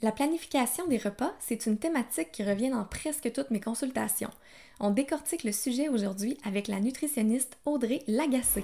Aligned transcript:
La 0.00 0.12
planification 0.12 0.86
des 0.86 0.98
repas, 0.98 1.32
c'est 1.40 1.66
une 1.66 1.76
thématique 1.76 2.30
qui 2.30 2.44
revient 2.44 2.70
dans 2.70 2.84
presque 2.84 3.32
toutes 3.32 3.50
mes 3.50 3.58
consultations. 3.58 4.30
On 4.78 4.90
décortique 4.90 5.42
le 5.42 5.50
sujet 5.50 5.88
aujourd'hui 5.88 6.38
avec 6.44 6.68
la 6.68 6.78
nutritionniste 6.78 7.58
Audrey 7.64 8.04
Lagacé. 8.06 8.62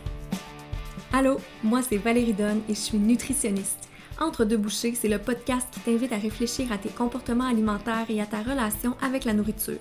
Allô, 1.13 1.41
moi 1.65 1.83
c'est 1.83 1.97
Valérie 1.97 2.35
Donne 2.35 2.63
et 2.69 2.75
je 2.75 2.79
suis 2.79 2.99
nutritionniste. 2.99 3.89
Entre 4.21 4.45
deux 4.45 4.57
bouchées, 4.57 4.95
c'est 4.95 5.09
le 5.09 5.19
podcast 5.19 5.67
qui 5.73 5.81
t'invite 5.81 6.13
à 6.13 6.19
réfléchir 6.19 6.71
à 6.71 6.79
tes 6.79 6.89
comportements 6.89 7.49
alimentaires 7.49 8.07
et 8.09 8.21
à 8.21 8.27
ta 8.27 8.41
relation 8.41 8.95
avec 9.03 9.25
la 9.25 9.33
nourriture. 9.33 9.81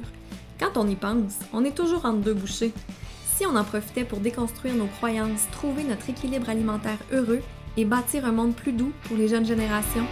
Quand 0.59 0.75
on 0.75 0.87
y 0.87 0.95
pense, 0.95 1.37
on 1.53 1.63
est 1.63 1.77
toujours 1.77 2.05
entre 2.05 2.21
deux 2.21 2.33
bouchées. 2.33 2.73
Si 3.37 3.45
on 3.45 3.55
en 3.55 3.63
profitait 3.63 4.05
pour 4.05 4.21
déconstruire 4.21 4.73
nos 4.73 4.87
croyances, 4.87 5.47
trouver 5.51 5.83
notre 5.83 6.09
équilibre 6.09 6.49
alimentaire 6.49 6.97
heureux 7.11 7.43
et 7.77 7.85
bâtir 7.85 8.25
un 8.25 8.31
monde 8.31 8.55
plus 8.55 8.73
doux 8.73 8.91
pour 9.03 9.17
les 9.17 9.27
jeunes 9.27 9.45
générations, 9.45 10.07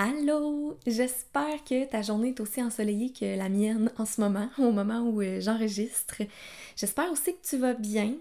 al 0.00 0.19
Allô! 0.30 0.76
J'espère 0.86 1.64
que 1.64 1.84
ta 1.86 2.02
journée 2.02 2.28
est 2.28 2.40
aussi 2.40 2.62
ensoleillée 2.62 3.12
que 3.12 3.36
la 3.36 3.48
mienne 3.48 3.90
en 3.98 4.04
ce 4.04 4.20
moment, 4.20 4.48
au 4.58 4.70
moment 4.70 5.00
où 5.00 5.20
euh, 5.20 5.40
j'enregistre. 5.40 6.22
J'espère 6.76 7.10
aussi 7.10 7.34
que 7.34 7.46
tu 7.48 7.56
vas 7.56 7.74
bien. 7.74 8.14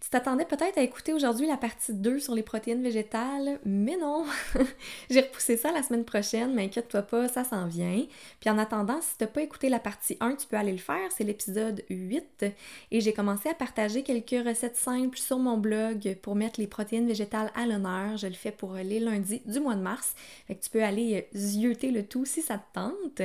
Tu 0.00 0.10
t'attendais 0.10 0.44
peut-être 0.44 0.78
à 0.78 0.82
écouter 0.82 1.12
aujourd'hui 1.12 1.46
la 1.46 1.56
partie 1.56 1.94
2 1.94 2.18
sur 2.18 2.34
les 2.34 2.42
protéines 2.42 2.82
végétales, 2.82 3.60
mais 3.64 3.96
non! 3.96 4.26
J'ai 5.10 5.20
repoussé 5.20 5.56
ça 5.56 5.70
la 5.70 5.84
semaine 5.84 6.04
prochaine, 6.04 6.52
mais 6.54 6.64
inquiète-toi 6.64 7.02
pas, 7.02 7.28
ça 7.28 7.44
s'en 7.44 7.66
vient. 7.66 8.04
Puis 8.40 8.50
en 8.50 8.58
attendant, 8.58 9.00
si 9.00 9.16
t'as 9.16 9.28
pas 9.28 9.42
écouté 9.42 9.68
la 9.68 9.78
partie 9.78 10.16
1, 10.20 10.34
tu 10.34 10.48
peux 10.48 10.56
aller 10.56 10.72
le 10.72 10.78
faire, 10.78 11.10
c'est 11.16 11.22
l'épisode 11.22 11.84
8. 11.88 12.46
Et 12.90 13.00
j'ai 13.00 13.12
commencé 13.12 13.48
à 13.48 13.54
partager 13.54 14.02
quelques 14.02 14.44
recettes 14.44 14.76
simples 14.76 15.18
sur 15.18 15.38
mon 15.38 15.56
blog 15.56 16.16
pour 16.20 16.34
mettre 16.34 16.58
les 16.58 16.66
protéines 16.66 17.06
végétales 17.06 17.52
à 17.54 17.66
l'honneur. 17.66 18.16
Je 18.16 18.26
le 18.26 18.34
fais 18.34 18.52
pour 18.52 18.74
les 18.74 18.98
lundis 18.98 19.42
du 19.46 19.60
mois 19.60 19.76
de 19.76 19.82
mars. 19.82 20.14
Fait 20.48 20.56
que 20.56 20.64
tu 20.64 20.70
peux 20.70 20.82
aller 20.82 21.24
euh, 21.32 21.38
le 21.60 22.02
tout 22.02 22.24
si 22.24 22.42
ça 22.42 22.58
te 22.58 22.74
tente. 22.74 23.22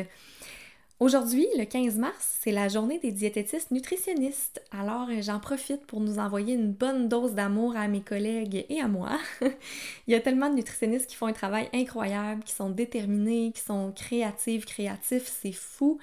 Aujourd'hui, 0.99 1.46
le 1.55 1.65
15 1.65 1.98
mars, 1.98 2.38
c'est 2.41 2.52
la 2.52 2.70
journée 2.70 2.98
des 2.98 3.12
diététistes 3.12 3.70
nutritionnistes. 3.70 4.63
Alors, 4.71 5.07
euh, 5.10 5.21
j'en 5.21 5.40
profite 5.40 5.85
pour 5.85 5.99
nous 5.99 6.18
envoyer 6.18 6.55
une 6.55 6.71
bonne 6.71 7.07
dose 7.07 7.35
d'amour 7.35 7.76
à 7.76 7.87
mes 7.87 8.02
collègues 8.02 8.65
et 8.68 8.82
à 8.82 8.87
moi. 8.87 9.12
Il 10.07 10.13
y 10.13 10.15
a 10.15 10.20
tellement 10.20 10.49
de 10.49 10.55
nutritionnistes 10.55 11.05
qui 11.05 11.15
font 11.15 11.27
un 11.27 11.34
travail 11.34 11.70
incroyable, 11.71 12.43
qui 12.43 12.54
sont 12.54 12.71
déterminés, 12.71 13.52
qui 13.54 13.62
sont 13.62 13.91
créatifs, 13.91 14.65
créatifs, 14.65 15.32
c'est 15.40 15.52
fou. 15.52 15.99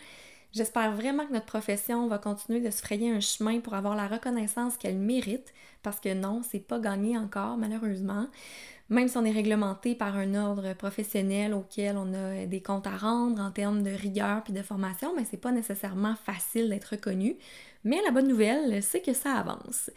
J'espère 0.52 0.92
vraiment 0.92 1.26
que 1.26 1.32
notre 1.32 1.46
profession 1.46 2.06
va 2.06 2.18
continuer 2.18 2.60
de 2.60 2.70
se 2.70 2.80
frayer 2.80 3.10
un 3.10 3.18
chemin 3.18 3.58
pour 3.58 3.74
avoir 3.74 3.96
la 3.96 4.06
reconnaissance 4.06 4.76
qu'elle 4.76 4.98
mérite, 4.98 5.52
parce 5.82 5.98
que 5.98 6.14
non, 6.14 6.42
c'est 6.48 6.60
pas 6.60 6.78
gagné 6.78 7.18
encore, 7.18 7.56
malheureusement 7.56 8.28
même 8.90 9.08
si 9.08 9.16
on 9.16 9.24
est 9.24 9.30
réglementé 9.30 9.94
par 9.94 10.16
un 10.16 10.34
ordre 10.34 10.74
professionnel 10.74 11.54
auquel 11.54 11.96
on 11.96 12.12
a 12.12 12.46
des 12.46 12.60
comptes 12.60 12.86
à 12.86 12.96
rendre 12.96 13.40
en 13.42 13.50
termes 13.50 13.82
de 13.82 13.90
rigueur 13.90 14.42
puis 14.44 14.52
de 14.52 14.62
formation, 14.62 15.14
mais 15.16 15.24
c'est 15.28 15.38
pas 15.38 15.52
nécessairement 15.52 16.14
facile 16.16 16.68
d'être 16.68 16.92
reconnu. 16.92 17.36
Mais 17.84 18.00
la 18.04 18.10
bonne 18.10 18.28
nouvelle, 18.28 18.82
c'est 18.82 19.00
que 19.00 19.12
ça 19.12 19.32
avance. 19.34 19.90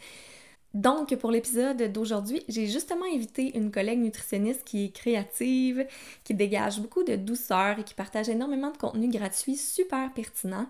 Donc, 0.74 1.14
pour 1.16 1.30
l'épisode 1.30 1.90
d'aujourd'hui, 1.92 2.42
j'ai 2.48 2.66
justement 2.66 3.06
invité 3.12 3.56
une 3.56 3.70
collègue 3.70 4.00
nutritionniste 4.00 4.64
qui 4.64 4.84
est 4.84 4.94
créative, 4.94 5.86
qui 6.24 6.34
dégage 6.34 6.80
beaucoup 6.80 7.04
de 7.04 7.16
douceur 7.16 7.78
et 7.78 7.84
qui 7.84 7.94
partage 7.94 8.28
énormément 8.28 8.70
de 8.70 8.76
contenu 8.76 9.08
gratuit 9.08 9.56
super 9.56 10.12
pertinent. 10.12 10.66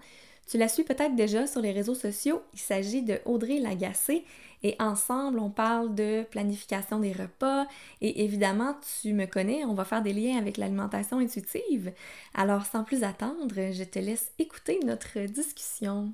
Tu 0.48 0.56
la 0.56 0.68
suis 0.68 0.84
peut-être 0.84 1.14
déjà 1.14 1.46
sur 1.46 1.60
les 1.60 1.72
réseaux 1.72 1.96
sociaux. 1.96 2.40
Il 2.54 2.60
s'agit 2.60 3.02
de 3.02 3.18
Audrey 3.26 3.58
Lagacé 3.58 4.24
et 4.62 4.76
ensemble, 4.78 5.38
on 5.38 5.50
parle 5.50 5.94
de 5.94 6.24
planification 6.24 6.98
des 6.98 7.12
repas 7.12 7.66
et 8.00 8.24
évidemment, 8.24 8.76
tu 9.00 9.12
me 9.12 9.26
connais, 9.26 9.64
on 9.64 9.74
va 9.74 9.84
faire 9.84 10.02
des 10.02 10.12
liens 10.12 10.38
avec 10.38 10.56
l'alimentation 10.56 11.18
intuitive. 11.18 11.92
Alors, 12.34 12.66
sans 12.66 12.84
plus 12.84 13.04
attendre, 13.04 13.54
je 13.54 13.84
te 13.84 13.98
laisse 13.98 14.32
écouter 14.38 14.80
notre 14.84 15.20
discussion. 15.26 16.12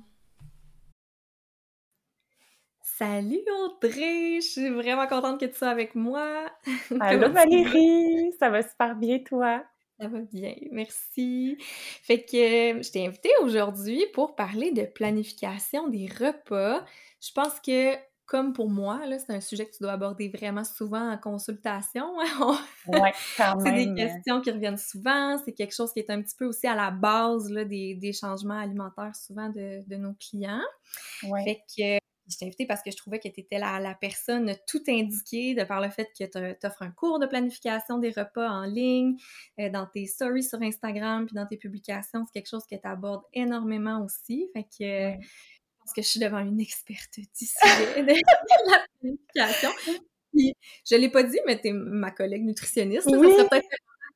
Salut 2.97 3.43
Audrey, 3.65 4.39
je 4.41 4.47
suis 4.47 4.69
vraiment 4.69 5.07
contente 5.07 5.39
que 5.39 5.45
tu 5.45 5.55
sois 5.55 5.67
avec 5.67 5.95
moi. 5.95 6.45
Allô 7.01 7.29
Valérie, 7.29 8.31
ça 8.39 8.49
va 8.49 8.61
super 8.61 8.95
bien 8.95 9.19
toi? 9.19 9.63
Ça 9.99 10.07
va 10.07 10.19
bien, 10.19 10.55
merci. 10.71 11.57
Fait 11.59 12.23
que 12.23 12.81
je 12.81 12.91
t'ai 12.91 13.05
invitée 13.05 13.31
aujourd'hui 13.41 14.05
pour 14.13 14.35
parler 14.35 14.71
de 14.71 14.83
planification 14.83 15.87
des 15.89 16.07
repas. 16.07 16.85
Je 17.21 17.31
pense 17.33 17.59
que 17.59 17.95
comme 18.25 18.53
pour 18.53 18.69
moi, 18.69 19.01
c'est 19.19 19.33
un 19.33 19.41
sujet 19.41 19.65
que 19.65 19.71
tu 19.71 19.83
dois 19.83 19.93
aborder 19.93 20.29
vraiment 20.29 20.63
souvent 20.63 21.11
en 21.11 21.17
consultation. 21.17 22.07
quand 22.85 23.01
même. 23.01 23.13
C'est 23.65 23.85
des 23.85 23.93
questions 23.93 24.41
qui 24.41 24.51
reviennent 24.51 24.77
souvent. 24.77 25.37
C'est 25.43 25.53
quelque 25.53 25.75
chose 25.75 25.91
qui 25.93 25.99
est 25.99 26.09
un 26.09 26.21
petit 26.21 26.35
peu 26.35 26.45
aussi 26.45 26.67
à 26.67 26.75
la 26.75 26.91
base 26.91 27.49
là, 27.51 27.65
des, 27.65 28.13
changements 28.13 28.59
alimentaires 28.59 29.15
souvent 29.15 29.49
de, 29.49 29.95
nos 29.95 30.13
clients. 30.13 30.61
Ouais. 31.23 31.43
Fait 31.43 31.61
que 31.99 32.05
je 32.27 32.37
t'ai 32.37 32.45
invitée 32.45 32.65
parce 32.65 32.81
que 32.81 32.91
je 32.91 32.97
trouvais 32.97 33.19
que 33.19 33.27
tu 33.27 33.41
étais 33.41 33.59
la, 33.59 33.79
la, 33.79 33.93
personne 33.93 34.51
tout 34.67 34.81
indiquée 34.87 35.53
de 35.53 35.63
par 35.63 35.81
le 35.81 35.89
fait 35.89 36.09
que 36.17 36.23
tu 36.25 36.67
offres 36.67 36.81
un 36.81 36.91
cours 36.91 37.19
de 37.19 37.27
planification 37.27 37.99
des 37.99 38.09
repas 38.09 38.49
en 38.49 38.63
ligne, 38.63 39.17
euh, 39.59 39.69
dans 39.69 39.85
tes 39.85 40.05
stories 40.07 40.43
sur 40.43 40.61
Instagram, 40.61 41.25
puis 41.25 41.35
dans 41.35 41.45
tes 41.45 41.57
publications. 41.57 42.25
C'est 42.25 42.33
quelque 42.33 42.49
chose 42.49 42.65
que 42.69 42.75
tu 42.75 42.87
abordes 42.87 43.23
énormément 43.33 44.03
aussi. 44.03 44.49
Fait 44.53 44.63
que 44.63 45.23
pense 45.85 45.93
que 45.93 46.01
je 46.01 46.07
suis 46.07 46.19
devant 46.19 46.39
une 46.39 46.59
experte 46.59 47.17
du 47.17 47.45
sujet 47.45 48.01
de 48.01 48.71
la 48.71 48.85
planification. 48.99 49.69
Puis, 50.33 50.53
je 50.89 50.95
l'ai 50.95 51.09
pas 51.09 51.23
dit, 51.23 51.39
mais 51.45 51.59
tu 51.61 51.69
es 51.69 51.73
ma 51.73 52.11
collègue 52.11 52.43
nutritionniste. 52.43 53.07
Oui. 53.07 53.29
Ça 53.29 53.37
serait 53.37 53.49
peut-être 53.49 53.67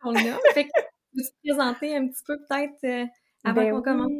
ton 0.02 0.12
nom. 0.12 0.38
Fait 0.54 0.66
que 0.66 0.70
tu 1.16 1.24
te 1.24 1.48
présenter 1.48 1.96
un 1.96 2.08
petit 2.08 2.24
peu 2.26 2.38
peut-être 2.38 2.84
euh, 2.84 3.06
avant 3.44 3.62
ben 3.62 3.72
qu'on 3.72 3.82
commence? 3.82 4.12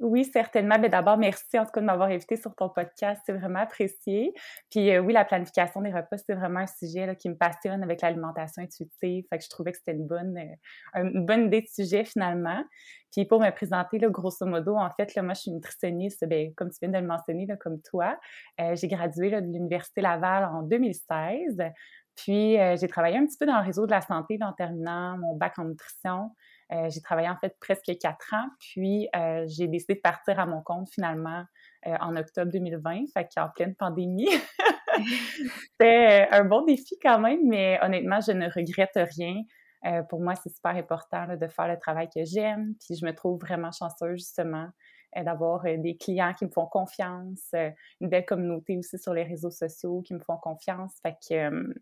Oui, 0.00 0.24
certainement. 0.24 0.78
Mais 0.80 0.88
d'abord, 0.88 1.18
merci 1.18 1.58
en 1.58 1.66
tout 1.66 1.72
cas 1.72 1.80
de 1.82 1.84
m'avoir 1.84 2.08
invité 2.08 2.36
sur 2.36 2.54
ton 2.54 2.70
podcast. 2.70 3.20
C'est 3.26 3.34
vraiment 3.34 3.58
apprécié. 3.58 4.32
Puis 4.70 4.90
euh, 4.90 5.00
oui, 5.00 5.12
la 5.12 5.26
planification 5.26 5.82
des 5.82 5.92
repas, 5.92 6.16
c'est 6.16 6.32
vraiment 6.32 6.60
un 6.60 6.66
sujet 6.66 7.14
qui 7.16 7.28
me 7.28 7.34
passionne 7.34 7.82
avec 7.82 8.00
l'alimentation 8.00 8.62
intuitive. 8.62 9.26
Fait 9.28 9.36
que 9.36 9.44
je 9.44 9.50
trouvais 9.50 9.72
que 9.72 9.78
c'était 9.78 9.92
une 9.92 10.06
bonne, 10.06 10.38
euh, 10.38 11.02
une 11.02 11.26
bonne 11.26 11.46
idée 11.48 11.60
de 11.60 11.66
sujet 11.66 12.04
finalement. 12.04 12.64
Puis 13.12 13.26
pour 13.26 13.40
me 13.40 13.50
présenter, 13.50 13.98
grosso 13.98 14.46
modo, 14.46 14.74
en 14.74 14.88
fait, 14.90 15.14
moi, 15.18 15.34
je 15.34 15.40
suis 15.40 15.50
nutritionniste, 15.50 16.24
bien, 16.24 16.50
comme 16.56 16.70
tu 16.70 16.78
viens 16.80 16.88
de 16.88 16.98
le 16.98 17.06
mentionner, 17.06 17.46
comme 17.60 17.82
toi. 17.82 18.18
Euh, 18.58 18.74
j'ai 18.76 18.88
gradué 18.88 19.30
de 19.30 19.52
l'Université 19.52 20.00
Laval 20.00 20.46
en 20.46 20.62
2016. 20.62 21.58
Puis 22.16 22.56
j'ai 22.76 22.88
travaillé 22.88 23.16
un 23.16 23.24
petit 23.24 23.38
peu 23.38 23.46
dans 23.46 23.58
le 23.58 23.64
réseau 23.64 23.86
de 23.86 23.90
la 23.90 24.02
santé 24.02 24.38
en 24.42 24.52
terminant 24.52 25.16
mon 25.18 25.36
bac 25.36 25.58
en 25.58 25.64
nutrition. 25.64 26.30
Euh, 26.72 26.88
j'ai 26.88 27.00
travaillé 27.00 27.28
en 27.28 27.36
fait 27.36 27.56
presque 27.60 27.90
quatre 28.00 28.32
ans, 28.32 28.48
puis 28.60 29.08
euh, 29.16 29.44
j'ai 29.48 29.66
décidé 29.66 29.94
de 29.94 30.00
partir 30.00 30.38
à 30.38 30.46
mon 30.46 30.62
compte 30.62 30.88
finalement 30.88 31.44
euh, 31.86 31.96
en 32.00 32.14
octobre 32.16 32.52
2020, 32.52 33.06
fait 33.12 33.28
qu'en 33.34 33.48
pleine 33.48 33.74
pandémie. 33.74 34.28
C'était 35.72 36.28
un 36.30 36.44
bon 36.44 36.64
défi 36.64 36.96
quand 37.02 37.18
même, 37.18 37.40
mais 37.44 37.78
honnêtement, 37.82 38.20
je 38.20 38.32
ne 38.32 38.46
regrette 38.46 38.98
rien. 39.16 39.42
pour 40.08 40.20
moi, 40.20 40.34
c'est 40.34 40.54
super 40.54 40.76
important 40.76 41.36
de 41.36 41.48
faire 41.48 41.68
le 41.68 41.78
travail 41.78 42.08
que 42.14 42.24
j'aime, 42.24 42.74
puis 42.78 42.96
je 42.96 43.04
me 43.04 43.14
trouve 43.14 43.40
vraiment 43.40 43.72
chanceuse 43.72 44.18
justement 44.18 44.68
d'avoir 45.16 45.62
des 45.62 45.96
clients 45.96 46.34
qui 46.34 46.44
me 46.44 46.50
font 46.50 46.66
confiance, 46.66 47.52
une 48.00 48.08
belle 48.08 48.26
communauté 48.26 48.76
aussi 48.76 48.98
sur 48.98 49.14
les 49.14 49.24
réseaux 49.24 49.50
sociaux 49.50 50.02
qui 50.02 50.14
me 50.14 50.20
font 50.20 50.36
confiance. 50.36 50.92
Fait 51.02 51.16
que 51.28 51.74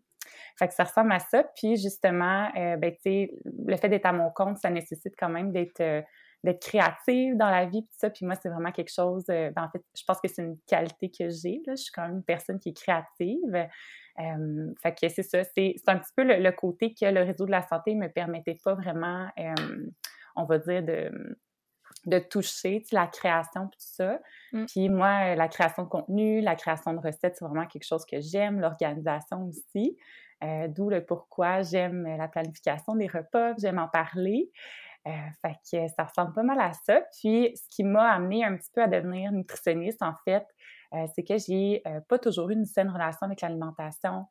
fait 0.57 0.67
que 0.67 0.73
ça 0.73 0.83
ressemble 0.83 1.11
à 1.11 1.19
ça. 1.19 1.43
Puis 1.55 1.77
justement, 1.77 2.49
euh, 2.55 2.77
ben, 2.77 2.91
tu 2.91 3.01
sais, 3.01 3.31
le 3.65 3.75
fait 3.77 3.89
d'être 3.89 4.05
à 4.05 4.13
mon 4.13 4.29
compte, 4.31 4.57
ça 4.57 4.69
nécessite 4.69 5.13
quand 5.17 5.29
même 5.29 5.51
d'être 5.51 5.81
euh, 5.81 6.01
d'être 6.43 6.61
créative 6.61 7.35
dans 7.35 7.49
la 7.49 7.65
vie, 7.65 7.81
puis 7.81 7.95
ça. 7.97 8.09
Puis 8.09 8.25
moi, 8.25 8.35
c'est 8.35 8.47
vraiment 8.47 8.71
quelque 8.71 8.93
chose, 8.93 9.25
euh, 9.29 9.51
ben, 9.51 9.63
en 9.63 9.69
fait, 9.69 9.83
je 9.97 10.03
pense 10.05 10.21
que 10.21 10.29
c'est 10.29 10.41
une 10.41 10.57
qualité 10.67 11.09
que 11.09 11.29
j'ai. 11.29 11.61
Je 11.67 11.75
suis 11.75 11.91
quand 11.91 12.03
même 12.03 12.17
une 12.17 12.23
personne 12.23 12.59
qui 12.59 12.69
est 12.69 12.77
créative. 12.77 13.67
fait 14.81 14.95
que 14.95 15.09
c'est 15.09 15.23
ça, 15.23 15.43
c'est 15.43 15.75
un 15.87 15.97
petit 15.97 16.13
peu 16.15 16.23
le, 16.23 16.51
côté 16.51 16.93
que 16.93 17.05
le 17.05 17.23
réseau 17.23 17.45
de 17.45 17.51
la 17.51 17.61
santé 17.61 17.93
ne 17.93 18.05
me 18.05 18.09
permettait 18.09 18.57
pas 18.63 18.73
vraiment, 18.73 19.27
on 20.37 20.45
va 20.45 20.59
dire, 20.59 20.81
de 20.81 21.11
de 22.05 22.19
toucher 22.19 22.83
la 22.91 23.07
création 23.07 23.67
tout 23.67 23.79
ça. 23.79 24.19
Mm. 24.53 24.65
Puis 24.65 24.89
moi, 24.89 25.35
la 25.35 25.47
création 25.47 25.83
de 25.83 25.89
contenu, 25.89 26.41
la 26.41 26.55
création 26.55 26.93
de 26.93 26.99
recettes, 26.99 27.35
c'est 27.37 27.45
vraiment 27.45 27.67
quelque 27.67 27.85
chose 27.85 28.05
que 28.05 28.19
j'aime, 28.19 28.59
l'organisation 28.59 29.47
aussi. 29.47 29.97
Euh, 30.43 30.67
d'où 30.69 30.89
le 30.89 31.05
pourquoi 31.05 31.61
j'aime 31.61 32.03
la 32.17 32.27
planification 32.27 32.95
des 32.95 33.07
repas, 33.07 33.53
j'aime 33.57 33.79
en 33.79 33.87
parler. 33.87 34.49
Euh, 35.07 35.11
fait 35.41 35.55
que 35.71 35.87
ça 35.95 36.03
ressemble 36.03 36.33
pas 36.33 36.43
mal 36.43 36.59
à 36.59 36.71
ça. 36.73 37.01
Puis 37.19 37.51
ce 37.55 37.63
qui 37.69 37.83
m'a 37.83 38.11
amené 38.11 38.43
un 38.43 38.55
petit 38.55 38.69
peu 38.73 38.81
à 38.81 38.87
devenir 38.87 39.31
nutritionniste, 39.31 40.01
en 40.01 40.13
fait, 40.25 40.45
euh, 40.93 41.05
c'est 41.13 41.23
que 41.23 41.37
j'ai 41.37 41.83
pas 42.07 42.17
toujours 42.19 42.49
eu 42.49 42.53
une 42.53 42.65
saine 42.65 42.89
relation 42.89 43.19
avec 43.23 43.41
l'alimentation. 43.41 44.25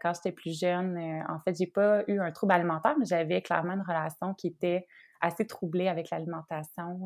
Quand 0.00 0.12
j'étais 0.14 0.32
plus 0.32 0.58
jeune, 0.58 0.96
en 1.28 1.40
fait, 1.40 1.56
j'ai 1.58 1.66
pas 1.66 2.04
eu 2.06 2.20
un 2.20 2.30
trouble 2.30 2.52
alimentaire, 2.52 2.94
mais 2.98 3.04
j'avais 3.04 3.42
clairement 3.42 3.72
une 3.72 3.82
relation 3.82 4.34
qui 4.34 4.48
était 4.48 4.86
assez 5.20 5.46
troublée 5.46 5.88
avec 5.88 6.10
l'alimentation. 6.10 7.00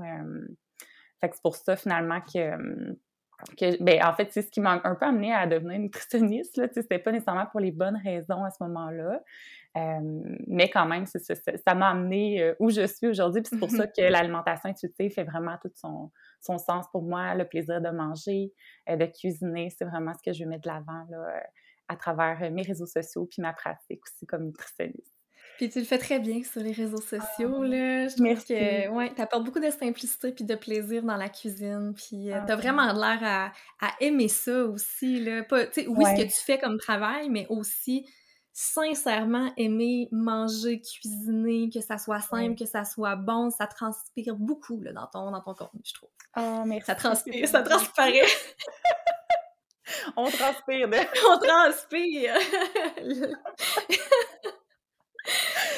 fait 1.21 1.29
que 1.29 1.37
c'est 1.37 1.43
pour 1.43 1.57
ça 1.57 1.77
finalement 1.77 2.21
que, 2.21 2.97
que 3.59 3.83
ben, 3.83 4.03
en 4.05 4.15
fait, 4.15 4.33
c'est 4.33 4.43
ce 4.43 4.51
qui 4.51 4.61
m'a 4.61 4.81
un 4.85 4.95
peu 4.95 5.07
amené 5.07 5.33
à 5.33 5.47
devenir 5.47 5.79
nutritionniste. 5.79 6.57
Là, 6.57 6.69
c'était 6.73 6.99
pas 6.99 7.13
nécessairement 7.13 7.47
pour 7.47 7.61
les 7.61 7.71
bonnes 7.71 7.99
raisons 8.03 8.45
à 8.45 8.51
ce 8.51 8.63
moment-là. 8.65 9.23
mais 10.47 10.71
quand 10.71 10.87
même, 10.87 11.05
ça 11.07 11.75
m'a 11.75 11.91
amené 11.91 12.55
où 12.59 12.71
je 12.71 12.87
suis 12.87 13.09
aujourd'hui. 13.09 13.43
Puis 13.43 13.51
c'est 13.53 13.59
pour 13.59 13.71
ça 13.71 13.87
que 13.87 14.01
l'alimentation 14.01 14.71
intuitive 14.71 15.13
fait 15.13 15.25
vraiment 15.25 15.57
tout 15.61 15.71
son, 15.75 16.11
son 16.41 16.59
sens 16.59 16.87
pour 16.93 17.03
moi. 17.03 17.35
Le 17.35 17.45
plaisir 17.45 17.81
de 17.81 17.91
manger, 17.91 18.53
de 18.89 19.07
cuisiner, 19.07 19.71
c'est 19.71 19.85
vraiment 19.85 20.13
ce 20.15 20.23
que 20.23 20.33
je 20.33 20.45
veux 20.45 20.51
mettre 20.51 20.63
de 20.63 20.69
l'avant 20.69 21.07
à 21.89 21.97
travers 21.97 22.51
mes 22.51 22.63
réseaux 22.63 22.87
sociaux 22.87 23.27
puis 23.31 23.43
ma 23.43 23.53
pratique 23.53 24.03
aussi 24.05 24.27
comme 24.27 24.45
nutritionniste. 24.45 25.16
Puis 25.57 25.71
tu 25.71 25.79
le 25.79 25.85
fais 25.85 25.99
très 25.99 26.19
bien 26.19 26.43
sur 26.43 26.61
les 26.61 26.73
réseaux 26.73 27.01
sociaux, 27.01 27.63
ah, 27.63 27.67
là. 27.67 28.09
Je 28.09 28.23
Merci. 28.23 28.49
que, 28.49 28.89
ouais, 28.91 29.11
t'apportes 29.15 29.45
beaucoup 29.45 29.61
de 29.61 29.71
simplicité 29.71 30.33
puis 30.33 30.45
de 30.45 30.55
plaisir 30.55 31.03
dans 31.03 31.17
la 31.17 31.29
cuisine. 31.29 31.95
Puis 31.97 32.31
euh, 32.31 32.39
ah, 32.41 32.45
t'as 32.47 32.57
vraiment 32.57 32.93
l'air 32.93 33.19
à, 33.23 33.53
à, 33.81 33.93
aimer 34.01 34.29
ça 34.29 34.65
aussi, 34.65 35.21
là. 35.21 35.43
Pas, 35.45 35.65
oui, 35.89 36.05
ce 36.05 36.23
que 36.23 36.27
tu 36.27 36.45
fais 36.45 36.59
comme 36.59 36.79
travail, 36.79 37.31
mais 37.31 37.47
aussi 37.49 38.07
sincèrement 38.59 39.53
aimer 39.59 40.09
manger, 40.13 40.81
cuisiner, 40.81 41.69
que 41.69 41.83
ça 41.83 41.99
soit 41.99 42.21
simple, 42.21 42.59
que 42.59 42.65
ça 42.65 42.85
soit 42.85 43.15
bon, 43.15 43.51
ça 43.51 43.67
transpire 43.67 44.35
beaucoup 44.35 44.81
là, 44.81 44.93
dans, 44.93 45.07
ton, 45.07 45.31
dans 45.31 45.43
ton 45.43 45.53
contenu, 45.53 45.83
je 45.85 45.93
trouve. 45.93 46.09
Oh, 46.39 46.63
merci. 46.65 46.87
Ça 46.87 46.95
transpire, 46.95 47.49
ça 47.49 47.63
transparaît. 47.63 48.23
On 50.17 50.31
transpire, 50.31 50.89
On 51.29 51.39
transpire! 51.39 52.35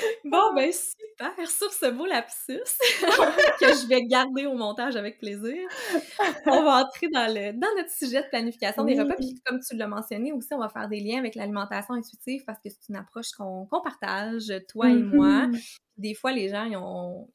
Bon, 0.24 0.54
ben 0.54 0.70
super! 0.72 1.48
Sur 1.48 1.72
ce 1.72 1.90
beau 1.90 2.06
lapsus 2.06 2.58
que 3.60 3.66
je 3.66 3.88
vais 3.88 4.02
garder 4.06 4.46
au 4.46 4.54
montage 4.54 4.96
avec 4.96 5.18
plaisir, 5.18 5.56
on 6.46 6.62
va 6.62 6.84
entrer 6.84 7.08
dans, 7.08 7.26
le, 7.26 7.52
dans 7.52 7.68
notre 7.76 7.90
sujet 7.90 8.22
de 8.22 8.28
planification 8.28 8.84
des 8.84 9.00
repas. 9.00 9.14
Puis 9.14 9.34
comme 9.44 9.60
tu 9.60 9.76
l'as 9.76 9.86
mentionné 9.86 10.32
aussi, 10.32 10.48
on 10.52 10.58
va 10.58 10.68
faire 10.68 10.88
des 10.88 11.00
liens 11.00 11.18
avec 11.18 11.34
l'alimentation 11.34 11.94
intuitive 11.94 12.44
parce 12.44 12.58
que 12.58 12.68
c'est 12.68 12.88
une 12.88 12.96
approche 12.96 13.30
qu'on 13.32 13.66
partage, 13.82 14.52
toi 14.68 14.88
et 14.88 14.94
moi. 14.94 15.46
Mm-hmm. 15.46 15.78
Des 15.98 16.14
fois, 16.14 16.32
les 16.32 16.48
gens, 16.48 16.64
ils 16.64 16.76
ont, 16.76 17.28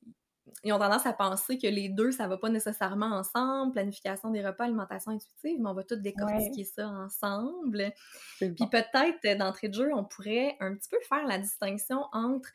ils 0.63 0.71
ont 0.71 0.79
tendance 0.79 1.05
à 1.05 1.13
penser 1.13 1.57
que 1.57 1.67
les 1.67 1.89
deux, 1.89 2.11
ça 2.11 2.27
va 2.27 2.37
pas 2.37 2.49
nécessairement 2.49 3.07
ensemble, 3.07 3.73
planification 3.73 4.29
des 4.29 4.45
repas, 4.45 4.63
alimentation 4.63 5.11
intuitive, 5.11 5.59
mais 5.59 5.69
on 5.69 5.73
va 5.73 5.83
tout 5.83 5.97
décortiquer 5.97 6.63
ça 6.63 6.87
ensemble. 6.87 7.91
Puis 8.39 8.67
peut-être, 8.71 9.37
d'entrée 9.37 9.67
de 9.67 9.73
jeu, 9.73 9.89
on 9.93 10.05
pourrait 10.05 10.55
un 10.59 10.73
petit 10.75 10.89
peu 10.89 10.97
faire 11.07 11.25
la 11.27 11.37
distinction 11.37 12.05
entre 12.13 12.49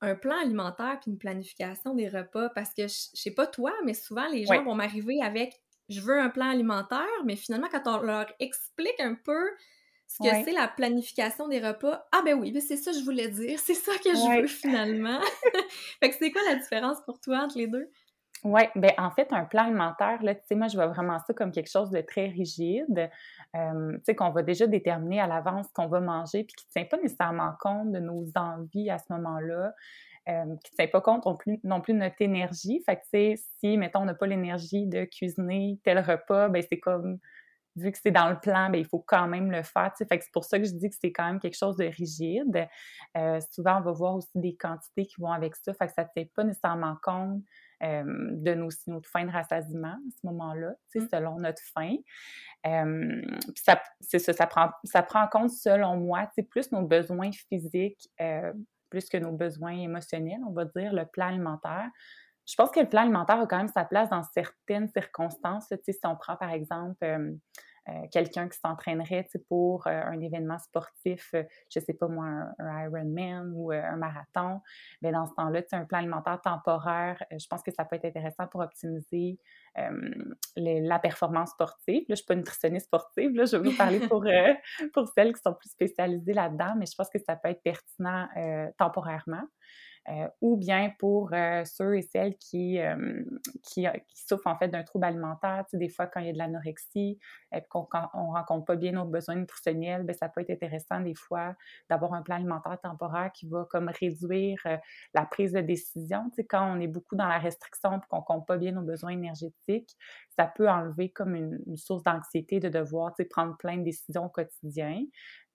un 0.00 0.16
plan 0.16 0.36
alimentaire 0.40 0.98
puis 1.00 1.12
une 1.12 1.18
planification 1.18 1.94
des 1.94 2.08
repas, 2.08 2.48
parce 2.48 2.74
que 2.74 2.88
je 2.88 3.08
sais 3.14 3.30
pas 3.30 3.46
toi, 3.46 3.72
mais 3.84 3.94
souvent 3.94 4.26
les 4.28 4.44
gens 4.44 4.64
vont 4.64 4.74
m'arriver 4.74 5.22
avec 5.22 5.60
«je 5.88 6.00
veux 6.00 6.18
un 6.18 6.30
plan 6.30 6.50
alimentaire», 6.50 7.06
mais 7.24 7.36
finalement, 7.36 7.68
quand 7.70 7.86
on 7.86 8.02
leur 8.02 8.26
explique 8.40 8.98
un 8.98 9.14
peu 9.14 9.48
ce 10.12 10.28
que 10.28 10.44
c'est 10.44 10.52
la 10.52 10.68
planification 10.68 11.48
des 11.48 11.60
repas. 11.60 12.06
Ah 12.12 12.22
ben 12.24 12.38
oui, 12.38 12.52
ben 12.52 12.60
c'est 12.60 12.76
ça 12.76 12.92
que 12.92 12.98
je 12.98 13.04
voulais 13.04 13.28
dire, 13.28 13.58
c'est 13.58 13.74
ça 13.74 13.92
que 13.92 14.10
je 14.10 14.40
veux 14.40 14.46
finalement. 14.46 15.20
fait 16.00 16.10
que 16.10 16.16
c'est 16.18 16.30
quoi 16.30 16.42
la 16.48 16.56
différence 16.56 16.98
pour 17.06 17.20
toi 17.20 17.38
entre 17.44 17.56
les 17.58 17.66
deux? 17.66 17.90
Oui, 18.44 18.62
ben 18.74 18.90
en 18.98 19.10
fait, 19.12 19.32
un 19.32 19.44
plan 19.44 19.66
alimentaire, 19.66 20.20
là, 20.22 20.34
tu 20.34 20.42
sais, 20.48 20.54
moi, 20.56 20.66
je 20.66 20.74
vois 20.74 20.88
vraiment 20.88 21.18
ça 21.20 21.32
comme 21.32 21.52
quelque 21.52 21.70
chose 21.70 21.90
de 21.90 22.00
très 22.00 22.26
rigide, 22.26 23.08
euh, 23.54 23.92
tu 23.92 24.00
sais, 24.04 24.16
qu'on 24.16 24.30
va 24.30 24.42
déjà 24.42 24.66
déterminer 24.66 25.20
à 25.20 25.28
l'avance 25.28 25.68
ce 25.68 25.72
qu'on 25.72 25.86
va 25.86 26.00
manger, 26.00 26.42
puis 26.42 26.56
qui 26.56 26.66
ne 26.66 26.72
tient 26.72 26.88
pas 26.90 27.00
nécessairement 27.00 27.52
compte 27.60 27.92
de 27.92 28.00
nos 28.00 28.26
envies 28.34 28.90
à 28.90 28.98
ce 28.98 29.12
moment-là, 29.12 29.72
euh, 30.28 30.56
qui 30.64 30.72
ne 30.72 30.76
tient 30.76 30.88
pas 30.88 31.00
compte 31.00 31.24
non 31.24 31.36
plus, 31.36 31.60
non 31.62 31.80
plus 31.80 31.94
de 31.94 31.98
notre 31.98 32.20
énergie. 32.20 32.82
Fait 32.84 32.96
que, 32.96 33.02
tu 33.02 33.08
sais, 33.12 33.34
si, 33.60 33.78
mettons, 33.78 34.00
on 34.00 34.06
n'a 34.06 34.14
pas 34.14 34.26
l'énergie 34.26 34.86
de 34.86 35.04
cuisiner 35.04 35.78
tel 35.84 36.00
repas, 36.00 36.48
ben 36.48 36.62
c'est 36.68 36.80
comme 36.80 37.18
vu 37.76 37.90
que 37.90 37.98
c'est 37.98 38.10
dans 38.10 38.28
le 38.28 38.38
plan, 38.38 38.70
bien, 38.70 38.80
il 38.80 38.86
faut 38.86 39.02
quand 39.06 39.26
même 39.26 39.50
le 39.50 39.62
faire. 39.62 39.92
Fait 39.96 40.18
que 40.18 40.24
c'est 40.24 40.32
pour 40.32 40.44
ça 40.44 40.58
que 40.58 40.64
je 40.64 40.72
dis 40.72 40.90
que 40.90 40.96
c'est 41.00 41.12
quand 41.12 41.26
même 41.26 41.40
quelque 41.40 41.56
chose 41.56 41.76
de 41.76 41.84
rigide. 41.84 42.68
Euh, 43.16 43.40
souvent, 43.50 43.78
on 43.78 43.82
va 43.82 43.92
voir 43.92 44.16
aussi 44.16 44.30
des 44.34 44.56
quantités 44.56 45.06
qui 45.06 45.20
vont 45.20 45.32
avec 45.32 45.56
ça. 45.56 45.72
Fait 45.74 45.86
que 45.86 45.92
ça 45.92 46.02
ne 46.02 46.08
tient 46.14 46.30
pas 46.34 46.44
nécessairement 46.44 46.96
compte 47.02 47.42
euh, 47.82 48.04
de 48.32 48.54
nos 48.54 48.70
signaux 48.70 49.00
de 49.00 49.06
faim 49.06 49.24
de 49.24 49.32
rassasiement 49.32 49.94
à 49.94 50.10
ce 50.20 50.26
moment-là, 50.26 50.74
mmh. 50.94 51.00
selon 51.10 51.38
notre 51.38 51.62
faim. 51.74 51.96
Euh, 52.66 53.22
ça, 53.56 53.80
c'est 54.00 54.18
ça, 54.18 54.32
ça 54.32 54.46
prend, 54.46 54.70
ça 54.84 55.02
prend 55.02 55.22
en 55.22 55.28
compte, 55.28 55.50
selon 55.50 55.96
moi, 55.96 56.28
plus 56.50 56.70
nos 56.72 56.82
besoins 56.82 57.30
physiques, 57.32 58.08
plus 58.90 59.08
que 59.08 59.16
nos 59.16 59.32
besoins 59.32 59.72
émotionnels, 59.72 60.40
on 60.46 60.52
va 60.52 60.66
dire, 60.66 60.92
le 60.92 61.06
plan 61.06 61.28
alimentaire 61.28 61.88
je 62.46 62.54
pense 62.56 62.70
que 62.70 62.80
le 62.80 62.88
plan 62.88 63.02
alimentaire 63.02 63.40
a 63.40 63.46
quand 63.46 63.58
même 63.58 63.68
sa 63.68 63.84
place 63.84 64.10
dans 64.10 64.22
certaines 64.22 64.88
circonstances. 64.88 65.66
si 65.68 65.98
on 66.04 66.16
prend 66.16 66.36
par 66.36 66.50
exemple 66.50 67.04
euh, 67.04 67.32
euh, 67.88 67.92
quelqu'un 68.12 68.48
qui 68.48 68.58
s'entraînerait 68.58 69.28
pour 69.48 69.86
euh, 69.86 69.90
un 69.90 70.20
événement 70.20 70.58
sportif, 70.58 71.30
je 71.32 71.78
ne 71.78 71.84
sais 71.84 71.94
pas 71.94 72.06
moi, 72.06 72.26
un, 72.58 72.84
Ironman 72.84 73.52
ou 73.54 73.72
un 73.72 73.96
marathon, 73.96 74.60
bien, 75.00 75.12
dans 75.12 75.26
ce 75.26 75.34
temps-là, 75.34 75.62
un 75.72 75.84
plan 75.84 75.98
alimentaire 75.98 76.40
temporaire, 76.40 77.22
je 77.30 77.46
pense 77.48 77.62
que 77.62 77.72
ça 77.72 77.84
peut 77.84 77.96
être 77.96 78.04
intéressant 78.04 78.46
pour 78.46 78.60
optimiser 78.60 79.38
la 80.56 80.98
performance 81.00 81.50
sportive. 81.50 82.02
Là, 82.02 82.04
je 82.08 82.12
ne 82.12 82.16
suis 82.16 82.26
pas 82.26 82.34
nutritionniste 82.36 82.86
sportive, 82.86 83.32
là, 83.34 83.46
je 83.46 83.56
vais 83.56 83.70
vous 83.70 83.76
parler 83.76 83.98
pour, 84.08 84.24
pour 84.92 85.08
celles 85.08 85.32
qui 85.32 85.40
sont 85.42 85.54
plus 85.54 85.70
spécialisées 85.70 86.34
là-dedans, 86.34 86.74
mais 86.78 86.86
je 86.86 86.94
pense 86.94 87.08
que 87.08 87.18
ça 87.18 87.34
peut 87.34 87.48
être 87.48 87.62
pertinent 87.62 88.28
temporairement. 88.78 89.42
Euh, 90.08 90.26
ou 90.40 90.56
bien 90.56 90.90
pour 90.98 91.30
euh, 91.32 91.64
ceux 91.64 91.96
et 91.96 92.02
celles 92.02 92.36
qui, 92.36 92.80
euh, 92.80 93.22
qui, 93.62 93.86
qui, 94.08 94.22
souffrent 94.26 94.48
en 94.48 94.58
fait 94.58 94.66
d'un 94.66 94.82
trouble 94.82 95.04
alimentaire. 95.04 95.64
Tu 95.66 95.70
sais, 95.70 95.78
des 95.78 95.88
fois, 95.88 96.08
quand 96.08 96.18
il 96.18 96.26
y 96.26 96.30
a 96.30 96.32
de 96.32 96.38
l'anorexie 96.38 97.20
et 97.52 97.62
qu'on 97.68 97.86
ne 97.92 98.32
rencontre 98.32 98.64
pas 98.64 98.74
bien 98.74 98.90
nos 98.90 99.04
besoins 99.04 99.36
nutritionnels, 99.36 100.02
bien, 100.02 100.14
ça 100.14 100.28
peut 100.28 100.40
être 100.40 100.50
intéressant 100.50 100.98
des 100.98 101.14
fois 101.14 101.54
d'avoir 101.88 102.14
un 102.14 102.22
plan 102.22 102.34
alimentaire 102.34 102.80
temporaire 102.80 103.30
qui 103.32 103.46
va 103.46 103.64
comme 103.70 103.92
réduire 104.00 104.60
la 105.14 105.24
prise 105.24 105.52
de 105.52 105.60
décision. 105.60 106.30
Tu 106.30 106.36
sais, 106.36 106.44
quand 106.46 106.76
on 106.76 106.80
est 106.80 106.88
beaucoup 106.88 107.14
dans 107.14 107.28
la 107.28 107.38
restriction 107.38 107.92
et 107.92 108.00
qu'on 108.08 108.18
ne 108.18 108.22
compte 108.22 108.46
pas 108.46 108.56
bien 108.56 108.72
nos 108.72 108.82
besoins 108.82 109.12
énergétiques, 109.12 109.96
ça 110.36 110.46
peut 110.46 110.68
enlever 110.68 111.10
comme 111.10 111.36
une, 111.36 111.60
une 111.68 111.76
source 111.76 112.02
d'anxiété 112.02 112.58
de 112.58 112.68
devoir 112.68 113.14
tu 113.14 113.22
sais, 113.22 113.28
prendre 113.28 113.56
plein 113.56 113.76
de 113.76 113.84
décisions 113.84 114.24
au 114.24 114.30
quotidien. 114.30 115.04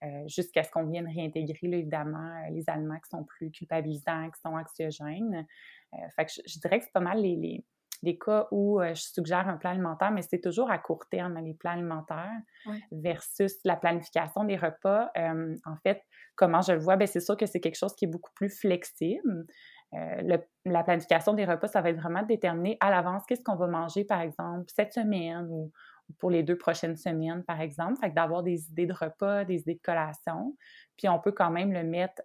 Euh, 0.03 0.27
jusqu'à 0.27 0.63
ce 0.63 0.69
qu'on 0.69 0.85
vienne 0.85 1.07
réintégrer, 1.07 1.57
évidemment, 1.63 2.19
euh, 2.19 2.51
les 2.51 2.63
aliments 2.69 2.99
qui 2.99 3.09
sont 3.09 3.23
plus 3.23 3.49
culpabilisants, 3.49 4.29
qui 4.29 4.39
sont 4.39 4.55
anxiogènes. 4.55 5.47
Euh, 5.93 5.97
fait 6.15 6.25
que 6.25 6.31
je, 6.45 6.59
dirais 6.59 6.77
que 6.77 6.85
c'est 6.85 6.93
pas 6.93 6.99
mal 6.99 7.19
les, 7.19 7.63
les, 8.03 8.17
cas 8.19 8.47
où 8.51 8.79
je 8.79 9.01
suggère 9.01 9.47
un 9.47 9.57
plan 9.57 9.71
alimentaire, 9.71 10.11
mais 10.11 10.21
c'est 10.21 10.39
toujours 10.39 10.69
à 10.69 10.77
court 10.77 11.07
terme, 11.09 11.39
les 11.43 11.55
plans 11.55 11.71
alimentaires, 11.71 12.39
versus 12.91 13.55
la 13.63 13.75
planification 13.75 14.43
des 14.43 14.55
repas. 14.55 15.09
en 15.15 15.75
fait, 15.81 16.03
comment 16.35 16.61
je 16.61 16.73
le 16.73 16.79
vois, 16.79 16.95
ben, 16.95 17.07
c'est 17.07 17.19
sûr 17.19 17.35
que 17.35 17.47
c'est 17.47 17.59
quelque 17.59 17.77
chose 17.77 17.95
qui 17.95 18.05
est 18.05 18.09
beaucoup 18.09 18.31
plus 18.35 18.49
flexible. 18.49 19.47
la 19.93 20.83
planification 20.83 21.33
des 21.33 21.45
repas, 21.45 21.67
ça 21.67 21.81
va 21.81 21.89
être 21.89 21.99
vraiment 21.99 22.21
déterminé 22.21 22.77
à 22.81 22.91
l'avance 22.91 23.23
qu'est-ce 23.27 23.43
qu'on 23.43 23.55
va 23.55 23.67
manger, 23.67 24.03
par 24.03 24.21
exemple, 24.21 24.65
cette 24.67 24.93
semaine 24.93 25.47
ou, 25.49 25.71
pour 26.19 26.29
les 26.29 26.43
deux 26.43 26.57
prochaines 26.57 26.97
semaines, 26.97 27.43
par 27.43 27.61
exemple. 27.61 27.99
Fait 27.99 28.09
que 28.09 28.15
d'avoir 28.15 28.43
des 28.43 28.69
idées 28.69 28.85
de 28.85 28.93
repas, 28.93 29.45
des 29.45 29.61
idées 29.61 29.75
de 29.75 29.81
collation. 29.81 30.55
Puis 30.97 31.09
on 31.09 31.19
peut 31.19 31.31
quand 31.31 31.51
même 31.51 31.73
le 31.73 31.83
mettre, 31.83 32.21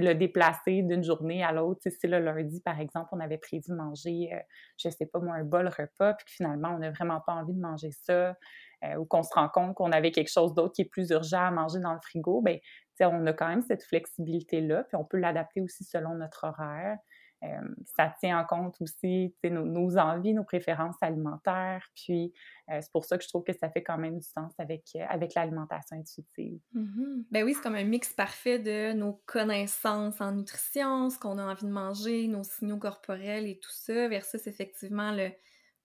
le 0.00 0.14
déplacer 0.14 0.82
d'une 0.82 1.04
journée 1.04 1.44
à 1.44 1.52
l'autre. 1.52 1.82
Si 1.88 2.06
le 2.06 2.18
lundi, 2.18 2.60
par 2.60 2.80
exemple, 2.80 3.10
on 3.12 3.20
avait 3.20 3.38
prévu 3.38 3.72
manger, 3.72 4.30
je 4.30 4.36
euh, 4.36 4.90
je 4.90 4.96
sais 4.96 5.06
pas 5.06 5.18
moi, 5.18 5.34
un 5.34 5.44
bol 5.44 5.68
repas, 5.68 6.14
puis 6.14 6.24
que 6.26 6.32
finalement, 6.32 6.70
on 6.74 6.78
n'a 6.78 6.90
vraiment 6.90 7.20
pas 7.20 7.34
envie 7.34 7.52
de 7.52 7.60
manger 7.60 7.90
ça, 7.90 8.36
euh, 8.84 8.96
ou 8.96 9.04
qu'on 9.04 9.22
se 9.22 9.34
rend 9.34 9.48
compte 9.48 9.74
qu'on 9.74 9.92
avait 9.92 10.10
quelque 10.10 10.30
chose 10.30 10.54
d'autre 10.54 10.74
qui 10.74 10.82
est 10.82 10.90
plus 10.90 11.10
urgent 11.10 11.44
à 11.44 11.50
manger 11.50 11.80
dans 11.80 11.92
le 11.92 12.00
frigo, 12.00 12.40
bien, 12.40 12.58
on 13.00 13.26
a 13.26 13.32
quand 13.32 13.48
même 13.48 13.62
cette 13.62 13.82
flexibilité-là, 13.82 14.84
puis 14.84 14.96
on 14.96 15.04
peut 15.04 15.16
l'adapter 15.16 15.60
aussi 15.60 15.82
selon 15.82 16.14
notre 16.14 16.44
horaire. 16.44 16.98
Euh, 17.44 17.74
ça 17.96 18.14
tient 18.20 18.38
en 18.38 18.44
compte 18.44 18.80
aussi 18.80 19.34
nos, 19.44 19.64
nos, 19.64 19.98
envies, 19.98 20.32
nos 20.32 20.44
préférences 20.44 20.96
alimentaires. 21.00 21.88
Puis 21.94 22.32
euh, 22.70 22.78
c'est 22.80 22.92
pour 22.92 23.04
ça 23.04 23.18
que 23.18 23.24
je 23.24 23.28
trouve 23.28 23.42
que 23.42 23.52
ça 23.52 23.68
fait 23.68 23.82
quand 23.82 23.98
même 23.98 24.18
du 24.18 24.26
sens 24.26 24.52
avec, 24.58 24.84
euh, 24.94 25.04
avec 25.08 25.34
l'alimentation 25.34 25.96
intuitive. 25.96 26.60
Mm-hmm. 26.74 27.24
Ben 27.30 27.44
oui, 27.44 27.54
c'est 27.54 27.62
comme 27.62 27.74
un 27.74 27.84
mix 27.84 28.12
parfait 28.12 28.58
de 28.58 28.92
nos 28.92 29.20
connaissances 29.26 30.20
en 30.20 30.32
nutrition, 30.32 31.10
ce 31.10 31.18
qu'on 31.18 31.38
a 31.38 31.44
envie 31.44 31.66
de 31.66 31.70
manger, 31.70 32.28
nos 32.28 32.44
signaux 32.44 32.78
corporels 32.78 33.46
et 33.46 33.58
tout 33.58 33.72
ça, 33.72 34.08
versus 34.08 34.46
effectivement 34.46 35.12
le 35.12 35.30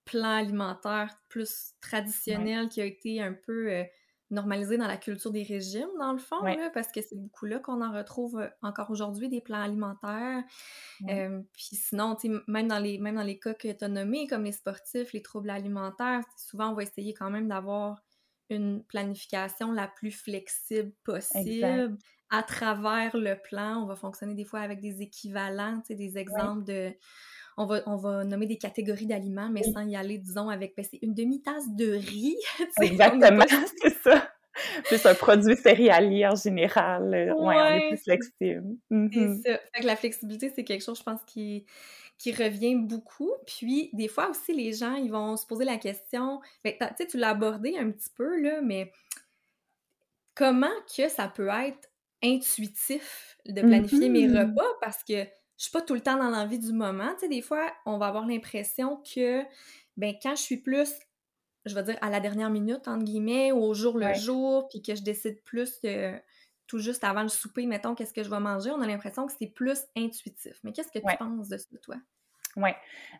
plan 0.04 0.36
alimentaire 0.36 1.20
plus 1.28 1.72
traditionnel 1.80 2.68
qui 2.68 2.80
a 2.80 2.84
été 2.84 3.20
un 3.20 3.32
peu 3.34 3.84
normalisé 4.30 4.76
dans 4.76 4.86
la 4.86 4.96
culture 4.96 5.30
des 5.30 5.42
régimes, 5.42 5.88
dans 5.98 6.12
le 6.12 6.18
fond, 6.18 6.36
parce 6.74 6.92
que 6.92 7.00
c'est 7.00 7.16
beaucoup 7.16 7.46
là 7.46 7.58
qu'on 7.58 7.82
en 7.82 7.92
retrouve 7.92 8.38
euh, 8.38 8.48
encore 8.62 8.90
aujourd'hui, 8.90 9.28
des 9.28 9.40
plans 9.40 9.60
alimentaires. 9.60 10.42
Euh, 11.08 11.40
puis 11.52 11.76
sinon, 11.76 12.16
même 12.46 12.68
dans, 12.68 12.78
les, 12.78 12.98
même 12.98 13.16
dans 13.16 13.22
les 13.22 13.38
cas 13.38 13.54
que 13.54 13.72
tu 13.72 13.84
as 13.84 13.88
nommés, 13.88 14.26
comme 14.26 14.44
les 14.44 14.52
sportifs, 14.52 15.12
les 15.12 15.22
troubles 15.22 15.50
alimentaires, 15.50 16.22
souvent, 16.36 16.70
on 16.70 16.74
va 16.74 16.82
essayer 16.82 17.14
quand 17.14 17.30
même 17.30 17.48
d'avoir 17.48 18.02
une 18.50 18.82
planification 18.84 19.72
la 19.72 19.88
plus 19.88 20.10
flexible 20.10 20.92
possible. 21.04 21.96
À 22.30 22.42
travers 22.42 23.16
le 23.16 23.34
plan, 23.40 23.82
on 23.82 23.86
va 23.86 23.96
fonctionner 23.96 24.34
des 24.34 24.44
fois 24.44 24.60
avec 24.60 24.80
des 24.80 25.00
équivalents, 25.00 25.82
des 25.88 26.18
exemples 26.18 26.64
de 26.64 26.92
on 27.58 27.66
va, 27.66 27.82
on 27.86 27.96
va 27.96 28.24
nommer 28.24 28.46
des 28.46 28.56
catégories 28.56 29.06
d'aliments, 29.06 29.50
mais 29.50 29.64
sans 29.64 29.86
y 29.86 29.96
aller, 29.96 30.16
disons, 30.16 30.48
avec 30.48 30.74
ben, 30.76 30.86
une 31.02 31.12
demi-tasse 31.12 31.68
de 31.74 31.92
riz. 31.92 32.36
Exactement, 32.80 33.44
c'est 33.82 33.94
ça. 33.98 34.30
plus 34.84 35.04
un 35.04 35.14
produit 35.14 35.56
céréalier 35.56 36.26
en 36.26 36.36
général. 36.36 37.10
Ouais, 37.10 37.32
on 37.36 37.50
est 37.50 37.88
plus 37.88 38.02
flexible. 38.04 38.76
C'est 38.88 38.96
mm-hmm. 38.96 39.42
ça. 39.42 39.58
Fait 39.74 39.80
que 39.80 39.86
la 39.86 39.96
flexibilité, 39.96 40.52
c'est 40.54 40.62
quelque 40.62 40.84
chose, 40.84 40.98
je 40.98 41.02
pense, 41.02 41.20
qui, 41.26 41.66
qui 42.16 42.32
revient 42.32 42.76
beaucoup. 42.76 43.32
Puis, 43.44 43.90
des 43.92 44.08
fois 44.08 44.30
aussi, 44.30 44.52
les 44.52 44.72
gens, 44.72 44.94
ils 44.94 45.10
vont 45.10 45.36
se 45.36 45.44
poser 45.44 45.64
la 45.64 45.78
question, 45.78 46.40
tu 46.64 46.70
sais, 46.96 47.06
tu 47.06 47.16
l'as 47.16 47.30
abordé 47.30 47.76
un 47.76 47.90
petit 47.90 48.10
peu, 48.14 48.40
là, 48.40 48.60
mais 48.62 48.92
comment 50.36 50.66
que 50.96 51.08
ça 51.08 51.26
peut 51.26 51.48
être 51.48 51.90
intuitif 52.22 53.36
de 53.46 53.62
planifier 53.62 54.08
mes 54.08 54.28
mm-hmm. 54.28 54.50
repas? 54.50 54.68
Parce 54.80 55.02
que 55.02 55.26
je 55.58 55.64
suis 55.64 55.72
pas 55.72 55.82
tout 55.82 55.94
le 55.94 56.00
temps 56.00 56.16
dans 56.16 56.30
l'envie 56.30 56.58
du 56.58 56.72
moment. 56.72 57.12
Tu 57.14 57.20
sais, 57.20 57.28
des 57.28 57.42
fois, 57.42 57.72
on 57.84 57.98
va 57.98 58.06
avoir 58.06 58.26
l'impression 58.26 59.02
que, 59.02 59.42
ben, 59.96 60.14
quand 60.22 60.36
je 60.36 60.42
suis 60.42 60.58
plus, 60.58 60.94
je 61.66 61.74
vais 61.74 61.82
dire, 61.82 61.98
à 62.00 62.10
la 62.10 62.20
dernière 62.20 62.48
minute, 62.48 62.86
entre 62.86 63.04
guillemets, 63.04 63.50
ou 63.50 63.58
au 63.58 63.74
jour 63.74 63.98
le 63.98 64.14
jour, 64.14 64.68
puis 64.68 64.80
que 64.80 64.94
je 64.94 65.02
décide 65.02 65.42
plus 65.42 65.80
tout 66.68 66.78
juste 66.78 67.02
avant 67.02 67.22
le 67.22 67.28
souper, 67.28 67.66
mettons, 67.66 67.94
qu'est-ce 67.94 68.12
que 68.14 68.22
je 68.22 68.30
vais 68.30 68.38
manger, 68.38 68.70
on 68.70 68.80
a 68.80 68.86
l'impression 68.86 69.26
que 69.26 69.32
c'est 69.36 69.48
plus 69.48 69.80
intuitif. 69.96 70.60
Mais 70.62 70.72
qu'est-ce 70.72 70.92
que 70.92 70.98
tu 70.98 71.16
penses 71.18 71.48
de 71.48 71.56
ça, 71.56 71.78
toi? 71.82 71.96
Oui. 72.56 72.70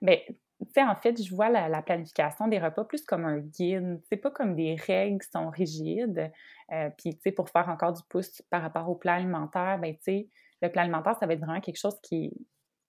Bien, 0.03 0.17
tu 0.29 0.73
sais, 0.75 0.83
en 0.83 0.95
fait, 0.95 1.21
je 1.23 1.35
vois 1.35 1.49
la, 1.49 1.83
planification 1.83 2.47
des 2.47 2.59
repas 2.59 2.85
plus 2.85 3.05
comme 3.05 3.25
un 3.25 3.39
guide. 3.39 4.01
C'est 4.09 4.17
pas 4.17 4.31
comme 4.31 4.55
des 4.55 4.75
règles 4.75 5.19
qui 5.19 5.31
sont 5.31 5.51
rigides. 5.51 6.31
Euh, 6.73 6.91
puis, 6.99 7.15
tu 7.15 7.21
sais, 7.23 7.33
pour 7.33 7.49
faire 7.49 7.69
encore 7.69 7.93
du 7.93 8.03
pouce 8.09 8.43
par 8.51 8.63
rapport 8.63 8.89
au 8.89 8.95
plan 8.95 9.15
alimentaire, 9.15 9.79
ben 9.81 9.95
tu 9.95 10.03
sais, 10.03 10.29
le 10.63 10.71
plan 10.71 10.83
alimentaire, 10.83 11.17
ça 11.19 11.27
va 11.27 11.35
être 11.35 11.41
vraiment 11.41 11.61
quelque 11.61 11.79
chose 11.79 11.99
qui, 12.03 12.33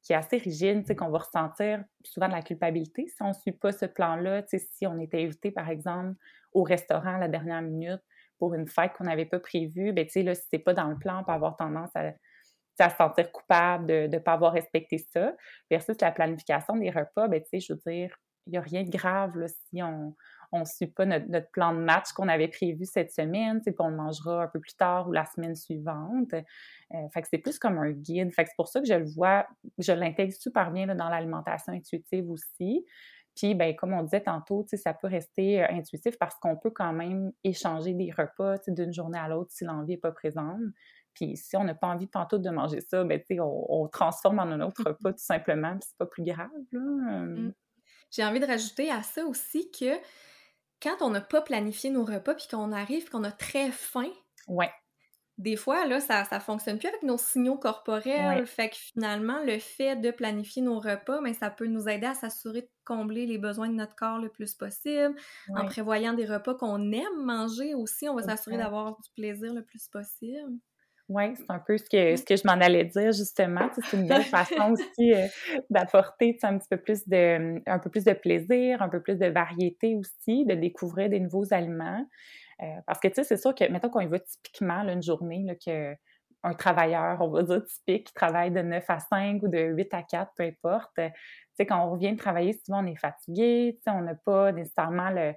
qui 0.02 0.14
est 0.14 0.16
assez 0.16 0.38
rigide, 0.38 0.96
qu'on 0.96 1.10
va 1.10 1.20
ressentir 1.20 1.84
souvent 2.04 2.28
de 2.28 2.34
la 2.34 2.42
culpabilité 2.42 3.08
si 3.08 3.22
on 3.22 3.30
ne 3.30 3.34
suit 3.34 3.52
pas 3.52 3.72
ce 3.72 3.86
plan-là. 3.86 4.44
Si 4.48 4.88
on 4.88 5.00
était 5.00 5.24
invité, 5.24 5.52
par 5.52 5.70
exemple, 5.70 6.16
au 6.54 6.64
restaurant 6.64 7.16
à 7.16 7.20
la 7.20 7.28
dernière 7.28 7.62
minute 7.62 8.02
pour 8.38 8.54
une 8.54 8.68
fête 8.68 8.94
qu'on 8.94 9.04
n'avait 9.04 9.26
pas 9.26 9.40
prévue, 9.40 9.92
ben 9.94 10.08
si 10.08 10.28
c'est 10.50 10.60
pas 10.60 10.74
dans 10.74 10.88
le 10.88 10.98
plan, 10.98 11.22
on 11.22 11.24
peut 11.26 11.34
avoir 11.34 11.58
tendance 11.58 11.90
à, 11.96 12.14
à 12.80 12.90
se 12.90 12.96
sentir 12.96 13.32
coupable 13.32 13.86
de 13.88 14.08
ne 14.08 14.20
pas 14.20 14.34
avoir 14.34 14.54
respecté 14.54 14.98
ça. 14.98 15.36
Versus 15.70 16.00
la 16.00 16.12
planification 16.12 16.78
des 16.78 16.90
repas, 16.90 17.28
ben 17.28 17.44
je 17.52 17.74
veux 17.74 17.80
dire, 17.86 18.16
il 18.48 18.52
n'y 18.52 18.58
a 18.58 18.62
rien 18.62 18.84
de 18.84 18.90
grave 18.90 19.38
là, 19.38 19.48
si 19.48 19.84
on 19.84 20.16
on 20.51 20.62
ne 20.62 20.65
suit 20.65 20.88
pas 20.88 21.06
notre, 21.06 21.50
plan 21.51 21.74
de 21.74 21.79
match 21.79 22.12
qu'on 22.13 22.27
avait 22.27 22.48
prévu 22.48 22.86
cette 22.86 23.12
semaine, 23.12 23.62
puis 23.62 23.74
on 23.79 23.89
le 23.89 23.96
mangera 23.96 24.44
un 24.44 24.48
peu 24.48 24.60
plus 24.60 24.75
tard 24.75 25.08
ou 25.08 25.12
la 25.12 25.25
semaine 25.25 25.56
suivante. 25.56 26.34
Euh, 26.34 27.10
fait 27.13 27.22
que 27.22 27.27
c'est 27.29 27.38
plus 27.38 27.60
comme 27.60 27.77
un 27.77 27.91
guide. 27.91 28.34
Fait 28.34 28.44
que 28.44 28.50
c'est 28.50 28.56
pour 28.56 28.68
ça 28.68 28.79
que 28.79 28.88
je 28.88 28.94
le 28.94 29.06
vois, 29.06 29.46
je 29.77 29.91
l'intègre 29.91 30.34
super 30.34 30.72
bien 30.72 30.88
dans 30.94 31.10
l'alimentation 31.10 31.74
intuitive 31.74 32.29
aussi. 32.29 32.86
Puis, 33.36 33.56
ben, 33.56 33.75
comme 33.75 33.94
on 33.94 34.03
disait 34.03 34.22
tantôt, 34.22 34.65
ça 34.74 34.94
peut 34.94 35.08
rester 35.08 35.63
euh, 35.63 35.68
intuitif 35.70 36.18
parce 36.18 36.36
qu'on 36.36 36.58
peut 36.58 36.72
quand 36.72 36.91
même 36.91 37.32
échanger 37.44 37.94
des 37.94 38.12
repas 38.12 38.58
d'une 38.68 38.91
journée 38.91 39.20
à 39.20 39.27
l'autre 39.29 39.51
si 39.51 39.63
l'envie 39.63 39.94
n'est 39.94 39.98
pas 39.98 40.12
présente. 40.12 40.60
Puis 41.13 41.38
si 41.38 41.56
on 41.56 41.63
n'a 41.63 41.75
pas 41.75 41.88
envie 41.88 42.08
tantôt 42.08 42.38
de 42.38 42.50
manger 42.50 42.82
ça, 42.82 43.03
ben, 43.03 43.22
on, 43.39 43.65
on 43.70 43.88
transforme 43.88 44.39
en 44.39 44.44
un 44.44 44.62
autre 44.62 44.84
repas 44.86 45.13
tout 45.13 45.24
simplement, 45.24 45.72
puis 45.72 45.88
c'est 45.88 45.98
pas 45.98 46.06
plus 46.06 46.24
grave. 46.24 46.50
Mmh. 46.72 47.51
J'ai 48.12 48.25
envie 48.25 48.39
de 48.39 48.46
rajouter 48.46 48.91
à 48.91 49.03
ça 49.03 49.25
aussi 49.25 49.70
que 49.72 49.96
quand 50.81 50.98
on 51.01 51.09
n'a 51.09 51.21
pas 51.21 51.41
planifié 51.41 51.89
nos 51.89 52.05
repas 52.05 52.36
puis 52.36 52.48
qu'on 52.50 52.71
arrive 52.71 53.09
qu'on 53.09 53.24
a 53.24 53.31
très 53.31 53.71
faim, 53.71 54.09
ouais. 54.48 54.71
des 55.38 55.55
fois, 55.55 55.86
là, 55.86 56.00
ça 56.00 56.27
ne 56.31 56.39
fonctionne 56.39 56.77
plus 56.77 56.88
avec 56.88 57.03
nos 57.03 57.17
signaux 57.17 57.57
corporels. 57.57 58.45
Fait 58.48 58.69
que 58.69 58.75
finalement, 58.75 59.43
le 59.43 59.59
fait 59.59 59.95
de 59.95 60.12
planifier 60.12 60.62
nos 60.62 60.79
repas, 60.79 61.21
mais 61.21 61.31
ben, 61.31 61.38
ça 61.38 61.50
peut 61.50 61.67
nous 61.67 61.88
aider 61.89 62.07
à 62.07 62.13
s'assurer 62.13 62.62
de 62.62 62.69
combler 62.86 63.25
les 63.25 63.38
besoins 63.38 63.67
de 63.69 63.75
notre 63.75 63.95
corps 63.95 64.19
le 64.19 64.29
plus 64.29 64.53
possible. 64.53 65.15
En 65.55 65.65
prévoyant 65.65 66.13
des 66.13 66.25
repas 66.25 66.55
qu'on 66.55 66.91
aime 66.91 67.24
manger 67.24 67.74
aussi, 67.74 68.07
on 68.09 68.15
va 68.15 68.24
s'assurer 68.24 68.57
d'avoir 68.57 69.00
du 69.00 69.09
plaisir 69.15 69.53
le 69.53 69.63
plus 69.63 69.88
possible. 69.88 70.59
Oui, 71.10 71.36
c'est 71.36 71.50
un 71.50 71.58
peu 71.58 71.75
ce 71.75 71.86
que, 71.86 72.16
ce 72.16 72.24
que 72.24 72.36
je 72.36 72.44
m'en 72.46 72.54
allais 72.54 72.86
dire, 72.86 73.12
justement. 73.12 73.68
C'est 73.74 73.98
une 73.98 74.08
belle 74.08 74.24
façon 74.25 74.74
aussi 74.74 75.13
euh, 75.13 75.25
d'apporter 75.72 76.38
un 76.44 76.60
petit 76.60 76.68
peu 76.70 76.78
plus 76.78 77.08
de, 77.08 77.60
un 77.68 77.80
peu 77.80 77.89
plus 77.89 78.04
de 78.04 78.13
plaisir, 78.13 78.84
un 78.84 78.89
peu 78.89 79.01
plus 79.01 79.18
de 79.18 79.25
variété 79.25 79.96
aussi, 79.96 80.46
de 80.46 80.54
découvrir 80.54 81.10
des 81.10 81.20
nouveaux 81.20 81.51
aliments. 81.51 82.06
Euh, 82.62 82.66
parce 82.86 83.00
que, 83.00 83.08
tu 83.08 83.16
sais, 83.16 83.24
c'est 83.24 83.38
sûr 83.38 83.56
que, 83.56 83.68
mettons 83.72 83.89
qu'on 83.89 84.01
y 84.01 84.08
va 84.08 84.20
typiquement 84.20 84.88
une 84.88 85.01
journée, 85.01 85.44
là, 85.46 85.56
que 85.56 85.96
un 86.44 86.54
travailleur, 86.54 87.20
on 87.22 87.30
va 87.30 87.44
dire 87.44 87.66
typique, 87.66 88.08
qui 88.08 88.13
travaille 88.13 88.51
de 88.51 88.62
9 88.62 88.86
à 88.88 89.00
5 89.00 89.42
ou 89.44 89.48
de 89.48 89.60
8 89.60 89.94
à 89.94 90.04
4, 90.04 90.32
peu 90.38 90.44
importe. 90.44 90.92
Tu 90.96 91.01
sais, 91.56 91.66
quand 91.66 91.86
on 91.86 91.92
revient 91.92 92.13
de 92.13 92.18
travailler, 92.18 92.54
souvent 92.63 92.84
on 92.84 92.88
est 92.88 92.96
fatigué, 92.96 93.78
tu 93.78 93.84
sais, 93.84 93.98
on 93.98 94.04
n'a 94.04 94.16
pas 94.16 94.51
nécessairement 94.51 95.10
le, 95.10 95.34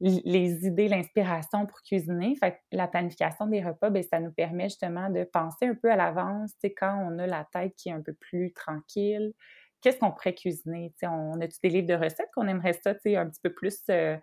les 0.00 0.66
idées, 0.66 0.88
l'inspiration 0.88 1.66
pour 1.66 1.82
cuisiner. 1.82 2.36
Fait 2.36 2.60
la 2.70 2.86
planification 2.86 3.46
des 3.46 3.62
repas, 3.62 3.90
bien, 3.90 4.02
ça 4.02 4.20
nous 4.20 4.32
permet 4.32 4.68
justement 4.68 5.10
de 5.10 5.24
penser 5.24 5.66
un 5.66 5.74
peu 5.74 5.90
à 5.90 5.96
l'avance, 5.96 6.52
quand 6.76 7.04
on 7.10 7.18
a 7.18 7.26
la 7.26 7.46
tête 7.52 7.74
qui 7.76 7.88
est 7.88 7.92
un 7.92 8.02
peu 8.02 8.12
plus 8.12 8.52
tranquille, 8.52 9.32
qu'est-ce 9.80 9.98
qu'on 9.98 10.12
pourrait 10.12 10.34
cuisiner? 10.34 10.90
Tu 10.90 10.98
sais, 11.00 11.06
on 11.06 11.40
a-tu 11.40 11.58
des 11.62 11.68
livres 11.68 11.88
de 11.88 11.94
recettes 11.94 12.30
qu'on 12.34 12.48
aimerait 12.48 12.74
ça, 12.74 12.90
un 12.90 12.94
petit 13.28 13.40
peu 13.42 13.52
plus 13.52 13.82
euh, 13.90 14.16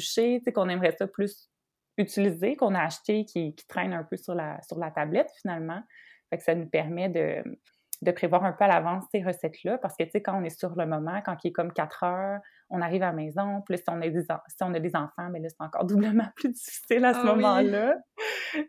sais, 0.00 0.40
qu'on 0.54 0.68
aimerait 0.68 0.96
ça 0.96 1.06
plus 1.06 1.50
utiliser, 1.98 2.56
qu'on 2.56 2.74
a 2.74 2.82
acheté, 2.82 3.24
qui, 3.24 3.54
qui 3.54 3.66
traîne 3.66 3.92
un 3.92 4.04
peu 4.04 4.16
sur 4.16 4.34
la, 4.34 4.60
sur 4.62 4.78
la 4.78 4.90
tablette 4.90 5.30
finalement. 5.40 5.82
Fait 6.30 6.38
que 6.38 6.44
ça 6.44 6.54
nous 6.54 6.68
permet 6.68 7.08
de, 7.08 7.42
de 8.02 8.10
prévoir 8.10 8.44
un 8.44 8.52
peu 8.52 8.64
à 8.64 8.68
l'avance 8.68 9.04
ces 9.12 9.22
recettes-là, 9.22 9.78
parce 9.78 9.96
que, 9.96 10.04
tu 10.04 10.10
sais, 10.10 10.22
quand 10.22 10.38
on 10.38 10.44
est 10.44 10.58
sur 10.58 10.76
le 10.76 10.86
moment, 10.86 11.20
quand 11.24 11.36
il 11.44 11.48
est 11.48 11.52
comme 11.52 11.72
4 11.72 12.04
heures, 12.04 12.40
on 12.70 12.80
arrive 12.80 13.02
à 13.02 13.06
la 13.06 13.12
maison, 13.12 13.62
puis 13.66 13.78
si 13.78 13.84
on 13.88 14.00
a 14.00 14.08
des, 14.08 14.22
si 14.22 14.62
on 14.62 14.74
a 14.74 14.80
des 14.80 14.96
enfants, 14.96 15.28
mais 15.30 15.40
là, 15.40 15.48
c'est 15.48 15.64
encore 15.64 15.84
doublement 15.86 16.28
plus 16.34 16.50
difficile 16.50 17.04
à 17.04 17.14
ce 17.14 17.20
ah 17.20 17.34
moment-là. 17.34 17.96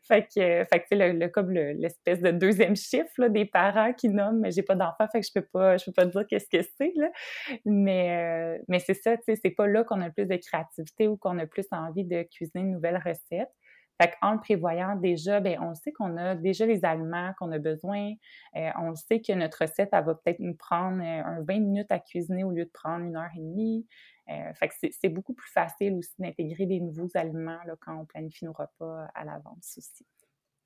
Fait 0.08 0.24
que, 0.24 0.66
fait 0.66 0.86
que 0.90 0.96
le, 0.96 1.14
le, 1.14 1.28
comme 1.30 1.52
l'espèce 1.52 2.22
de 2.22 2.32
deuxième 2.32 2.76
chiffre 2.76 3.28
des 3.28 3.46
parents 3.46 3.94
qui 3.94 4.10
nomment 4.10 4.40
mais 4.40 4.52
j'ai 4.52 4.64
pas 4.64 4.76
d'enfants, 4.76 5.08
fait 5.12 5.22
que 5.22 5.28
je 5.28 5.32
peux 5.34 5.48
pas, 5.52 5.78
je 5.78 5.86
peux 5.86 5.94
pas 5.94 6.06
dire 6.06 6.26
qu'est-ce 6.28 6.50
que 6.50 6.62
c'est, 6.78 6.94
là. 6.96 7.10
Mais, 7.66 8.58
euh, 8.58 8.64
mais 8.68 8.80
c'est 8.80 8.94
ça, 8.94 9.16
tu 9.18 9.24
sais, 9.26 9.40
c'est 9.42 9.52
pas 9.52 9.68
là 9.68 9.84
qu'on 9.84 10.02
a 10.02 10.08
le 10.08 10.14
plus 10.14 10.26
de 10.26 10.36
créativité 10.36 11.08
ou 11.08 11.18
qu'on 11.18 11.38
a 11.40 11.46
plus 11.46 11.66
envie 11.72 12.06
de 12.06 12.24
cuisiner 12.24 12.62
une 12.62 12.72
nouvelle 12.72 13.02
recette. 13.04 13.50
Fait 14.00 14.14
qu'en 14.22 14.34
le 14.34 14.40
prévoyant 14.40 14.96
déjà, 14.96 15.40
bien, 15.40 15.62
on 15.62 15.74
sait 15.74 15.92
qu'on 15.92 16.18
a 16.18 16.36
déjà 16.36 16.66
les 16.66 16.86
aliments 16.86 17.34
qu'on 17.40 17.52
a 17.52 17.60
besoin. 17.60 18.14
Euh, 18.56 18.70
on 18.80 18.94
sait 18.96 19.22
que 19.22 19.34
notre 19.34 19.62
recette, 19.62 19.90
elle 19.92 20.06
va 20.06 20.16
peut-être 20.16 20.40
nous 20.40 20.56
prendre 20.56 21.02
euh, 21.02 21.24
un 21.24 21.44
20 21.44 21.60
minutes 21.60 21.92
à 21.92 22.00
cuisiner 22.00 22.44
au 22.44 22.52
lieu 22.52 22.66
de 22.66 22.72
prendre 22.72 23.06
une 23.06 23.16
heure 23.16 23.32
et 23.36 23.42
demie. 23.42 23.88
Euh, 24.30 24.54
fait 24.54 24.68
que 24.68 24.74
c'est 24.92 25.10
beaucoup 25.10 25.34
plus 25.34 25.50
facile 25.52 25.96
aussi 25.96 26.14
d'intégrer 26.20 26.66
des 26.66 26.80
nouveaux 26.80 27.10
aliments 27.16 27.60
là, 27.66 27.76
quand 27.80 27.98
on 27.98 28.06
planifie 28.06 28.46
nos 28.46 28.54
repas 28.54 29.08
à 29.16 29.24
l'avance 29.24 29.76
aussi. 29.78 30.06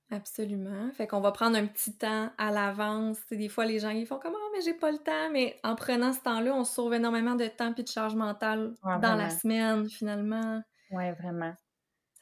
Absolument. 0.10 0.92
Fait 0.92 1.08
qu'on 1.08 1.22
va 1.22 1.32
prendre 1.32 1.56
un 1.56 1.66
petit 1.66 1.96
temps 1.96 2.32
à 2.38 2.52
l'avance. 2.52 3.18
Des 3.32 3.48
fois, 3.48 3.64
les 3.66 3.80
gens 3.80 3.92
ils 3.92 4.06
font 4.06 4.20
comme 4.20 4.34
Ah, 4.36 4.50
mais 4.54 4.62
j'ai 4.62 4.74
pas 4.74 4.92
le 4.92 4.98
temps. 4.98 5.32
Mais 5.32 5.58
en 5.64 5.76
prenant 5.76 6.12
ce 6.12 6.20
temps-là, 6.20 6.54
on 6.54 6.66
sauve 6.66 6.94
énormément 6.94 7.36
de 7.36 7.48
temps 7.48 7.74
et 7.74 7.84
de 7.84 7.88
charge 7.88 8.16
mentale 8.16 8.74
dans 8.84 9.16
la 9.16 9.30
semaine, 9.30 9.90
finalement. 9.90 10.62
Oui, 10.92 11.12
vraiment. 11.12 11.54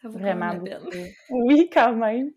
Ça 0.01 0.09
Vraiment 0.09 0.53
Oui, 1.29 1.69
quand 1.71 1.95
même. 1.95 2.31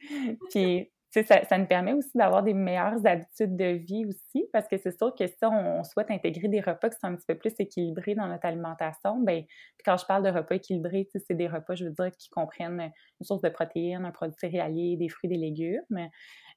Puis, 0.50 0.91
ça, 1.12 1.44
ça 1.44 1.58
nous 1.58 1.66
permet 1.66 1.92
aussi 1.92 2.10
d'avoir 2.14 2.42
des 2.42 2.54
meilleures 2.54 3.04
habitudes 3.06 3.56
de 3.56 3.72
vie 3.72 4.06
aussi, 4.06 4.46
parce 4.52 4.66
que 4.66 4.78
c'est 4.78 4.96
sûr 4.96 5.14
que 5.14 5.26
si 5.26 5.44
on, 5.44 5.84
souhaite 5.84 6.10
intégrer 6.10 6.48
des 6.48 6.60
repas 6.60 6.88
qui 6.88 6.98
sont 6.98 7.08
un 7.08 7.16
petit 7.16 7.26
peu 7.26 7.34
plus 7.34 7.52
équilibrés 7.58 8.14
dans 8.14 8.26
notre 8.26 8.46
alimentation, 8.46 9.18
bien, 9.20 9.44
quand 9.84 9.96
je 9.96 10.06
parle 10.06 10.24
de 10.24 10.30
repas 10.30 10.54
équilibrés, 10.54 11.08
c'est 11.12 11.34
des 11.34 11.48
repas, 11.48 11.74
je 11.74 11.84
veux 11.84 11.90
dire, 11.90 12.10
qui 12.12 12.30
comprennent 12.30 12.80
une 12.80 13.26
source 13.26 13.42
de 13.42 13.50
protéines, 13.50 14.04
un 14.04 14.10
produit 14.10 14.36
céréalier, 14.40 14.96
des 14.96 15.08
fruits, 15.08 15.28
des 15.28 15.36
légumes. 15.36 16.08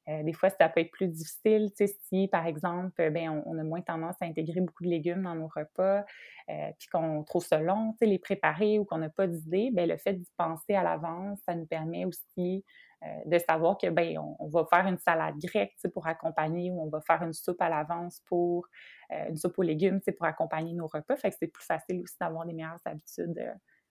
Euh, 0.08 0.22
des 0.22 0.34
fois, 0.34 0.50
ça 0.50 0.70
peut 0.70 0.82
être 0.82 0.92
plus 0.92 1.08
difficile, 1.08 1.72
tu 1.76 1.88
sais, 1.88 1.98
si, 2.08 2.28
par 2.28 2.46
exemple, 2.46 3.10
ben, 3.12 3.42
on, 3.46 3.58
a 3.58 3.64
moins 3.64 3.82
tendance 3.82 4.16
à 4.22 4.26
intégrer 4.26 4.62
beaucoup 4.62 4.84
de 4.84 4.90
légumes 4.90 5.24
dans 5.24 5.34
nos 5.34 5.48
repas, 5.48 6.06
euh, 6.50 6.72
puis 6.78 6.88
qu'on 6.92 7.24
trouve 7.24 7.44
ça 7.44 7.60
long, 7.60 7.94
tu 7.94 7.98
sais, 8.00 8.06
les 8.06 8.20
préparer 8.20 8.78
ou 8.78 8.86
qu'on 8.86 9.00
n'a 9.00 9.10
pas 9.10 9.26
d'idée, 9.26 9.72
ben, 9.74 9.90
le 9.90 9.98
fait 9.98 10.14
d'y 10.14 10.32
penser 10.38 10.76
à 10.76 10.84
l'avance, 10.84 11.40
ça 11.48 11.56
nous 11.56 11.66
permet 11.66 12.06
aussi 12.06 12.30
euh, 12.38 12.95
de 13.26 13.38
savoir 13.40 13.78
que, 13.78 13.90
ben, 13.90 14.18
on, 14.40 14.48
va 14.48 14.66
faire 14.66 14.88
une 14.88 14.98
salade 14.98 15.36
grecque, 15.38 15.76
pour 15.94 16.08
accompagner, 16.08 16.72
ou 16.72 16.82
on 16.82 16.90
va 16.90 17.02
faire 17.02 17.22
une 17.24 17.34
soupe 17.34 17.62
à 17.62 17.70
l'avance 17.70 18.22
pour, 18.26 18.68
une 19.10 19.38
soupe 19.38 19.58
aux 19.60 19.64
légumes, 19.64 20.00
pour 20.18 20.26
accompagner 20.26 20.74
nos 20.74 20.88
repas. 20.88 21.16
Fait 21.16 21.30
que 21.30 21.38
c'est 21.40 21.48
plus 21.48 21.66
facile 21.66 22.02
aussi 22.02 22.16
d'avoir 22.20 22.46
des 22.46 22.54
meilleures 22.54 22.80
habitudes 22.86 23.40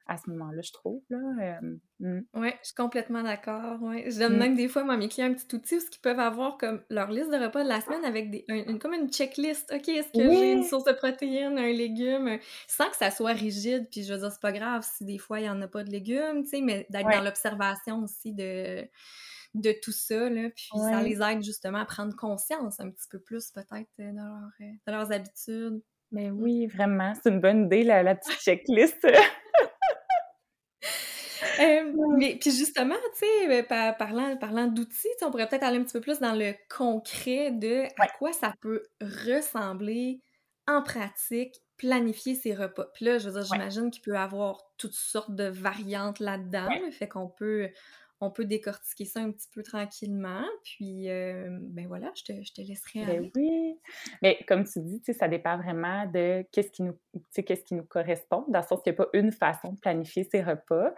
à 0.06 0.18
ce 0.18 0.28
moment-là, 0.30 0.60
je 0.62 0.72
trouve. 0.72 1.02
Là. 1.08 1.60
Mmh. 2.00 2.20
Oui, 2.34 2.50
je 2.60 2.66
suis 2.66 2.74
complètement 2.74 3.22
d'accord. 3.22 3.80
Ouais. 3.82 4.10
Je 4.10 4.18
donne 4.18 4.34
mmh. 4.34 4.38
même 4.38 4.56
des 4.56 4.68
fois 4.68 4.82
à 4.82 4.96
mes 4.96 5.08
clients 5.08 5.28
un 5.28 5.34
petit 5.34 5.54
outil 5.54 5.76
où 5.76 5.80
ils 5.92 6.00
peuvent 6.00 6.18
avoir 6.18 6.58
comme 6.58 6.82
leur 6.90 7.10
liste 7.10 7.30
de 7.30 7.36
repas 7.36 7.64
de 7.64 7.68
la 7.68 7.80
semaine 7.80 8.04
avec 8.04 8.30
des, 8.30 8.44
une, 8.48 8.78
comme 8.78 8.92
une 8.92 9.10
checklist. 9.10 9.72
OK, 9.74 9.88
est-ce 9.88 10.12
que 10.12 10.30
j'ai 10.30 10.52
une 10.52 10.64
source 10.64 10.84
de 10.84 10.92
protéines, 10.92 11.58
un 11.58 11.72
légume, 11.72 12.38
sans 12.66 12.90
que 12.90 12.96
ça 12.96 13.10
soit 13.10 13.32
rigide. 13.32 13.88
Puis 13.90 14.04
je 14.04 14.12
veux 14.12 14.20
dire, 14.20 14.30
c'est 14.30 14.42
pas 14.42 14.52
grave 14.52 14.86
si 14.86 15.04
des 15.04 15.18
fois 15.18 15.40
il 15.40 15.44
n'y 15.44 15.50
en 15.50 15.62
a 15.62 15.68
pas 15.68 15.84
de 15.84 15.90
légumes, 15.90 16.42
tu 16.42 16.50
sais, 16.50 16.60
mais 16.60 16.86
d'être 16.90 17.08
dans 17.08 17.22
l'observation 17.22 18.02
aussi 18.02 18.32
de 18.32 18.86
de 19.54 19.72
tout 19.80 19.92
ça, 19.92 20.28
là, 20.28 20.50
puis 20.50 20.68
ça 20.74 21.00
les 21.00 21.22
aide 21.22 21.42
justement 21.44 21.78
à 21.78 21.84
prendre 21.84 22.14
conscience 22.16 22.80
un 22.80 22.90
petit 22.90 23.06
peu 23.08 23.20
plus 23.20 23.52
peut-être 23.52 23.88
de, 23.98 24.04
euh, 24.06 24.72
de 24.84 24.92
leurs 24.92 25.12
habitudes. 25.12 25.80
Mais 26.10 26.30
oui, 26.30 26.66
vraiment, 26.66 27.12
c'est 27.14 27.30
une 27.30 27.40
bonne 27.40 27.66
idée, 27.66 27.84
la, 27.84 28.02
la 28.02 28.16
petite 28.16 28.40
checklist. 28.40 29.06
Mais 31.58 32.38
puis 32.40 32.50
justement, 32.50 32.94
tu 33.18 33.26
sais, 33.48 33.62
parlant, 33.98 34.36
parlant 34.36 34.66
d'outils, 34.66 35.08
on 35.22 35.30
pourrait 35.30 35.48
peut-être 35.48 35.64
aller 35.64 35.78
un 35.78 35.84
petit 35.84 35.92
peu 35.92 36.00
plus 36.00 36.20
dans 36.20 36.34
le 36.34 36.54
concret 36.74 37.50
de 37.50 37.84
à 37.98 38.08
quoi 38.18 38.32
ça 38.32 38.54
peut 38.60 38.82
ressembler 39.00 40.20
en 40.66 40.82
pratique, 40.82 41.54
planifier 41.76 42.34
ses 42.34 42.54
repas. 42.54 42.86
Puis 42.94 43.04
là, 43.04 43.18
je 43.18 43.28
veux 43.28 43.40
dire, 43.40 43.52
j'imagine 43.52 43.90
qu'il 43.90 44.02
peut 44.02 44.14
y 44.14 44.16
avoir 44.16 44.62
toutes 44.78 44.94
sortes 44.94 45.34
de 45.34 45.44
variantes 45.44 46.20
là-dedans, 46.20 46.68
fait 46.90 47.08
qu'on 47.08 47.28
peut 47.28 47.68
on 48.24 48.30
peut 48.30 48.44
décortiquer 48.44 49.04
ça 49.04 49.20
un 49.20 49.30
petit 49.30 49.48
peu 49.52 49.62
tranquillement. 49.62 50.44
Puis, 50.62 51.08
euh, 51.10 51.58
ben 51.60 51.86
voilà, 51.86 52.10
je 52.14 52.24
te, 52.24 52.32
je 52.42 52.52
te 52.52 52.60
laisserai 52.60 53.04
ben 53.04 53.30
oui. 53.36 53.74
Mais 54.22 54.38
comme 54.48 54.64
tu 54.64 54.80
dis, 54.80 55.00
ça 55.12 55.28
dépend 55.28 55.56
vraiment 55.58 56.06
de 56.06 56.44
qu'est-ce 56.52 56.70
qui 56.70 56.82
nous, 56.82 56.96
qu'est-ce 57.34 57.64
qui 57.64 57.74
nous 57.74 57.84
correspond, 57.84 58.44
dans 58.48 58.60
le 58.60 58.64
sens 58.64 58.80
qu'il 58.82 58.92
n'y 58.92 58.96
a 58.98 59.04
pas 59.04 59.10
une 59.12 59.32
façon 59.32 59.72
de 59.72 59.78
planifier 59.78 60.24
ses 60.24 60.42
repas. 60.42 60.92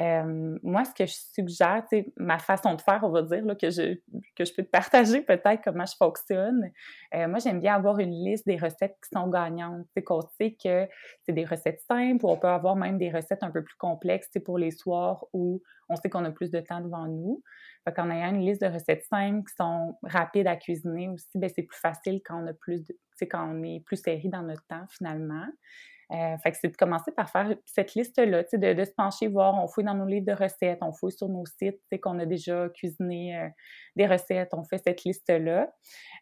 Euh, 0.00 0.58
moi, 0.62 0.84
ce 0.84 0.94
que 0.94 1.06
je 1.06 1.14
suggère, 1.34 1.84
ma 2.16 2.38
façon 2.38 2.74
de 2.74 2.80
faire, 2.80 3.00
on 3.02 3.10
va 3.10 3.22
dire, 3.22 3.44
là, 3.44 3.54
que, 3.54 3.70
je, 3.70 3.98
que 4.40 4.48
je 4.48 4.54
peux 4.54 4.62
te 4.62 4.70
partager 4.70 5.20
peut-être 5.20 5.62
comment 5.62 5.84
je 5.84 5.96
fonctionne. 5.96 6.70
Euh, 7.14 7.28
moi, 7.28 7.38
j'aime 7.38 7.60
bien 7.60 7.74
avoir 7.74 7.98
une 7.98 8.12
liste 8.24 8.46
des 8.46 8.56
recettes 8.56 8.96
qui 9.02 9.10
sont 9.12 9.28
gagnantes. 9.28 9.86
C'est 9.94 10.02
qu'on 10.02 10.22
sait 10.40 10.56
que 10.62 10.88
c'est 11.24 11.32
des 11.32 11.44
recettes 11.44 11.80
simples 11.86 12.24
ou 12.24 12.30
on 12.30 12.38
peut 12.38 12.48
avoir 12.48 12.76
même 12.76 12.96
des 12.96 13.10
recettes 13.10 13.42
un 13.42 13.50
peu 13.50 13.62
plus 13.62 13.76
complexes 13.76 14.30
pour 14.44 14.58
les 14.58 14.70
soirs 14.70 15.26
où 15.32 15.60
on 15.88 15.96
sait 15.96 16.08
qu'on 16.08 16.24
a 16.24 16.30
plus 16.30 16.50
de 16.50 16.60
temps 16.60 16.80
devant 16.80 17.06
nous. 17.06 17.42
Fait 17.84 17.98
ayant 17.98 18.34
une 18.34 18.46
liste 18.46 18.62
de 18.62 18.68
recettes 18.68 19.04
simples 19.04 19.48
qui 19.48 19.54
sont 19.56 19.98
rapides 20.02 20.46
à 20.46 20.56
cuisiner 20.56 21.08
aussi, 21.08 21.30
ben 21.34 21.50
c'est 21.54 21.62
plus 21.62 21.78
facile 21.78 22.20
quand 22.24 22.42
on 22.42 22.46
a 22.46 22.52
plus 22.52 22.84
de, 22.84 22.94
quand 23.26 23.46
on 23.50 23.62
est 23.62 23.82
plus 23.84 23.96
serré 23.96 24.28
dans 24.28 24.42
notre 24.42 24.64
temps 24.66 24.86
finalement. 24.88 25.46
Euh, 26.12 26.36
fait 26.38 26.50
que 26.50 26.56
c'est 26.60 26.68
de 26.68 26.76
commencer 26.76 27.12
par 27.12 27.30
faire 27.30 27.54
cette 27.64 27.94
liste-là, 27.94 28.42
de, 28.42 28.72
de 28.72 28.84
se 28.84 28.90
pencher, 28.90 29.28
voir, 29.28 29.62
on 29.62 29.68
fouille 29.68 29.84
dans 29.84 29.94
nos 29.94 30.06
livres 30.06 30.26
de 30.26 30.32
recettes, 30.32 30.80
on 30.82 30.92
fouille 30.92 31.12
sur 31.12 31.28
nos 31.28 31.46
sites, 31.46 31.80
qu'on 32.02 32.18
a 32.18 32.26
déjà 32.26 32.68
cuisiné 32.70 33.38
euh, 33.38 33.48
des 33.94 34.06
recettes, 34.06 34.50
on 34.52 34.64
fait 34.64 34.78
cette 34.78 35.04
liste-là. 35.04 35.72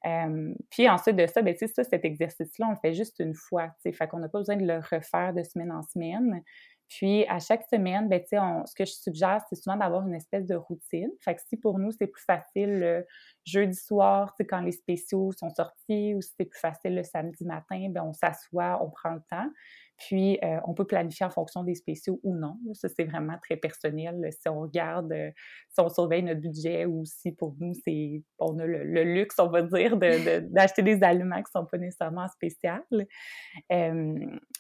Euh, 0.07 0.55
puis 0.71 0.89
ensuite 0.89 1.17
de 1.17 1.27
ça, 1.27 1.41
ben, 1.41 1.55
ça, 1.57 1.85
cet 1.85 2.05
exercice-là, 2.05 2.67
on 2.69 2.71
le 2.73 2.77
fait 2.77 2.93
juste 2.93 3.19
une 3.21 3.35
fois, 3.35 3.71
fait 3.83 4.09
qu'on 4.09 4.19
n'a 4.19 4.29
pas 4.29 4.39
besoin 4.39 4.57
de 4.57 4.67
le 4.67 4.79
refaire 4.79 5.33
de 5.33 5.43
semaine 5.43 5.73
en 5.73 5.83
semaine. 5.83 6.43
Puis, 6.89 7.27
à 7.27 7.39
chaque 7.39 7.65
semaine, 7.69 8.09
ben, 8.09 8.23
on, 8.33 8.65
ce 8.65 8.75
que 8.75 8.85
je 8.85 8.93
suggère, 8.93 9.43
c'est 9.49 9.57
souvent 9.57 9.77
d'avoir 9.77 10.07
une 10.07 10.15
espèce 10.15 10.47
de 10.47 10.55
routine. 10.55 11.11
Fait 11.21 11.35
que 11.35 11.41
si 11.47 11.57
pour 11.57 11.79
nous, 11.79 11.91
c'est 11.93 12.07
plus 12.07 12.25
facile 12.25 12.79
le 12.79 13.07
jeudi 13.45 13.77
soir, 13.77 14.35
quand 14.49 14.61
les 14.61 14.73
spéciaux 14.73 15.33
sont 15.33 15.51
sortis, 15.51 16.15
ou 16.15 16.23
si 16.23 16.33
c'est 16.39 16.47
plus 16.47 16.59
facile 16.59 16.95
le 16.95 17.03
samedi 17.03 17.45
matin, 17.45 17.89
ben, 17.91 18.03
on 18.05 18.15
s'assoit, 18.15 18.83
on 18.83 18.91
prend 18.91 19.11
le 19.11 19.23
temps. 19.31 19.51
Puis, 19.99 20.39
euh, 20.45 20.59
on 20.65 20.75
peut 20.75 20.87
planifier 20.87 21.27
en 21.27 21.31
fonction 21.31 21.65
des 21.65 21.75
spéciaux 21.75 22.21
ou 22.23 22.35
non. 22.35 22.57
Ça, 22.75 22.89
c'est 22.89 23.05
vraiment 23.05 23.37
très 23.43 23.57
personnel. 23.57 24.29
Si 24.31 24.49
on 24.49 24.61
regarde, 24.61 25.13
euh, 25.13 25.31
si 25.71 25.81
on 25.81 25.89
surveille 25.89 26.23
notre 26.23 26.41
budget 26.41 26.87
ou 26.87 27.05
si 27.05 27.33
pour 27.33 27.57
nous, 27.59 27.73
c'est 27.85 28.23
on 28.39 28.59
a 28.59 28.67
le, 28.67 29.03
luxe, 29.03 29.37
on 29.39 29.49
va 29.49 29.63
dire, 29.63 29.97
d'acheter 30.51 30.83
des 30.83 31.03
aliments 31.03 31.37
qui 31.37 31.51
ne 31.55 31.61
sont 31.61 31.67
pas 31.67 31.79
nécessairement 31.79 32.29
spéciaux. 32.29 32.59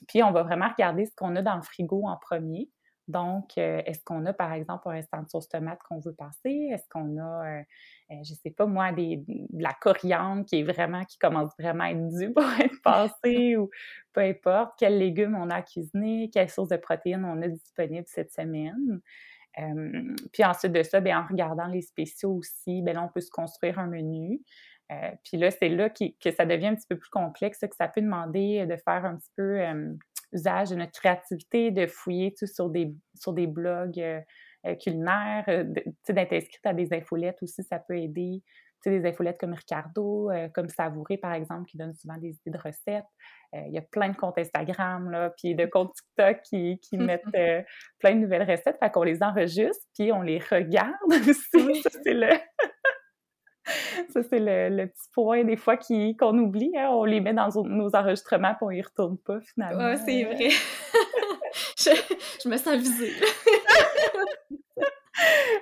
puis, 0.09 0.23
on 0.23 0.33
va 0.33 0.43
vraiment 0.43 0.69
regarder 0.69 1.07
ce 1.07 1.15
qu'on 1.17 1.37
a 1.37 1.43
dans 1.43 1.57
le 1.57 1.63
frigo 1.63 2.03
en 2.07 2.17
premier. 2.17 2.69
Donc, 3.09 3.57
euh, 3.57 3.81
est-ce 3.87 4.05
qu'on 4.05 4.25
a, 4.27 4.35
par 4.35 4.53
exemple, 4.53 4.87
un 4.87 4.93
restant 4.93 5.23
de 5.23 5.29
sauce 5.29 5.49
tomate 5.49 5.79
qu'on 5.89 5.99
veut 5.99 6.13
passer? 6.13 6.69
Est-ce 6.71 6.87
qu'on 6.91 7.17
a, 7.17 7.47
euh, 7.47 7.63
euh, 8.11 8.15
je 8.23 8.35
sais 8.35 8.51
pas 8.51 8.67
moi, 8.67 8.93
des, 8.93 9.25
de 9.27 9.63
la 9.63 9.73
coriandre 9.73 10.45
qui 10.45 10.61
est 10.61 10.63
vraiment, 10.63 11.05
qui 11.07 11.17
commence 11.17 11.51
vraiment 11.59 11.85
à 11.85 11.91
être 11.93 12.07
due 12.11 12.33
pour 12.35 12.45
être 12.61 12.83
passée 12.83 13.57
ou 13.57 13.71
peu 14.13 14.21
importe, 14.21 14.75
quels 14.79 14.99
légumes 14.99 15.37
on 15.37 15.49
a 15.49 15.57
à 15.57 15.63
cuisiner, 15.63 16.29
quelle 16.31 16.51
source 16.51 16.69
de 16.69 16.77
protéines 16.77 17.25
on 17.25 17.41
a 17.41 17.49
disponible 17.49 18.07
cette 18.07 18.33
semaine? 18.33 19.01
puis 20.33 20.45
ensuite 20.45 20.71
de 20.71 20.85
ça, 20.85 21.01
bien, 21.01 21.21
en 21.21 21.27
regardant 21.27 21.67
les 21.67 21.83
spéciaux 21.83 22.35
aussi, 22.35 22.81
bien 22.81 22.93
là, 22.93 23.03
on 23.03 23.09
peut 23.09 23.21
se 23.21 23.31
construire 23.31 23.81
un 23.81 23.89
menu. 23.89 24.41
puis 25.25 25.37
là, 25.37 25.51
c'est 25.51 25.69
là 25.69 25.91
que 25.91 26.31
ça 26.31 26.47
devient 26.47 26.69
un 26.69 26.77
petit 26.77 26.87
peu 26.89 26.97
plus 26.97 27.09
complexe, 27.09 27.59
que 27.59 27.75
ça 27.75 27.89
peut 27.89 28.01
demander 28.01 28.67
de 28.67 28.77
faire 28.77 29.05
un 29.05 29.17
petit 29.17 29.33
peu 29.35 29.61
usage 30.33 30.71
de 30.71 30.77
notre 30.77 30.93
créativité, 30.93 31.71
de 31.71 31.87
fouiller 31.87 32.35
sur 32.45 32.69
des, 32.71 32.95
sur 33.15 33.33
des 33.33 33.47
blogs 33.47 34.01
euh, 34.01 34.21
euh, 34.67 34.75
culinaires, 34.75 35.45
euh, 35.49 35.65
d'être 36.09 36.33
inscrite 36.33 36.65
à 36.65 36.75
des 36.75 36.93
infolettes 36.93 37.39
aussi, 37.43 37.63
ça 37.63 37.79
peut 37.79 37.99
aider. 37.99 38.43
des 38.85 39.07
infolettes 39.07 39.39
comme 39.39 39.55
Ricardo, 39.55 40.31
comme 40.55 40.69
Savouré, 40.69 41.19
par 41.19 41.33
exemple, 41.35 41.65
qui 41.69 41.77
donne 41.77 41.95
souvent 41.95 42.17
des 42.17 42.31
idées 42.31 42.57
de 42.57 42.59
recettes. 42.59 43.05
il 43.53 43.73
y 43.73 43.79
a 43.79 43.83
plein 43.83 44.09
de 44.11 44.17
comptes 44.17 44.39
Instagram, 44.39 45.11
là, 45.11 45.31
puis 45.37 45.55
de 45.55 45.67
comptes 45.67 45.95
TikTok 45.95 46.43
qui, 46.43 46.79
qui 46.79 46.97
mettent 46.99 47.25
plein 47.99 48.15
de 48.15 48.21
nouvelles 48.21 48.49
recettes. 48.49 48.79
Fait 48.81 48.91
qu'on 48.91 49.03
les 49.03 49.23
enregistre, 49.23 49.85
puis 49.99 50.13
on 50.13 50.23
les 50.23 50.39
regarde 50.39 50.95
aussi. 51.29 51.83
c'est 52.05 52.15
le... 52.15 52.29
Ça, 54.13 54.23
c'est 54.23 54.41
le, 54.41 54.87
petit 54.87 55.09
point 55.13 55.45
des 55.45 55.57
fois 55.57 55.77
qu'on 55.77 56.39
oublie. 56.39 56.73
Hein. 56.77 56.89
On 56.91 57.05
les 57.05 57.21
met 57.21 57.35
dans 57.35 57.49
nos 57.65 57.95
enregistrements 57.95 58.51
et 58.51 58.65
on 58.65 58.71
y 58.71 58.83
retourne 58.83 59.19
pas 59.19 59.41
finalement. 59.41 59.97
C'est 60.05 60.25
vrai. 60.25 60.49
je, 61.79 62.49
me 62.49 62.57
sens 62.57 62.77
visée. 62.77 63.13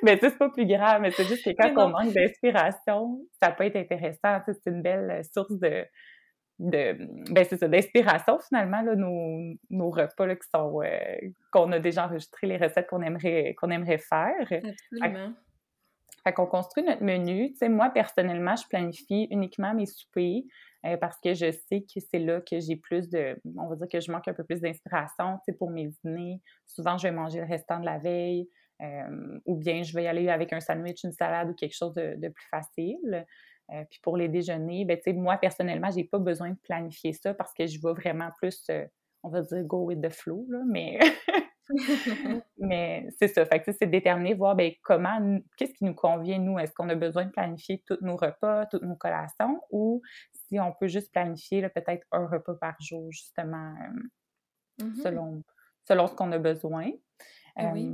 mais 0.03 0.19
tu 0.19 0.27
sais, 0.27 0.31
c'est 0.31 0.39
pas 0.39 0.51
plus 0.51 0.67
grave, 0.67 1.03
mais 1.03 1.11
c'est 1.11 1.25
juste 1.25 1.45
que 1.45 1.51
quand 1.51 1.73
on 1.77 1.91
manque 1.91 2.13
d'inspiration, 2.13 3.21
ça 3.43 3.51
peut 3.51 3.65
être 3.65 3.77
intéressant. 3.77 4.41
C'est 4.47 4.71
une 4.71 4.83
belle 4.83 5.23
source 5.33 5.59
de, 5.59 5.85
de 6.59 6.97
ben 7.31 7.45
c'est 7.45 7.59
ça 7.59 7.69
d'inspiration 7.69 8.39
finalement 8.39 8.81
là, 8.83 8.97
nos, 8.97 9.55
nos 9.71 9.91
repas 9.91 10.27
là, 10.27 10.37
qui 10.37 10.49
sont 10.55 10.81
euh, 10.83 11.17
qu'on 11.53 11.71
a 11.73 11.79
déjà 11.79 12.07
enregistré 12.07 12.47
les 12.47 12.57
recettes 12.57 12.87
qu'on 12.87 13.03
aimerait 13.03 13.55
qu'on 13.59 13.71
aimerait 13.71 13.99
faire 13.99 14.35
absolument 14.41 15.35
fait 16.27 16.33
qu'on 16.33 16.47
construit 16.47 16.83
notre 16.83 17.05
menu. 17.05 17.53
Tu 17.53 17.59
sais, 17.59 17.69
moi, 17.69 17.89
personnellement, 17.91 18.57
je 18.57 18.67
planifie 18.67 19.29
uniquement 19.31 19.75
mes 19.75 19.87
soupers 19.87 20.43
euh, 20.85 20.97
parce 20.97 21.19
que 21.21 21.35
je 21.35 21.53
sais 21.53 21.83
que 21.83 22.01
c'est 22.01 22.19
là 22.19 22.41
que 22.41 22.59
j'ai 22.59 22.75
plus 22.75 23.09
de... 23.09 23.41
On 23.57 23.69
va 23.69 23.77
dire 23.77 23.87
que 23.89 24.01
je 24.01 24.11
manque 24.11 24.27
un 24.27 24.33
peu 24.33 24.43
plus 24.43 24.61
d'inspiration, 24.61 25.37
tu 25.37 25.53
sais, 25.53 25.53
pour 25.53 25.71
mes 25.71 25.87
dîners. 25.87 26.41
Souvent, 26.65 26.99
je 26.99 27.05
vais 27.07 27.13
manger 27.13 27.39
le 27.39 27.47
restant 27.47 27.79
de 27.79 27.85
la 27.85 27.99
veille 27.99 28.49
euh, 28.83 29.39
ou 29.47 29.55
bien 29.55 29.85
je 29.85 29.95
vais 29.95 30.03
y 30.03 30.07
aller 30.09 30.29
avec 30.29 30.53
un 30.53 30.59
sandwich, 30.59 31.05
une 31.05 31.13
salade 31.13 31.49
ou 31.49 31.55
quelque 31.55 31.77
chose 31.77 31.95
de, 31.95 32.29
plus 32.29 32.49
facile. 32.51 33.25
Euh, 33.73 33.85
puis 33.89 34.01
pour 34.03 34.17
les 34.17 34.29
déjeuners, 34.29 34.85
ben, 34.85 34.99
moi, 35.15 35.37
personnellement, 35.37 35.93
j'ai 35.93 36.05
pas 36.05 36.19
besoin 36.19 36.51
de 36.51 36.59
planifier 36.65 37.13
ça 37.13 37.35
parce 37.35 37.55
que 37.55 37.67
je 37.67 37.81
vais 37.81 37.93
vraiment 37.93 38.31
plus, 38.39 38.69
on 39.23 39.29
va 39.29 39.43
dire, 39.43 39.63
go 39.63 39.85
with 39.85 40.03
the 40.03 40.11
flow, 40.11 40.45
là, 40.49 40.59
mais... 40.67 40.99
Mais 42.59 43.09
c'est 43.19 43.29
ça. 43.29 43.45
Fait 43.47 43.63
que 43.63 43.73
c'est 43.73 43.87
déterminer, 43.87 44.35
voir 44.35 44.55
ben, 44.55 44.73
comment, 44.83 45.41
qu'est-ce 45.57 45.75
qui 45.75 45.85
nous 45.85 45.95
convient, 45.95 46.39
nous? 46.39 46.59
Est-ce 46.59 46.73
qu'on 46.73 46.89
a 46.89 46.95
besoin 46.95 47.25
de 47.25 47.31
planifier 47.31 47.83
tous 47.87 47.99
nos 48.01 48.17
repas, 48.17 48.67
toutes 48.67 48.83
nos 48.83 48.97
collations? 48.97 49.61
Ou 49.71 50.03
si 50.33 50.61
on 50.61 50.73
peut 50.73 50.89
juste 50.89 51.13
planifier 51.13 51.69
peut-être 51.69 52.07
un 52.13 52.27
repas 52.27 52.55
par 52.55 52.77
jour, 52.81 53.11
justement, 53.11 53.73
mmh 54.81 54.95
selon, 55.03 55.43
selon 55.85 56.07
ce 56.07 56.15
qu'on 56.15 56.33
a 56.33 56.39
besoin. 56.39 56.91
Oui. 57.59 57.91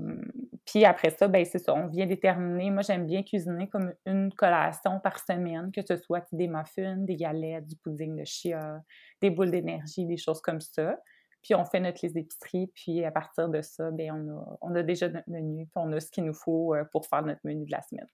puis 0.66 0.84
après 0.84 1.10
ça, 1.10 1.28
ben 1.28 1.44
c'est 1.44 1.60
ça, 1.60 1.72
on 1.72 1.86
vient 1.86 2.04
déterminer. 2.04 2.72
Moi, 2.72 2.82
j'aime 2.82 3.06
bien 3.06 3.22
cuisiner 3.22 3.68
comme 3.68 3.94
une 4.06 4.32
collation 4.34 4.98
par 4.98 5.20
semaine, 5.20 5.70
que 5.70 5.82
ce 5.86 5.96
soit 5.96 6.26
des 6.32 6.48
muffins, 6.48 6.96
des 6.96 7.14
galettes, 7.14 7.68
du 7.68 7.76
pudding 7.76 8.16
de 8.16 8.24
chia, 8.24 8.82
des 9.20 9.30
boules 9.30 9.52
d'énergie, 9.52 10.04
des 10.04 10.16
choses 10.16 10.40
comme 10.40 10.60
ça. 10.60 10.98
Puis 11.42 11.54
on 11.54 11.64
fait 11.64 11.80
notre 11.80 11.98
liste 12.02 12.14
d'épicerie, 12.14 12.68
puis 12.74 13.04
à 13.04 13.10
partir 13.10 13.48
de 13.48 13.60
ça, 13.62 13.90
bien, 13.90 14.14
on, 14.14 14.38
a, 14.38 14.58
on 14.60 14.74
a 14.74 14.82
déjà 14.82 15.08
notre 15.08 15.28
menu, 15.28 15.66
puis 15.66 15.74
on 15.76 15.92
a 15.92 16.00
ce 16.00 16.10
qu'il 16.10 16.24
nous 16.24 16.34
faut 16.34 16.74
euh, 16.74 16.84
pour 16.92 17.06
faire 17.06 17.22
notre 17.22 17.40
menu 17.44 17.66
de 17.66 17.72
la 17.72 17.82
semaine. 17.82 18.06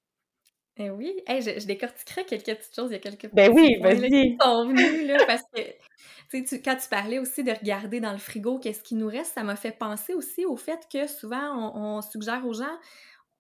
Eh 0.80 0.90
oui, 0.90 1.12
je, 1.28 1.58
je, 1.58 1.66
décortiquerais 1.66 2.24
quelques 2.24 2.56
petites 2.56 2.74
choses, 2.74 2.90
il 2.90 2.92
y 2.92 2.96
a 2.96 3.00
quelques 3.00 3.34
ben 3.34 3.50
oui, 3.52 3.80
vas-y. 3.80 4.36
sont 4.40 4.68
venus, 4.68 5.08
là, 5.08 5.18
parce 5.26 5.42
que 5.52 5.60
tu, 6.30 6.62
quand 6.62 6.76
tu 6.76 6.88
parlais 6.88 7.18
aussi 7.18 7.42
de 7.42 7.50
regarder 7.50 7.98
dans 7.98 8.12
le 8.12 8.18
frigo 8.18 8.60
qu'est-ce 8.60 8.82
qui 8.82 8.94
nous 8.94 9.08
reste, 9.08 9.34
ça 9.34 9.42
m'a 9.42 9.56
fait 9.56 9.72
penser 9.72 10.14
aussi 10.14 10.46
au 10.46 10.56
fait 10.56 10.86
que 10.90 11.08
souvent 11.08 11.74
on 11.74 12.00
suggère 12.00 12.46
aux 12.46 12.52
gens 12.52 12.76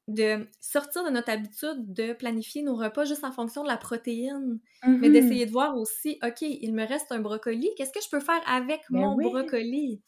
de 0.08 0.48
sortir 0.60 1.04
de 1.04 1.10
notre 1.10 1.30
habitude 1.30 1.92
de 1.92 2.14
planifier 2.14 2.62
nos 2.62 2.74
repas 2.74 3.04
juste 3.04 3.24
en 3.24 3.32
fonction 3.32 3.62
de 3.62 3.68
la 3.68 3.76
protéine, 3.76 4.58
mais 4.82 5.08
mm-hmm. 5.08 5.12
d'essayer 5.12 5.46
de 5.46 5.52
voir 5.52 5.76
aussi, 5.76 6.18
OK, 6.24 6.40
il 6.40 6.72
me 6.74 6.86
reste 6.86 7.12
un 7.12 7.20
brocoli, 7.20 7.70
qu'est-ce 7.76 7.92
que 7.92 8.02
je 8.02 8.08
peux 8.10 8.20
faire 8.20 8.40
avec 8.46 8.80
ben 8.90 9.00
mon 9.00 9.16
brocoli? 9.16 10.02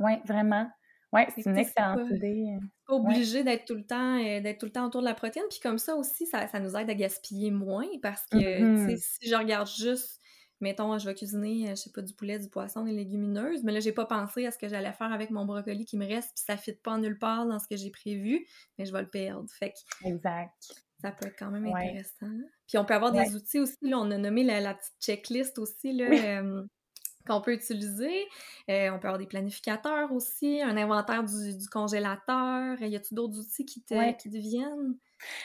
Oui, 0.00 0.12
vraiment. 0.26 0.66
Oui, 1.12 1.20
c'est 1.34 1.46
une 1.46 1.58
excellente 1.58 2.10
idée. 2.10 2.56
Pas 2.88 2.94
obligé 2.94 3.44
d'être 3.44 3.66
tout 3.66 3.76
le 3.76 3.84
temps 3.84 4.18
euh, 4.18 4.40
d'être 4.40 4.58
tout 4.58 4.66
le 4.66 4.72
temps 4.72 4.86
autour 4.86 5.00
de 5.00 5.06
la 5.06 5.14
protéine. 5.14 5.44
Puis 5.48 5.60
comme 5.60 5.78
ça 5.78 5.94
aussi, 5.94 6.26
ça, 6.26 6.48
nous 6.58 6.76
aide 6.76 6.90
à 6.90 6.94
gaspiller 6.94 7.52
moins 7.52 7.86
parce 8.02 8.26
que 8.26 8.36
mm-hmm. 8.36 8.96
si 8.96 9.28
je 9.28 9.36
regarde 9.36 9.68
juste 9.68 10.20
mettons, 10.60 10.98
je 10.98 11.06
vais 11.06 11.14
cuisiner, 11.14 11.66
euh, 11.66 11.70
je 11.70 11.82
sais 11.82 11.90
pas, 11.90 12.02
du 12.02 12.14
poulet, 12.14 12.38
du 12.38 12.48
poisson, 12.48 12.84
des 12.84 12.92
légumineuses, 12.92 13.62
mais 13.64 13.72
là, 13.72 13.80
j'ai 13.80 13.92
pas 13.92 14.06
pensé 14.06 14.46
à 14.46 14.50
ce 14.50 14.58
que 14.58 14.68
j'allais 14.68 14.92
faire 14.92 15.12
avec 15.12 15.30
mon 15.30 15.44
brocoli 15.44 15.84
qui 15.84 15.96
me 15.96 16.06
reste, 16.06 16.32
puis 16.34 16.44
ça 16.46 16.56
fit 16.56 16.72
pas 16.72 16.98
nulle 16.98 17.18
part 17.18 17.46
dans 17.46 17.58
ce 17.58 17.66
que 17.68 17.76
j'ai 17.76 17.90
prévu, 17.90 18.46
mais 18.78 18.86
je 18.86 18.92
vais 18.92 19.02
le 19.02 19.08
perdre. 19.08 19.48
Fait 19.50 19.72
que 19.72 20.08
exact. 20.08 20.84
Ça 21.00 21.12
peut 21.12 21.26
être 21.26 21.38
quand 21.38 21.50
même 21.50 21.66
intéressant. 21.66 22.32
Puis 22.66 22.78
on 22.78 22.84
peut 22.84 22.94
avoir 22.94 23.12
des 23.12 23.34
outils 23.34 23.58
aussi, 23.58 23.76
là, 23.82 23.98
on 23.98 24.10
a 24.10 24.16
nommé 24.16 24.42
la, 24.42 24.74
petite 24.74 24.94
checklist 25.00 25.58
aussi, 25.58 25.92
là, 25.92 26.42
qu'on 27.26 27.40
peut 27.40 27.52
utiliser. 27.52 28.26
Euh, 28.70 28.90
on 28.90 28.98
peut 28.98 29.08
avoir 29.08 29.18
des 29.18 29.26
planificateurs 29.26 30.12
aussi, 30.12 30.60
un 30.62 30.76
inventaire 30.76 31.24
du, 31.24 31.68
congélateur. 31.70 32.80
Y 32.80 32.96
a-t-il 32.96 33.14
d'autres 33.14 33.38
outils 33.38 33.64
qui 33.64 33.82
te, 33.82 34.12
qui 34.16 34.30
te 34.30 34.36
viennent? 34.36 34.96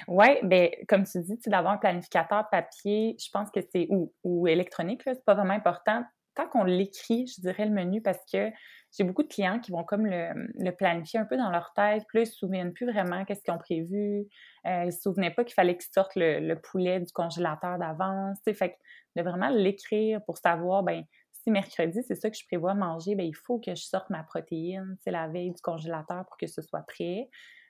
Oui, 0.07 0.27
bien, 0.43 0.69
comme 0.87 1.03
tu 1.03 1.19
dis, 1.19 1.37
d'avoir 1.47 1.73
un 1.73 1.77
planificateur 1.77 2.49
papier, 2.49 3.15
je 3.19 3.29
pense 3.31 3.49
que 3.51 3.59
c'est 3.61 3.87
ou, 3.89 4.13
ou 4.23 4.47
électronique, 4.47 5.01
c'est 5.05 5.25
pas 5.25 5.35
vraiment 5.35 5.53
important. 5.53 6.03
Tant 6.35 6.47
qu'on 6.47 6.63
l'écrit, 6.63 7.27
je 7.27 7.41
dirais 7.41 7.65
le 7.65 7.71
menu, 7.71 8.01
parce 8.01 8.19
que 8.31 8.49
j'ai 8.97 9.03
beaucoup 9.03 9.23
de 9.23 9.27
clients 9.27 9.59
qui 9.59 9.71
vont 9.71 9.83
comme 9.83 10.05
le, 10.05 10.71
planifier 10.71 11.19
un 11.19 11.25
peu 11.25 11.37
dans 11.37 11.49
leur 11.49 11.73
tête, 11.73 12.03
puis 12.07 12.19
là, 12.19 12.23
ils 12.23 12.27
se 12.27 12.35
souviennent 12.35 12.73
plus 12.73 12.85
vraiment 12.85 13.25
qu'est-ce 13.25 13.43
qu'ils 13.43 13.53
ont 13.53 13.59
prévu. 13.59 14.25
Euh, 14.65 14.85
ils 14.85 14.93
se 14.93 15.01
souvenaient 15.01 15.31
pas 15.31 15.43
qu'il 15.43 15.53
fallait 15.53 15.77
qu'ils 15.77 15.91
sortent 15.93 16.15
le, 16.15 16.55
poulet 16.55 16.99
du 16.99 17.11
congélateur 17.11 17.77
d'avance. 17.77 18.37
Fait 18.45 18.71
que 18.71 18.75
de 19.15 19.21
vraiment 19.21 19.49
l'écrire 19.49 20.23
pour 20.25 20.37
savoir, 20.37 20.83
ben 20.83 21.03
si 21.31 21.51
mercredi, 21.51 22.01
c'est 22.07 22.15
ça 22.15 22.29
que 22.29 22.37
je 22.37 22.45
prévois 22.45 22.73
manger, 22.73 23.15
ben 23.15 23.25
il 23.25 23.35
faut 23.35 23.59
que 23.59 23.73
je 23.75 23.83
sorte 23.83 24.09
ma 24.09 24.23
protéine, 24.23 24.97
c'est 25.03 25.11
la 25.11 25.27
veille 25.27 25.51
du 25.51 25.61
congélateur 25.61 26.25
pour 26.25 26.37
que 26.37 26.47
ce 26.47 26.61
soit 26.61 26.85
prêt. 26.87 27.29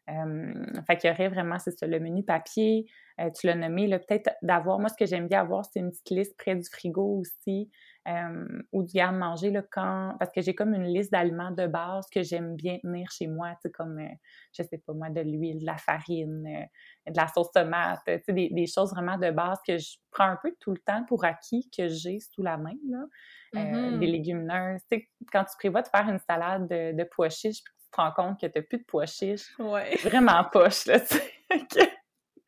Euh, 0.10 0.82
fait 0.88 0.98
qu'il 0.98 1.10
y 1.10 1.14
aurait 1.14 1.30
vraiment, 1.30 1.60
c'est 1.60 1.72
ça, 1.72 1.86
le 1.86 2.00
menu 2.00 2.24
papier, 2.24 2.88
euh, 3.20 3.30
tu 3.32 3.48
l'as 3.48 3.56
nommé, 3.56 3.88
peut-être 3.90 4.32
d'avoir, 4.42 4.80
moi 4.80 4.90
ce 4.90 4.96
que 4.96 5.06
j'aime 5.06 5.28
bien 5.28 5.42
avoir, 5.42 5.66
c'est 5.66 5.80
une 5.80 5.92
petite 5.92 6.10
liste 6.10 6.38
près 6.38 6.56
du 6.56 6.64
frigo 6.64 7.20
aussi, 7.20 7.70
euh, 8.08 8.64
ou 8.72 8.84
du 8.84 8.94
garde-manger, 8.94 9.54
quand, 9.72 10.16
parce 10.18 10.32
que 10.32 10.42
j'ai 10.42 10.56
comme 10.56 10.74
une 10.74 10.86
liste 10.86 11.12
d'aliments 11.12 11.52
de 11.52 11.68
base 11.68 12.08
que 12.10 12.24
j'aime 12.24 12.56
bien 12.56 12.80
tenir 12.80 13.12
chez 13.12 13.28
moi, 13.28 13.52
tu 13.52 13.58
sais, 13.64 13.72
comme, 13.72 14.00
je 14.58 14.64
sais 14.64 14.78
pas 14.80 14.94
moi, 14.94 15.10
de 15.10 15.22
l'huile, 15.22 15.60
de 15.60 15.66
la 15.66 15.78
farine, 15.78 16.44
de 17.06 17.16
la 17.16 17.28
sauce 17.28 17.52
tomate, 17.52 18.00
tu 18.06 18.20
sais, 18.26 18.34
des, 18.34 18.68
choses 18.68 18.92
vraiment 18.92 19.18
de 19.18 19.30
base 19.32 19.60
que 19.68 19.78
je 19.78 19.98
prends 20.12 20.30
un 20.30 20.38
peu 20.42 20.56
tout 20.60 20.72
le 20.72 20.80
temps 20.80 21.04
pour 21.08 21.24
acquis 21.26 21.70
que 21.76 21.88
j'ai 21.88 22.20
sous 22.20 22.42
la 22.42 22.58
main, 22.58 22.76
là. 22.90 23.06
Mm-hmm. 23.52 23.98
des 23.98 24.06
légumineuses. 24.06 24.82
Tu 24.92 25.00
sais, 25.00 25.10
quand 25.32 25.44
tu 25.44 25.58
prévois 25.58 25.82
de 25.82 25.88
faire 25.88 26.08
une 26.08 26.20
salade 26.20 26.68
de, 26.68 26.96
de 26.96 27.04
pois 27.04 27.30
chiches, 27.30 27.64
te 27.92 28.02
rends 28.02 28.12
compte 28.12 28.40
que 28.40 28.48
tu 28.48 28.58
n'as 28.58 28.64
plus 28.64 28.78
de 28.78 28.84
pois 28.84 29.06
chiches. 29.06 29.58
Ouais. 29.60 29.96
Vraiment 30.04 30.44
poche, 30.52 30.86
là, 30.86 31.00
tu 31.00 31.18
sais. 31.18 31.34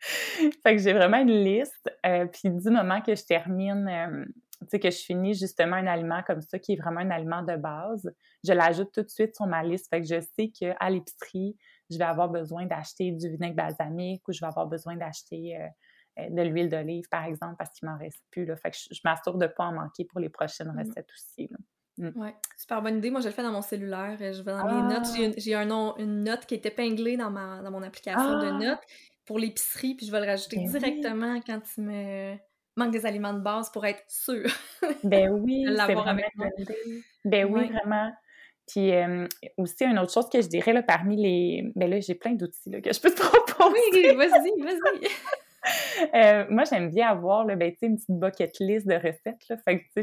fait 0.02 0.76
que 0.76 0.78
j'ai 0.78 0.94
vraiment 0.94 1.20
une 1.20 1.44
liste. 1.44 1.90
Euh, 2.06 2.26
puis 2.26 2.50
du 2.50 2.70
moment 2.70 3.02
que 3.02 3.16
je 3.16 3.24
termine, 3.24 3.88
euh, 3.88 4.26
tu 4.62 4.68
sais, 4.70 4.80
que 4.80 4.90
je 4.90 4.98
finis 4.98 5.34
justement 5.34 5.76
un 5.76 5.88
aliment 5.88 6.24
comme 6.24 6.42
ça, 6.42 6.60
qui 6.60 6.74
est 6.74 6.76
vraiment 6.76 7.02
un 7.02 7.12
aliment 7.12 7.44
de 7.44 7.56
base, 7.56 8.12
je 8.44 8.54
l'ajoute 8.54 8.92
tout 8.94 9.04
de 9.04 9.10
suite 9.10 9.36
sur 9.36 9.48
ma 9.48 9.64
liste. 9.64 9.88
Fait 9.90 10.02
que 10.02 10.08
je 10.08 10.20
sais 10.20 10.50
qu'à 10.50 10.90
l'épicerie, 10.90 11.56
je 11.90 11.98
vais 11.98 12.06
avoir 12.06 12.30
besoin 12.30 12.66
d'acheter 12.66 13.12
du 13.12 13.30
vinaigre 13.30 13.56
balsamique 13.56 14.28
ou 14.28 14.34
je 14.34 14.40
vais 14.40 14.48
avoir 14.48 14.68
besoin 14.68 14.96
d'acheter 14.96 15.58
euh, 15.58 16.30
de 16.30 16.42
l'huile 16.42 16.70
d'olive, 16.70 17.08
par 17.10 17.26
exemple, 17.26 17.56
parce 17.58 17.72
qu'il 17.72 17.88
m'en 17.88 17.98
reste 17.98 18.22
plus. 18.32 18.46
Là. 18.46 18.56
Fait 18.56 18.72
que 18.72 18.78
je, 18.78 19.00
m'assure 19.04 19.38
de 19.38 19.46
ne 19.46 19.52
pas 19.52 19.66
en 19.66 19.74
manquer 19.74 20.06
pour 20.06 20.20
les 20.20 20.30
prochaines 20.30 20.72
mmh. 20.72 20.80
recettes 20.80 21.10
aussi. 21.12 21.48
Là. 21.50 21.58
Mm. 22.02 22.20
Ouais, 22.20 22.34
super 22.58 22.82
bonne 22.82 22.98
idée. 22.98 23.12
Moi, 23.12 23.22
je 23.22 23.28
le 23.28 23.32
fais 23.32 23.44
dans 23.44 23.52
mon 23.52 23.62
cellulaire. 23.62 24.18
Je 24.20 24.42
vais 24.42 24.52
dans 24.52 24.66
mes 24.66 24.94
notes. 24.94 25.36
J'ai 25.38 25.54
un 25.54 25.66
nom, 25.66 25.96
une 25.98 26.24
note 26.24 26.48
qui 26.48 26.56
est 26.56 26.66
épinglée 26.66 27.16
dans, 27.16 27.30
ma, 27.30 27.62
dans 27.62 27.70
mon 27.70 27.84
application 27.84 28.40
de 28.40 28.48
ah! 28.48 28.52
notes 28.54 28.82
pour 29.26 29.38
l'épicerie, 29.38 29.94
puis 29.94 30.08
je 30.08 30.12
vais 30.12 30.20
le 30.20 30.26
rajouter 30.26 30.58
ben 30.58 30.68
directement 30.68 31.40
quand 31.46 31.62
il 31.78 31.84
me 31.84 32.36
manque 32.76 32.92
des 32.92 33.06
aliments 33.06 33.34
de 33.34 33.40
base 33.40 33.70
pour 33.70 33.86
être 33.86 34.04
sûr. 34.08 34.50
ben 35.04 35.30
oui, 35.30 35.64
c'est 35.68 35.94
vraiment 35.94 36.22
Ben 37.24 37.46
oui, 37.46 37.70
vraiment. 37.70 38.12
Puis 38.68 38.92
aussi, 39.58 39.84
une 39.84 40.00
autre 40.00 40.12
chose 40.12 40.28
que 40.28 40.42
je 40.42 40.48
dirais 40.48 40.74
là, 40.74 40.82
parmi 40.82 41.22
les. 41.22 41.72
Ben 41.76 41.90
là, 41.90 42.00
j'ai 42.00 42.16
plein 42.16 42.34
d'outils 42.34 42.72
que 42.82 42.92
je 42.92 43.00
peux 43.00 43.12
te 43.12 43.22
proposer. 43.22 43.78
Oui, 43.94 44.16
vas-y, 44.16 44.60
vas-y. 44.60 45.08
Euh, 46.16 46.46
moi, 46.50 46.64
j'aime 46.64 46.90
bien 46.90 47.10
avoir 47.10 47.46
là, 47.46 47.56
ben, 47.56 47.74
une 47.82 47.96
petite 47.96 48.10
bucket 48.10 48.60
list 48.60 48.88
de 48.88 48.96
recettes. 48.96 49.48
Là. 49.50 49.58
Fait 49.58 49.80
que, 49.80 50.02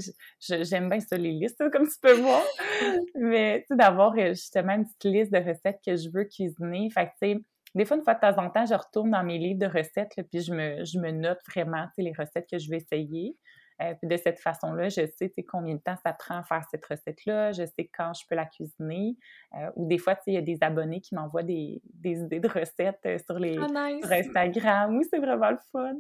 j'aime 0.65 0.89
bien 0.89 1.01
ça, 1.01 1.17
les 1.17 1.33
listes, 1.33 1.63
comme 1.71 1.87
tu 1.89 1.99
peux 2.01 2.15
voir. 2.15 2.43
Mais 3.17 3.65
d'avoir 3.71 4.13
euh, 4.17 4.29
justement 4.29 4.75
une 4.75 4.85
petite 4.85 5.05
liste 5.05 5.33
de 5.33 5.39
recettes 5.39 5.81
que 5.85 5.97
je 5.97 6.09
veux 6.11 6.25
cuisiner. 6.25 6.89
Fait 6.91 7.11
que, 7.21 7.41
des 7.75 7.85
fois, 7.85 7.97
une 7.97 8.05
fois 8.05 8.15
de 8.15 8.21
temps 8.21 8.39
en 8.39 8.49
temps, 8.51 8.65
je 8.65 8.75
retourne 8.75 9.11
dans 9.11 9.25
mes 9.25 9.39
livres 9.39 9.59
de 9.59 9.67
recettes, 9.67 10.17
là, 10.17 10.23
puis 10.23 10.41
je 10.41 10.53
me, 10.53 10.85
je 10.85 10.99
me 10.99 11.11
note 11.11 11.41
vraiment 11.49 11.87
les 11.99 12.13
recettes 12.17 12.47
que 12.51 12.59
je 12.59 12.71
vais 12.71 12.79
essayer. 12.79 13.37
Euh, 13.81 13.95
puis 13.95 14.09
de 14.09 14.17
cette 14.17 14.41
façon-là, 14.41 14.89
je 14.89 15.07
sais 15.07 15.33
combien 15.47 15.75
de 15.75 15.81
temps 15.81 15.97
ça 16.05 16.13
prend 16.13 16.39
à 16.39 16.43
faire 16.43 16.65
cette 16.71 16.85
recette-là, 16.85 17.53
je 17.53 17.65
sais 17.65 17.89
quand 17.97 18.13
je 18.13 18.27
peux 18.27 18.35
la 18.35 18.47
cuisiner. 18.47 19.17
Euh, 19.55 19.71
ou 19.77 19.87
des 19.87 19.99
fois, 19.99 20.19
il 20.27 20.35
y 20.35 20.37
a 20.37 20.43
des 20.43 20.59
abonnés 20.63 21.01
qui 21.01 21.15
m'envoient 21.15 21.45
des, 21.45 21.81
idées 22.05 22.41
de 22.41 22.49
recettes 22.49 23.01
euh, 23.07 23.19
sur, 23.19 23.39
les, 23.39 23.57
oh, 23.59 23.67
Instagram. 24.11 24.97
Oui, 24.97 25.05
c'est 25.09 25.21
vraiment 25.21 25.51
le 25.51 25.59
fun. 25.71 25.95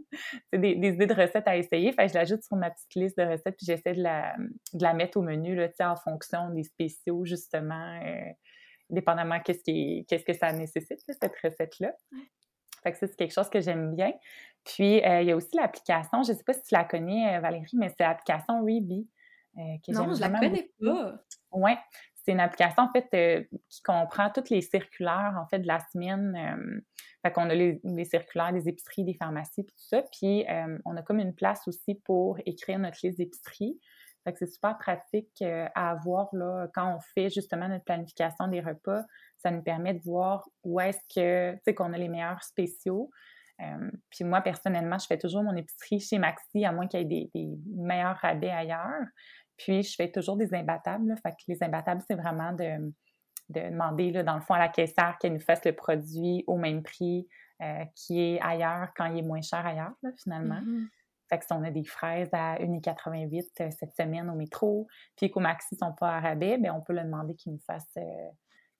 C'est 0.53 0.59
des, 0.59 0.73
idées 0.73 1.07
de 1.07 1.15
recettes 1.15 1.47
à 1.47 1.57
essayer. 1.57 1.93
Fait 1.93 2.09
je 2.09 2.15
l'ajoute 2.15 2.43
sur 2.43 2.57
ma 2.57 2.71
petite 2.71 2.95
liste 2.97 3.19
de 3.19 3.25
recettes, 3.25 3.57
puis 3.57 3.67
j'essaie 3.67 3.93
de 3.93 4.03
la, 4.03 4.35
de 4.37 4.83
la 4.83 4.95
mettre 4.95 5.19
au 5.19 5.23
menu 5.23 5.55
là, 5.55 5.69
en 5.81 5.97
fonction 5.97 6.51
des 6.51 6.65
spéciaux, 6.65 7.25
justement, 7.25 8.01
dépendamment 8.91 9.39
qu'est-ce, 9.41 10.03
qu'est-ce 10.03 10.25
que 10.25 10.33
ça 10.33 10.53
nécessite, 10.53 11.01
cette 11.07 11.37
recette-là. 11.43 11.93
Fait 12.83 12.93
que 12.93 12.99
c'est 12.99 13.17
quelque 13.17 13.33
chose 13.33 13.51
que 13.51 13.61
j'aime 13.61 13.95
bien. 13.95 14.13
Puis, 14.69 15.05
euh, 15.05 15.23
il 15.23 15.29
y 15.29 15.33
a 15.33 15.37
aussi 15.37 15.57
l'application, 15.57 16.23
je 16.23 16.33
ne 16.33 16.37
sais 16.37 16.45
pas 16.45 16.53
si 16.53 16.63
tu 16.63 16.75
la 16.75 16.85
connais, 16.85 17.37
euh, 17.37 17.41
Valérie, 17.41 17.67
mais 17.75 17.89
c'est 17.89 18.05
l'application 18.05 18.61
Reebee. 18.61 19.09
Euh, 19.57 19.61
non, 19.89 20.15
je 20.15 20.21
la 20.21 20.31
connais 20.31 20.71
pas. 20.81 21.19
Oui, 21.53 21.73
c'est 22.15 22.33
une 22.33 22.41
application, 22.41 22.83
en 22.83 22.93
fait, 22.93 23.49
qui 23.69 23.83
comprend 23.83 24.31
toutes 24.31 24.51
les 24.51 24.61
circulaires, 24.61 25.37
en 25.43 25.47
fait, 25.49 25.61
de 25.61 25.67
la 25.67 25.81
semaine. 25.91 26.83
fait 27.23 27.33
qu'on 27.33 27.49
a 27.49 27.55
les, 27.55 27.81
circulaires 28.05 28.53
des 28.53 28.69
épiceries, 28.69 29.05
des 29.05 29.15
pharmacies, 29.15 29.65
puis 29.65 29.75
tout 29.75 29.89
ça. 29.89 30.03
Puis, 30.13 30.45
on 30.85 30.97
a 30.97 31.03
comme 31.03 31.19
une 31.19 31.35
place 31.35 31.67
aussi 31.67 31.95
pour 32.05 32.39
écrire 32.45 32.79
notre 32.79 32.99
liste 33.03 33.19
d'épicerie. 33.19 33.81
Fait 34.25 34.33
que 34.33 34.39
c'est 34.39 34.53
super 34.53 34.77
pratique 34.77 35.43
à 35.43 35.91
avoir, 35.91 36.29
là, 36.35 36.69
quand 36.75 36.95
on 36.95 37.01
fait 37.15 37.31
justement 37.31 37.69
notre 37.69 37.85
planification 37.85 38.49
des 38.49 38.61
repas 38.61 39.03
ça 39.39 39.51
nous 39.51 39.63
permet 39.63 39.95
de 39.95 40.01
voir 40.01 40.49
où 40.65 40.81
est-ce 40.81 40.99
que, 41.15 41.53
tu 41.55 41.61
sais, 41.65 41.75
qu'on 41.75 41.93
a 41.93 41.99
les 41.99 42.09
meilleurs 42.09 42.43
spéciaux. 42.43 43.11
Euh, 43.61 43.91
puis 44.11 44.25
moi, 44.25 44.41
personnellement, 44.41 44.99
je 44.99 45.07
fais 45.07 45.19
toujours 45.19 45.43
mon 45.43 45.57
épicerie 45.57 46.01
chez 46.01 46.19
Maxi, 46.19 46.65
à 46.65 46.73
moins 46.73 46.87
qu'il 46.87 47.01
y 47.01 47.03
ait 47.03 47.31
des, 47.35 47.59
meilleurs 47.67 48.17
rabais 48.17 48.51
ailleurs. 48.51 49.05
Puis 49.57 49.83
je 49.83 49.95
fais 49.97 50.11
toujours 50.11 50.37
des 50.37 50.55
imbattables. 50.55 51.15
Fait 51.23 51.33
que 51.33 51.43
les 51.49 51.63
imbattables, 51.63 52.03
c'est 52.09 52.15
vraiment 52.15 52.53
de, 52.53 52.93
demander, 53.49 54.13
là, 54.13 54.23
dans 54.23 54.37
le 54.37 54.43
fond, 54.43 54.55
à 54.55 54.59
la 54.59 54.69
caissière 54.69 55.17
qu'elle 55.19 55.33
nous 55.33 55.41
fasse 55.41 55.65
le 55.65 55.73
produit 55.73 56.45
au 56.47 56.57
même 56.57 56.83
prix 56.83 57.27
euh, 57.63 57.85
qui 57.97 58.21
est 58.21 58.41
ailleurs 58.41 58.91
quand 58.97 59.07
il 59.07 59.19
est 59.19 59.27
moins 59.27 59.43
cher 59.43 59.67
ailleurs, 59.67 59.95
finalement. 60.23 60.61
Mm-hmm. 60.61 60.87
Fait 61.29 61.39
que 61.39 61.45
si 61.45 61.53
on 61.53 61.63
a 61.65 61.71
des 61.71 61.85
fraises 61.85 62.31
à 62.33 62.57
1,88 62.57 63.43
euh, 63.61 63.71
cette 63.71 63.95
semaine 63.97 64.31
au 64.31 64.35
métro, 64.35 64.87
puis 65.17 65.31
qu'au 65.31 65.41
Maxi 65.41 65.75
ne 65.75 65.79
sont 65.79 65.93
pas 65.93 66.17
à 66.17 66.21
rabais, 66.21 66.57
bien, 66.59 66.73
on 66.73 66.81
peut 66.81 66.95
le 66.95 67.03
demander 67.03 67.35
qu'il 67.35 67.53
nous 67.53 67.61
fasse 67.67 67.93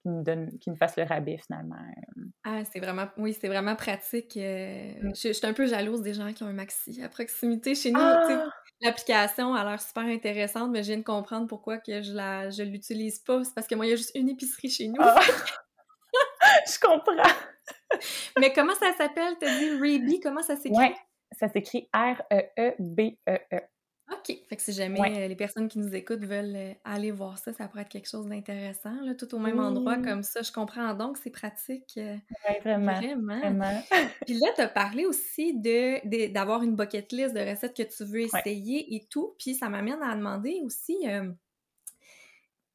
qui 0.09 0.15
nous 0.15 0.23
donne, 0.23 0.59
qui 0.59 0.71
nous 0.71 0.77
fasse 0.77 0.97
le 0.97 1.05
rabais 1.05 1.39
finalement. 1.39 1.77
Euh. 1.77 2.23
Ah, 2.45 2.65
c'est 2.65 2.81
vraiment, 2.81 3.07
oui, 3.19 3.37
c'est 3.39 3.49
vraiment 3.49 3.77
pratique. 3.77 4.37
Euh, 4.37 4.93
mm. 5.03 5.15
je, 5.15 5.33
suis 5.33 5.47
un 5.47 5.53
peu 5.53 5.67
jalouse 5.67 6.03
des 6.03 6.15
gens 6.15 6.33
qui 6.33 6.43
ont 6.43 6.47
un 6.47 6.53
maxi 6.53 7.03
à 7.03 7.09
proximité 7.09 7.75
chez 7.75 7.91
nous. 7.91 8.01
Ah! 8.01 8.49
L'application 8.81 9.55
a 9.55 9.65
l'air 9.65 9.81
super 9.81 10.05
intéressante, 10.05 10.71
mais 10.71 10.83
je 10.83 10.89
viens 10.89 10.99
de 10.99 11.05
comprendre 11.05 11.47
pourquoi 11.47 11.79
que 11.79 12.03
je 12.03 12.13
la, 12.13 12.49
je 12.51 12.63
l'utilise 12.63 13.19
pas. 13.19 13.45
C'est 13.45 13.55
parce 13.55 13.67
que 13.67 13.75
moi, 13.75 13.87
il 13.87 13.91
y 13.91 13.93
a 13.93 13.97
juste 13.97 14.13
une 14.15 14.29
épicerie 14.29 14.71
chez 14.71 14.89
nous. 14.89 15.01
Ah! 15.01 15.21
je 16.67 16.79
comprends. 16.81 17.13
mais 18.41 18.53
comment 18.53 18.75
ça 18.75 18.93
s'appelle? 18.97 19.35
T'as 19.39 19.59
dit 19.59 19.71
Reebee, 19.73 20.21
comment 20.21 20.43
ça 20.43 20.57
s'écrit? 20.57 20.79
Oui, 20.79 20.95
ça 21.33 21.49
s'écrit 21.49 21.89
R-E-E-B-E-E. 21.93 23.15
-E 23.27 23.39
-E. 23.53 23.61
OK. 24.11 24.39
Fait 24.49 24.57
que 24.57 24.63
si 24.63 24.73
jamais 24.73 25.01
euh, 25.01 25.29
les 25.29 25.37
personnes 25.37 25.69
qui 25.69 25.79
nous 25.79 25.95
écoutent 25.95 26.25
veulent 26.25 26.57
euh, 26.57 26.73
aller 26.85 27.11
voir 27.11 27.39
ça, 27.39 27.53
ça 27.53 27.69
pourrait 27.69 27.83
être 27.83 27.91
quelque 27.91 28.09
chose 28.09 28.27
d'intéressant, 28.27 28.95
tout 29.19 29.35
au 29.35 29.39
même 29.39 29.61
endroit 29.61 29.99
comme 29.99 30.23
ça. 30.23 30.41
Je 30.43 30.51
comprends 30.51 30.95
donc, 30.95 31.19
c'est 31.19 31.31
pratique. 31.31 31.99
Euh, 31.99 32.17
vraiment. 32.63 32.95
Vraiment. 32.95 33.83
Puis 34.27 34.35
là, 34.39 34.49
tu 34.55 34.63
as 34.63 34.69
parlé 34.69 35.05
aussi 35.05 35.59
de, 35.59 36.33
d'avoir 36.33 36.63
une 36.63 36.75
bucket 36.75 37.13
list 37.13 37.35
de 37.35 37.41
recettes 37.41 37.77
que 37.77 37.83
tu 37.83 38.05
veux 38.05 38.21
essayer 38.21 38.95
et 38.95 39.07
tout. 39.11 39.35
Puis 39.39 39.55
ça 39.55 39.69
m'amène 39.69 40.03
à 40.03 40.15
demander 40.15 40.61
aussi, 40.65 40.97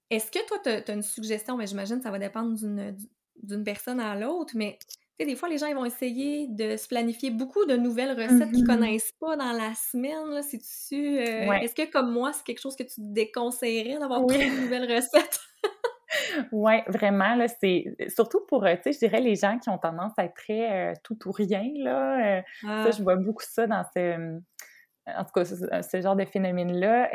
est-ce 0.10 0.32
que 0.32 0.46
toi, 0.48 0.60
tu 0.64 0.70
as, 0.70 0.94
une 0.94 1.02
suggestion? 1.02 1.58
Mais 1.58 1.64
ben, 1.64 1.70
j'imagine 1.70 1.98
que 1.98 2.04
ça 2.04 2.12
va 2.12 2.20
dépendre 2.20 2.56
d'une, 2.56 2.96
d'une 3.42 3.64
personne 3.64 4.00
à 4.00 4.16
l'autre, 4.16 4.54
mais 4.56 4.78
sais, 5.20 5.26
des 5.26 5.36
fois, 5.36 5.50
les 5.50 5.58
gens 5.58 5.68
ils 5.68 5.76
vont 5.76 5.86
essayer 5.86 6.48
de 6.48 6.78
se 6.78 6.88
planifier 6.88 7.32
beaucoup 7.32 7.66
de 7.66 7.76
nouvelles 7.76 8.12
recettes 8.12 8.52
qu'ils 8.52 8.64
mmh 8.64 8.68
connaissent 8.68 9.12
pas 9.20 9.36
dans 9.36 9.52
la 9.52 9.74
semaine. 9.76 10.34
Euh, 10.34 11.54
est-ce 11.62 11.76
que, 11.76 11.92
comme 11.92 12.12
moi, 12.12 12.34
c'est 12.34 12.44
quelque 12.44 12.62
chose 12.62 12.76
que 12.76 12.84
tu 12.84 12.96
déconseillerais 12.98 14.00
d'avoir 14.00 14.24
oui. 14.24 14.38
de 14.38 14.62
nouvelles 14.62 14.92
recettes? 14.96 15.40
oui, 16.52 16.74
vraiment, 16.88 17.36
là, 17.36 17.48
c'est 17.48 17.86
surtout 18.10 18.42
pour, 18.48 18.66
euh, 18.66 18.76
tu 18.76 18.84
sais, 18.84 18.94
je 18.94 19.00
dirais 19.00 19.22
les 19.22 19.36
gens 19.36 19.60
qui 19.60 19.70
ont 19.70 19.78
tendance 19.78 20.14
à 20.18 20.26
être 20.26 20.36
très 20.36 20.92
euh, 20.92 20.94
tout 21.04 21.18
ou 21.28 21.32
rien, 21.32 21.70
là. 21.78 22.44
Ça, 22.62 22.92
je 22.92 23.00
ah. 23.00 23.04
vois 23.04 23.16
beaucoup 23.16 23.44
ça 23.44 23.68
dans 23.68 23.84
ce 23.96 24.40
en 25.08 25.26
tout 25.26 25.32
cas, 25.34 25.44
ce, 25.44 26.02
genre 26.02 26.16
de 26.16 26.24
phénomène-là, 26.24 27.10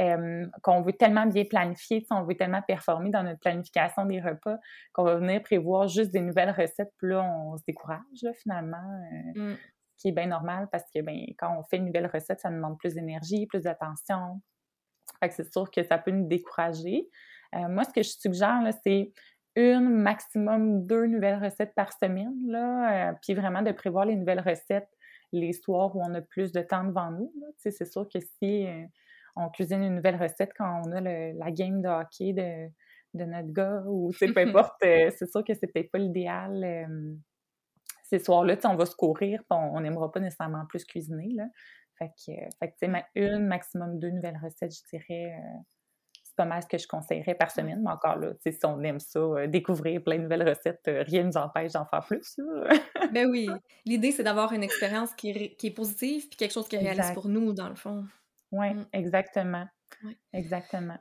qu'on 0.62 0.83
veut 0.83 0.92
tellement 0.92 1.27
bien 1.27 1.44
planifier, 1.44 2.05
on 2.11 2.22
veut 2.22 2.37
tellement 2.37 2.62
performer 2.62 3.11
dans 3.11 3.22
notre 3.22 3.40
planification 3.40 4.05
des 4.05 4.20
repas, 4.20 4.59
qu'on 4.92 5.05
va 5.05 5.16
venir 5.16 5.42
prévoir 5.42 5.88
juste 5.88 6.11
des 6.11 6.20
nouvelles 6.20 6.51
recettes, 6.51 6.92
puis 6.98 7.11
là, 7.11 7.22
on 7.24 7.57
se 7.57 7.62
décourage, 7.66 8.27
finalement. 8.42 9.01
Euh, 9.37 9.53
mm. 9.53 9.57
Ce 9.96 10.03
qui 10.03 10.09
est 10.09 10.12
bien 10.12 10.27
normal 10.27 10.68
parce 10.70 10.85
que 10.94 11.01
ben, 11.01 11.18
quand 11.38 11.59
on 11.59 11.64
fait 11.64 11.79
une 11.79 11.87
nouvelle 11.87 12.07
recette, 12.07 12.38
ça 12.38 12.51
demande 12.51 12.79
plus 12.79 12.94
d'énergie, 12.94 13.46
plus 13.46 13.62
d'attention. 13.62 14.40
Fait 15.18 15.29
que 15.29 15.35
c'est 15.35 15.53
sûr 15.53 15.68
que 15.72 15.83
ça 15.83 15.98
peut 15.98 16.12
nous 16.12 16.29
décourager. 16.29 17.09
Euh, 17.57 17.66
moi, 17.68 17.83
ce 17.83 17.92
que 17.92 18.03
je 18.05 18.11
suggère, 18.11 18.62
c'est 18.85 19.12
une, 19.57 19.88
maximum 19.88 20.87
deux 20.87 21.07
nouvelles 21.07 21.42
recettes 21.42 21.74
par 21.74 21.92
semaine, 21.92 22.37
là, 22.46 23.11
euh, 23.11 23.12
puis 23.20 23.35
vraiment 23.35 23.62
de 23.62 23.72
prévoir 23.72 24.05
les 24.05 24.14
nouvelles 24.14 24.40
recettes 24.40 24.88
les 25.33 25.53
soirs 25.53 25.95
où 25.97 26.03
on 26.03 26.14
a 26.14 26.21
plus 26.21 26.53
de 26.53 26.62
temps 26.62 26.85
devant 26.85 27.11
nous. 27.11 27.33
C'est 27.57 27.85
sûr 27.85 28.09
que 28.09 28.19
si 28.21 28.67
euh, 28.67 28.85
on 29.37 29.49
cuisine 29.49 29.83
une 29.83 29.97
nouvelle 29.97 30.21
recette 30.21 30.53
quand 30.57 30.83
on 30.85 30.93
a 30.93 31.01
la 31.01 31.51
game 31.51 31.83
de 31.83 31.88
hockey 31.88 32.33
de, 32.33 32.69
de 33.14 33.25
notre 33.25 33.53
gars 33.53 33.83
ou 33.87 34.12
peu 34.19 34.27
importe, 34.37 34.75
c'est 34.81 35.31
sûr 35.31 35.45
que 35.45 35.55
c'est 35.55 35.67
peut-être 35.67 35.91
pas 35.91 35.99
l'idéal 35.99 37.19
ces 38.09 38.19
soirs-là, 38.19 38.57
on 38.64 38.75
va 38.75 38.87
se 38.87 38.97
courir, 38.97 39.43
on 39.51 39.81
n'aimera 39.81 40.11
pas 40.11 40.21
nécessairement 40.21 40.64
plus 40.67 40.85
cuisiner. 40.85 41.29
Là. 41.35 41.45
Fait 41.99 42.09
que, 42.09 42.33
fait 42.59 42.71
que 42.71 43.03
une, 43.17 43.47
maximum 43.47 43.99
deux 43.99 44.11
nouvelles 44.11 44.38
recettes, 44.43 44.75
je 44.75 44.97
dirais, 44.97 45.35
euh, 45.35 45.59
pas 46.38 46.44
mal 46.44 46.62
ce 46.62 46.68
que 46.68 46.79
je 46.79 46.87
conseillerais 46.87 47.35
par 47.35 47.51
semaine. 47.51 47.83
Mais 47.83 47.90
encore 47.90 48.16
là, 48.16 48.33
si 48.40 48.57
on 48.64 48.81
aime 48.83 49.01
ça, 49.01 49.18
euh, 49.18 49.46
découvrir 49.48 50.03
plein 50.03 50.16
de 50.16 50.22
nouvelles 50.22 50.48
recettes, 50.48 50.87
euh, 50.87 51.03
rien 51.05 51.22
ne 51.22 51.27
nous 51.27 51.37
empêche 51.37 51.72
d'en 51.72 51.85
faire 51.85 52.05
plus. 52.07 52.40
ben 53.12 53.29
oui. 53.29 53.48
L'idée, 53.85 54.12
c'est 54.12 54.22
d'avoir 54.22 54.53
une 54.53 54.62
expérience 54.62 55.12
qui, 55.14 55.31
est 55.31 55.74
positive 55.74 56.29
puis 56.29 56.37
quelque 56.37 56.53
chose 56.53 56.68
qui 56.68 56.77
est 56.77 56.79
réaliste 56.79 57.12
pour 57.12 57.29
nous, 57.29 57.53
dans 57.53 57.68
le 57.68 57.74
fond. 57.74 58.05
Oui, 58.53 58.72
mm. 58.72 58.87
exactement. 58.92 59.66
Exactement. 60.33 60.98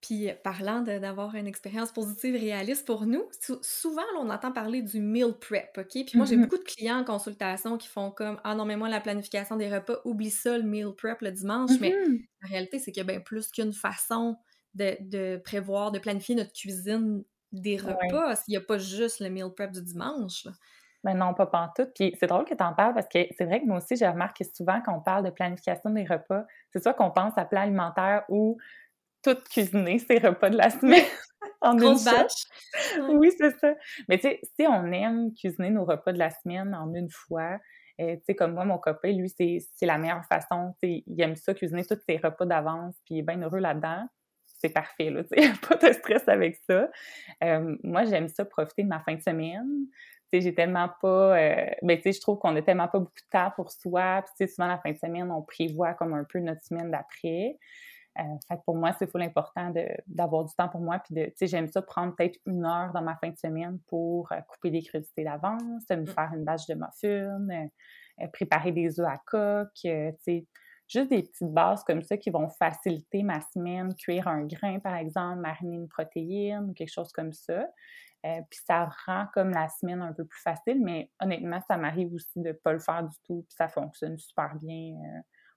Puis 0.00 0.30
parlant 0.44 0.80
d'avoir 0.82 1.34
une 1.34 1.48
expérience 1.48 1.90
positive 1.90 2.36
réaliste 2.36 2.86
pour 2.86 3.04
nous, 3.04 3.24
souvent 3.62 4.04
on 4.20 4.30
entend 4.30 4.52
parler 4.52 4.80
du 4.80 5.00
meal 5.00 5.32
prep, 5.40 5.76
OK? 5.76 5.90
Puis 5.90 6.12
moi 6.14 6.24
j'ai 6.24 6.36
mm-hmm. 6.36 6.42
beaucoup 6.42 6.58
de 6.58 6.62
clients 6.62 6.98
en 7.00 7.04
consultation 7.04 7.76
qui 7.76 7.88
font 7.88 8.12
comme 8.12 8.40
Ah 8.44 8.54
non, 8.54 8.64
mais 8.64 8.76
moi 8.76 8.88
la 8.88 9.00
planification 9.00 9.56
des 9.56 9.68
repas, 9.68 10.00
oublie 10.04 10.30
ça 10.30 10.56
le 10.56 10.62
meal 10.62 10.92
prep 10.96 11.20
le 11.20 11.32
dimanche. 11.32 11.72
Mais 11.80 11.90
mm-hmm. 11.90 12.24
la 12.42 12.48
réalité, 12.48 12.78
c'est 12.78 12.92
qu'il 12.92 13.00
y 13.00 13.06
a 13.08 13.12
bien 13.12 13.20
plus 13.20 13.48
qu'une 13.48 13.72
façon 13.72 14.36
de, 14.74 15.36
prévoir, 15.38 15.90
de 15.90 15.98
planifier 15.98 16.34
notre 16.34 16.52
cuisine 16.52 17.24
des 17.52 17.76
repas. 17.76 18.36
S'il 18.36 18.52
n'y 18.52 18.56
a 18.56 18.60
pas 18.60 18.78
juste 18.78 19.20
le 19.20 19.30
meal 19.30 19.50
prep 19.54 19.70
du 19.70 19.82
dimanche. 19.82 20.46
Mais 21.04 21.12
ben 21.12 21.18
non, 21.18 21.34
pas 21.34 21.46
pantoute. 21.46 21.92
Puis 21.94 22.14
c'est 22.18 22.26
drôle 22.26 22.44
que 22.44 22.54
tu 22.54 22.62
en 22.62 22.74
parles 22.74 22.94
parce 22.94 23.08
que 23.08 23.20
c'est 23.36 23.44
vrai 23.44 23.60
que 23.60 23.66
moi 23.66 23.78
aussi, 23.78 23.96
j'ai 23.96 24.08
remarqué 24.08 24.44
souvent 24.44 24.80
qu'on 24.82 25.00
parle 25.00 25.24
de 25.24 25.30
planification 25.30 25.90
des 25.90 26.04
repas, 26.04 26.44
c'est 26.72 26.82
soit 26.82 26.94
qu'on 26.94 27.10
pense 27.10 27.38
à 27.38 27.44
plan 27.44 27.62
alimentaire 27.62 28.24
ou 28.28 28.58
tout 29.22 29.36
cuisiner 29.50 29.98
ces 30.10 30.18
repas 30.18 30.50
de 30.50 30.56
la 30.56 30.70
semaine 30.70 31.06
en 31.60 31.78
une 31.78 32.02
batch. 32.04 32.46
Oui, 33.10 33.30
c'est 33.38 33.56
ça. 33.58 33.74
Mais 34.08 34.18
tu 34.18 34.28
sais, 34.28 34.40
si 34.58 34.66
on 34.66 34.90
aime 34.92 35.32
cuisiner 35.34 35.70
nos 35.70 35.84
repas 35.84 36.12
de 36.12 36.18
la 36.18 36.30
semaine 36.30 36.74
en 36.74 36.92
une 36.92 37.10
fois, 37.10 37.58
euh, 38.00 38.16
tu 38.16 38.22
sais, 38.26 38.34
comme 38.34 38.54
moi, 38.54 38.64
mon 38.64 38.78
copain, 38.78 39.12
lui, 39.12 39.28
c'est 39.28 39.86
la 39.86 39.98
meilleure 39.98 40.24
façon. 40.24 40.74
Il 40.82 41.20
aime 41.20 41.36
ça, 41.36 41.54
cuisiner 41.54 41.84
tous 41.84 41.98
ses 42.08 42.16
repas 42.16 42.44
d'avance, 42.44 42.96
puis 43.04 43.16
il 43.16 43.18
est 43.18 43.22
bien 43.22 43.40
heureux 43.42 43.58
là-dedans. 43.58 44.06
C'est 44.58 44.70
parfait, 44.70 45.10
là, 45.10 45.22
tu 45.24 45.40
sais, 45.40 45.52
pas 45.68 45.76
de 45.76 45.92
stress 45.92 46.26
avec 46.28 46.56
ça. 46.68 46.88
Euh, 47.44 47.76
moi, 47.82 48.04
j'aime 48.04 48.28
ça, 48.28 48.44
profiter 48.44 48.82
de 48.82 48.88
ma 48.88 49.00
fin 49.00 49.14
de 49.14 49.22
semaine. 49.22 49.86
Tu 50.30 50.38
sais, 50.38 50.40
j'ai 50.42 50.54
tellement 50.54 50.90
pas... 51.00 51.38
Euh, 51.38 51.66
ben, 51.82 51.96
tu 51.96 52.02
sais, 52.02 52.12
je 52.12 52.20
trouve 52.20 52.38
qu'on 52.38 52.54
a 52.56 52.62
tellement 52.62 52.88
pas 52.88 52.98
beaucoup 52.98 53.12
de 53.14 53.30
temps 53.30 53.52
pour 53.54 53.70
soi. 53.70 54.22
Puis, 54.22 54.32
tu 54.36 54.46
sais, 54.46 54.54
souvent, 54.54 54.68
la 54.68 54.78
fin 54.78 54.90
de 54.90 54.98
semaine, 54.98 55.30
on 55.30 55.42
prévoit 55.42 55.94
comme 55.94 56.12
un 56.12 56.24
peu 56.24 56.40
notre 56.40 56.62
semaine 56.62 56.90
d'après. 56.90 57.56
Euh, 58.18 58.22
fait 58.48 58.58
pour 58.66 58.74
moi, 58.74 58.92
c'est 58.98 59.08
full 59.08 59.22
important 59.22 59.72
d'avoir 60.06 60.44
du 60.44 60.52
temps 60.54 60.68
pour 60.68 60.80
moi. 60.80 60.98
Puis, 60.98 61.14
tu 61.14 61.32
sais, 61.36 61.46
j'aime 61.46 61.68
ça 61.68 61.80
prendre 61.82 62.14
peut-être 62.16 62.38
une 62.46 62.64
heure 62.64 62.92
dans 62.92 63.02
ma 63.02 63.16
fin 63.16 63.28
de 63.28 63.36
semaine 63.36 63.78
pour 63.86 64.32
couper 64.48 64.70
des 64.70 64.82
crudités 64.82 65.22
d'avance, 65.22 65.84
me 65.88 65.96
mmh. 65.96 66.06
faire 66.08 66.30
une 66.34 66.44
bâche 66.44 66.66
de 66.66 66.74
muffins, 66.74 67.68
préparer 68.32 68.72
des 68.72 68.98
œufs 68.98 69.06
à 69.06 69.18
coque, 69.24 69.70
tu 69.74 69.88
sais, 70.20 70.46
juste 70.88 71.10
des 71.10 71.22
petites 71.22 71.52
bases 71.52 71.84
comme 71.84 72.02
ça 72.02 72.16
qui 72.16 72.30
vont 72.30 72.48
faciliter 72.48 73.22
ma 73.22 73.40
semaine, 73.40 73.94
cuire 73.94 74.28
un 74.28 74.44
grain, 74.44 74.78
par 74.80 74.96
exemple, 74.96 75.40
mariner 75.40 75.76
une 75.76 75.88
protéine, 75.88 76.74
quelque 76.74 76.92
chose 76.92 77.12
comme 77.12 77.32
ça. 77.32 77.66
puis 78.22 78.60
ça 78.66 78.90
rend 79.06 79.26
comme 79.32 79.50
la 79.50 79.68
semaine 79.68 80.02
un 80.02 80.12
peu 80.12 80.24
plus 80.24 80.40
facile, 80.40 80.82
mais 80.82 81.10
honnêtement, 81.20 81.60
ça 81.68 81.76
m'arrive 81.76 82.12
aussi 82.14 82.40
de 82.40 82.48
ne 82.48 82.52
pas 82.52 82.72
le 82.72 82.80
faire 82.80 83.02
du 83.02 83.16
tout, 83.24 83.44
puis 83.48 83.54
ça 83.56 83.68
fonctionne 83.68 84.18
super 84.18 84.56
bien 84.56 84.94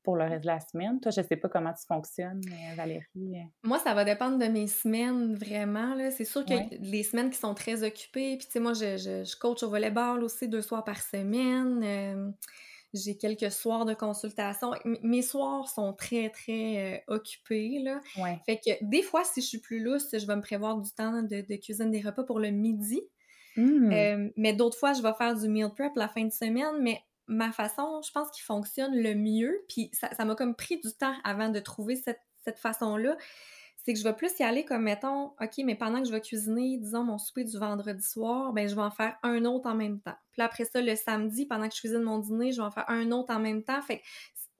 pour 0.03 0.15
le 0.15 0.23
reste 0.23 0.41
de 0.41 0.47
la 0.47 0.59
semaine. 0.59 0.99
Toi, 0.99 1.11
je 1.11 1.21
sais 1.21 1.35
pas 1.35 1.49
comment 1.49 1.73
tu 1.73 1.85
fonctionnes, 1.85 2.41
euh, 2.47 2.75
Valérie. 2.75 3.05
Euh. 3.15 3.43
Moi, 3.63 3.79
ça 3.79 3.93
va 3.93 4.03
dépendre 4.03 4.37
de 4.37 4.45
mes 4.45 4.67
semaines, 4.67 5.35
vraiment. 5.35 5.95
C'est 6.11 6.25
sûr 6.25 6.45
que 6.45 6.53
les 6.79 7.03
semaines 7.03 7.29
qui 7.29 7.37
sont 7.37 7.53
très 7.53 7.83
occupées, 7.83 8.37
puis 8.37 8.47
tu 8.47 8.53
sais, 8.53 8.59
moi, 8.59 8.73
je, 8.73 8.97
je, 8.97 9.39
coach 9.39 9.63
au 9.63 9.69
volleyball 9.69 10.23
aussi 10.23 10.47
deux 10.47 10.61
soirs 10.61 10.83
par 10.83 11.01
semaine. 11.01 11.81
Euh, 11.83 12.31
j'ai 12.93 13.17
quelques 13.17 13.51
soirs 13.51 13.85
de 13.85 13.93
consultation. 13.93 14.71
mes 15.03 15.21
soirs 15.21 15.69
sont 15.69 15.93
très, 15.93 16.29
très 16.29 17.03
occupés, 17.07 17.79
là. 17.79 18.01
Fait 18.45 18.57
que 18.57 18.71
des 18.81 19.01
fois, 19.01 19.23
si 19.23 19.41
je 19.41 19.47
suis 19.47 19.59
plus 19.59 19.79
lousse, 19.79 20.07
je 20.11 20.25
vais 20.25 20.35
me 20.35 20.41
prévoir 20.41 20.77
du 20.77 20.91
temps 20.91 21.21
de, 21.23 21.41
de 21.41 21.55
cuisine 21.55 21.91
des 21.91 22.01
repas 22.01 22.23
pour 22.23 22.39
le 22.39 22.49
midi. 22.49 23.01
Mmh. 23.57 24.29
mais 24.37 24.53
d'autres 24.53 24.77
fois, 24.77 24.93
je 24.93 25.01
vais 25.01 25.13
faire 25.17 25.35
du 25.35 25.49
meal 25.49 25.69
prep 25.75 25.91
la 25.95 26.07
fin 26.07 26.23
de 26.23 26.31
semaine, 26.31 26.81
mais 26.81 27.01
ma 27.27 27.51
façon, 27.51 28.01
je 28.05 28.11
pense, 28.11 28.29
qui 28.31 28.41
fonctionne 28.41 28.95
le 28.95 29.15
mieux, 29.15 29.63
puis 29.69 29.89
ça 29.93 30.25
m'a 30.25 30.35
comme 30.35 30.55
pris 30.55 30.79
du 30.79 30.91
temps 30.93 31.15
avant 31.23 31.49
de 31.49 31.59
trouver 31.59 31.95
cette, 31.95 32.19
façon-là, 32.57 33.17
c'est 33.83 33.93
que 33.93 33.99
je 33.99 34.03
vais 34.03 34.13
plus 34.13 34.31
y 34.39 34.43
aller 34.43 34.63
comme, 34.63 34.83
mettons, 34.83 35.33
OK, 35.41 35.57
mais 35.65 35.75
pendant 35.75 35.99
que 36.01 36.07
je 36.07 36.11
vais 36.11 36.21
cuisiner, 36.21 36.77
disons, 36.77 37.03
mon 37.03 37.17
souper 37.17 37.43
du 37.43 37.57
vendredi 37.57 38.03
soir, 38.03 38.53
ben 38.53 38.67
je 38.67 38.75
vais 38.75 38.81
en 38.81 38.91
faire 38.91 39.17
un 39.23 39.43
autre 39.45 39.67
en 39.67 39.75
même 39.75 39.99
temps. 39.99 40.15
Puis 40.31 40.41
après 40.41 40.65
ça, 40.65 40.81
le 40.81 40.95
samedi, 40.95 41.47
pendant 41.47 41.67
que 41.67 41.73
je 41.73 41.79
cuisine 41.79 42.03
mon 42.03 42.19
dîner, 42.19 42.51
je 42.51 42.57
vais 42.61 42.67
en 42.67 42.71
faire 42.71 42.89
un 42.89 43.11
autre 43.11 43.33
en 43.33 43.39
même 43.39 43.63
temps. 43.63 43.81
Fait 43.81 43.99
que 43.99 44.03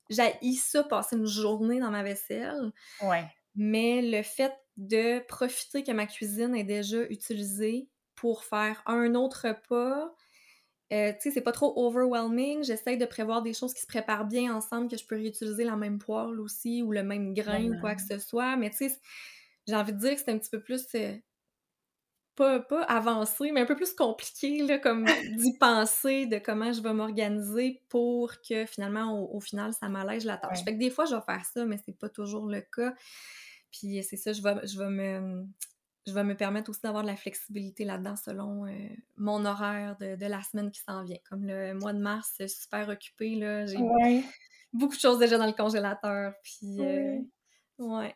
j'ai 0.09 0.53
ça, 0.53 0.83
passer 0.83 1.15
une 1.15 1.27
journée 1.27 1.79
dans 1.79 1.91
ma 1.91 2.03
vaisselle. 2.03 2.71
Ouais. 3.01 3.25
Mais 3.55 4.01
le 4.01 4.23
fait 4.23 4.53
de 4.77 5.19
profiter 5.19 5.83
que 5.83 5.91
ma 5.91 6.07
cuisine 6.07 6.55
est 6.55 6.63
déjà 6.63 7.03
utilisée 7.03 7.89
pour 8.15 8.43
faire 8.43 8.81
un 8.85 9.13
autre 9.15 9.47
repas, 9.49 10.13
euh, 10.91 11.13
tu 11.13 11.21
sais, 11.21 11.31
c'est 11.31 11.41
pas 11.41 11.53
trop 11.53 11.73
overwhelming. 11.75 12.63
J'essaye 12.63 12.97
de 12.97 13.05
prévoir 13.05 13.41
des 13.41 13.53
choses 13.53 13.73
qui 13.73 13.81
se 13.81 13.87
préparent 13.87 14.25
bien 14.25 14.53
ensemble, 14.53 14.89
que 14.89 14.97
je 14.97 15.05
peux 15.05 15.15
réutiliser 15.15 15.63
la 15.63 15.77
même 15.77 15.99
poêle 15.99 16.39
aussi 16.39 16.83
ou 16.83 16.91
le 16.91 17.03
même 17.03 17.33
grain 17.33 17.63
ou 17.71 17.79
quoi 17.79 17.95
que 17.95 18.01
ce 18.01 18.19
soit. 18.19 18.57
Mais 18.57 18.69
tu 18.71 18.89
sais, 18.89 18.99
j'ai 19.67 19.75
envie 19.75 19.93
de 19.93 19.99
dire 19.99 20.15
que 20.15 20.19
c'est 20.19 20.31
un 20.31 20.37
petit 20.37 20.49
peu 20.49 20.61
plus. 20.61 20.85
Euh, 20.95 21.15
pas, 22.35 22.59
pas 22.59 22.83
avancé, 22.83 23.51
mais 23.51 23.61
un 23.61 23.65
peu 23.65 23.75
plus 23.75 23.93
compliqué, 23.93 24.63
là, 24.63 24.79
comme 24.79 25.05
d'y 25.37 25.57
penser 25.57 26.25
de 26.25 26.39
comment 26.39 26.73
je 26.73 26.81
vais 26.81 26.93
m'organiser 26.93 27.81
pour 27.89 28.33
que 28.41 28.65
finalement, 28.65 29.31
au, 29.33 29.39
final, 29.39 29.73
ça 29.73 29.89
m'allège 29.89 30.25
la 30.25 30.37
tâche. 30.37 30.63
Fait 30.63 30.73
que 30.73 30.79
des 30.79 30.89
fois, 30.89 31.05
je 31.05 31.15
vais 31.15 31.21
faire 31.21 31.45
ça, 31.45 31.65
mais 31.65 31.77
c'est 31.85 31.97
pas 31.97 32.09
toujours 32.09 32.47
le 32.47 32.61
cas. 32.61 32.93
Puis 33.71 34.03
c'est 34.03 34.17
ça, 34.17 34.33
je 34.33 34.41
vais, 34.41 34.67
je 34.67 34.77
vais 34.77 34.89
me 34.89 35.45
je 36.07 36.13
vais 36.13 36.23
me 36.23 36.35
permettre 36.35 36.69
aussi 36.69 36.81
d'avoir 36.81 37.03
de 37.03 37.07
la 37.07 37.15
flexibilité 37.15 37.85
là-dedans 37.85 38.15
selon 38.15 38.65
euh, 38.65 38.71
mon 39.17 39.45
horaire 39.45 39.95
de, 39.99 40.25
la 40.25 40.41
semaine 40.41 40.71
qui 40.71 40.81
s'en 40.81 41.03
vient. 41.03 41.19
Comme 41.29 41.45
le 41.45 41.73
mois 41.73 41.93
de 41.93 41.99
mars, 41.99 42.33
c'est 42.37 42.47
super 42.47 42.89
occupé, 42.89 43.35
là. 43.35 43.65
J'ai 43.65 43.77
beaucoup 44.73 44.95
de 44.95 44.99
choses 44.99 45.19
déjà 45.19 45.37
dans 45.37 45.45
le 45.45 45.53
congélateur. 45.53 46.33
Puis, 46.43 46.81
euh, 46.81 47.19
ouais. 47.77 48.15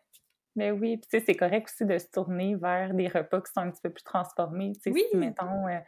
Mais 0.56 0.72
oui, 0.72 0.98
puis 0.98 1.08
tu 1.12 1.20
sais, 1.20 1.24
c'est 1.26 1.36
correct 1.36 1.70
aussi 1.70 1.86
de 1.86 1.98
se 1.98 2.08
tourner 2.12 2.56
vers 2.56 2.94
des 2.94 3.10
repas 3.10 3.42
qui 3.42 3.52
sont 3.52 3.60
un 3.60 3.72
petit 3.72 3.82
peu 3.82 3.90
plus 3.90 4.04
transformés. 4.04 4.72
Tu 4.76 4.84
sais, 4.84 4.92
oui. 4.92 5.04
si, 5.12 5.18
mettons, 5.18 5.68
euh, 5.68 5.80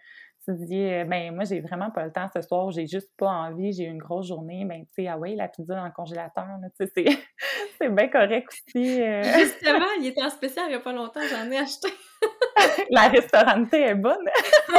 tu 0.47 0.65
dis, 0.65 0.81
euh, 0.81 1.03
ben 1.03 1.35
moi, 1.35 1.43
j'ai 1.43 1.59
vraiment 1.59 1.91
pas 1.91 2.05
le 2.05 2.11
temps 2.11 2.27
ce 2.33 2.41
soir, 2.41 2.71
j'ai 2.71 2.87
juste 2.87 3.11
pas 3.17 3.27
envie, 3.27 3.73
j'ai 3.73 3.83
une 3.83 3.97
grosse 3.97 4.27
journée, 4.27 4.63
ben 4.63 4.85
tu 4.85 5.03
sais, 5.03 5.07
ah 5.07 5.17
ouais, 5.17 5.35
la 5.35 5.49
pizza 5.49 5.75
dans 5.75 5.85
le 5.85 5.91
congélateur, 5.91 6.45
tu 6.79 6.87
sais, 6.87 7.05
c'est 7.81 7.89
bien 7.89 8.07
correct 8.07 8.47
aussi. 8.47 9.01
Euh. 9.01 9.23
Justement, 9.23 9.85
il 9.99 10.07
était 10.07 10.23
en 10.23 10.29
spécial 10.29 10.65
il 10.69 10.73
y 10.73 10.75
a 10.75 10.79
pas 10.79 10.93
longtemps, 10.93 11.19
j'en 11.29 11.51
ai 11.51 11.57
acheté. 11.57 11.89
la 12.89 13.09
restaurante 13.09 13.73
est 13.73 13.95
bonne. 13.95 14.25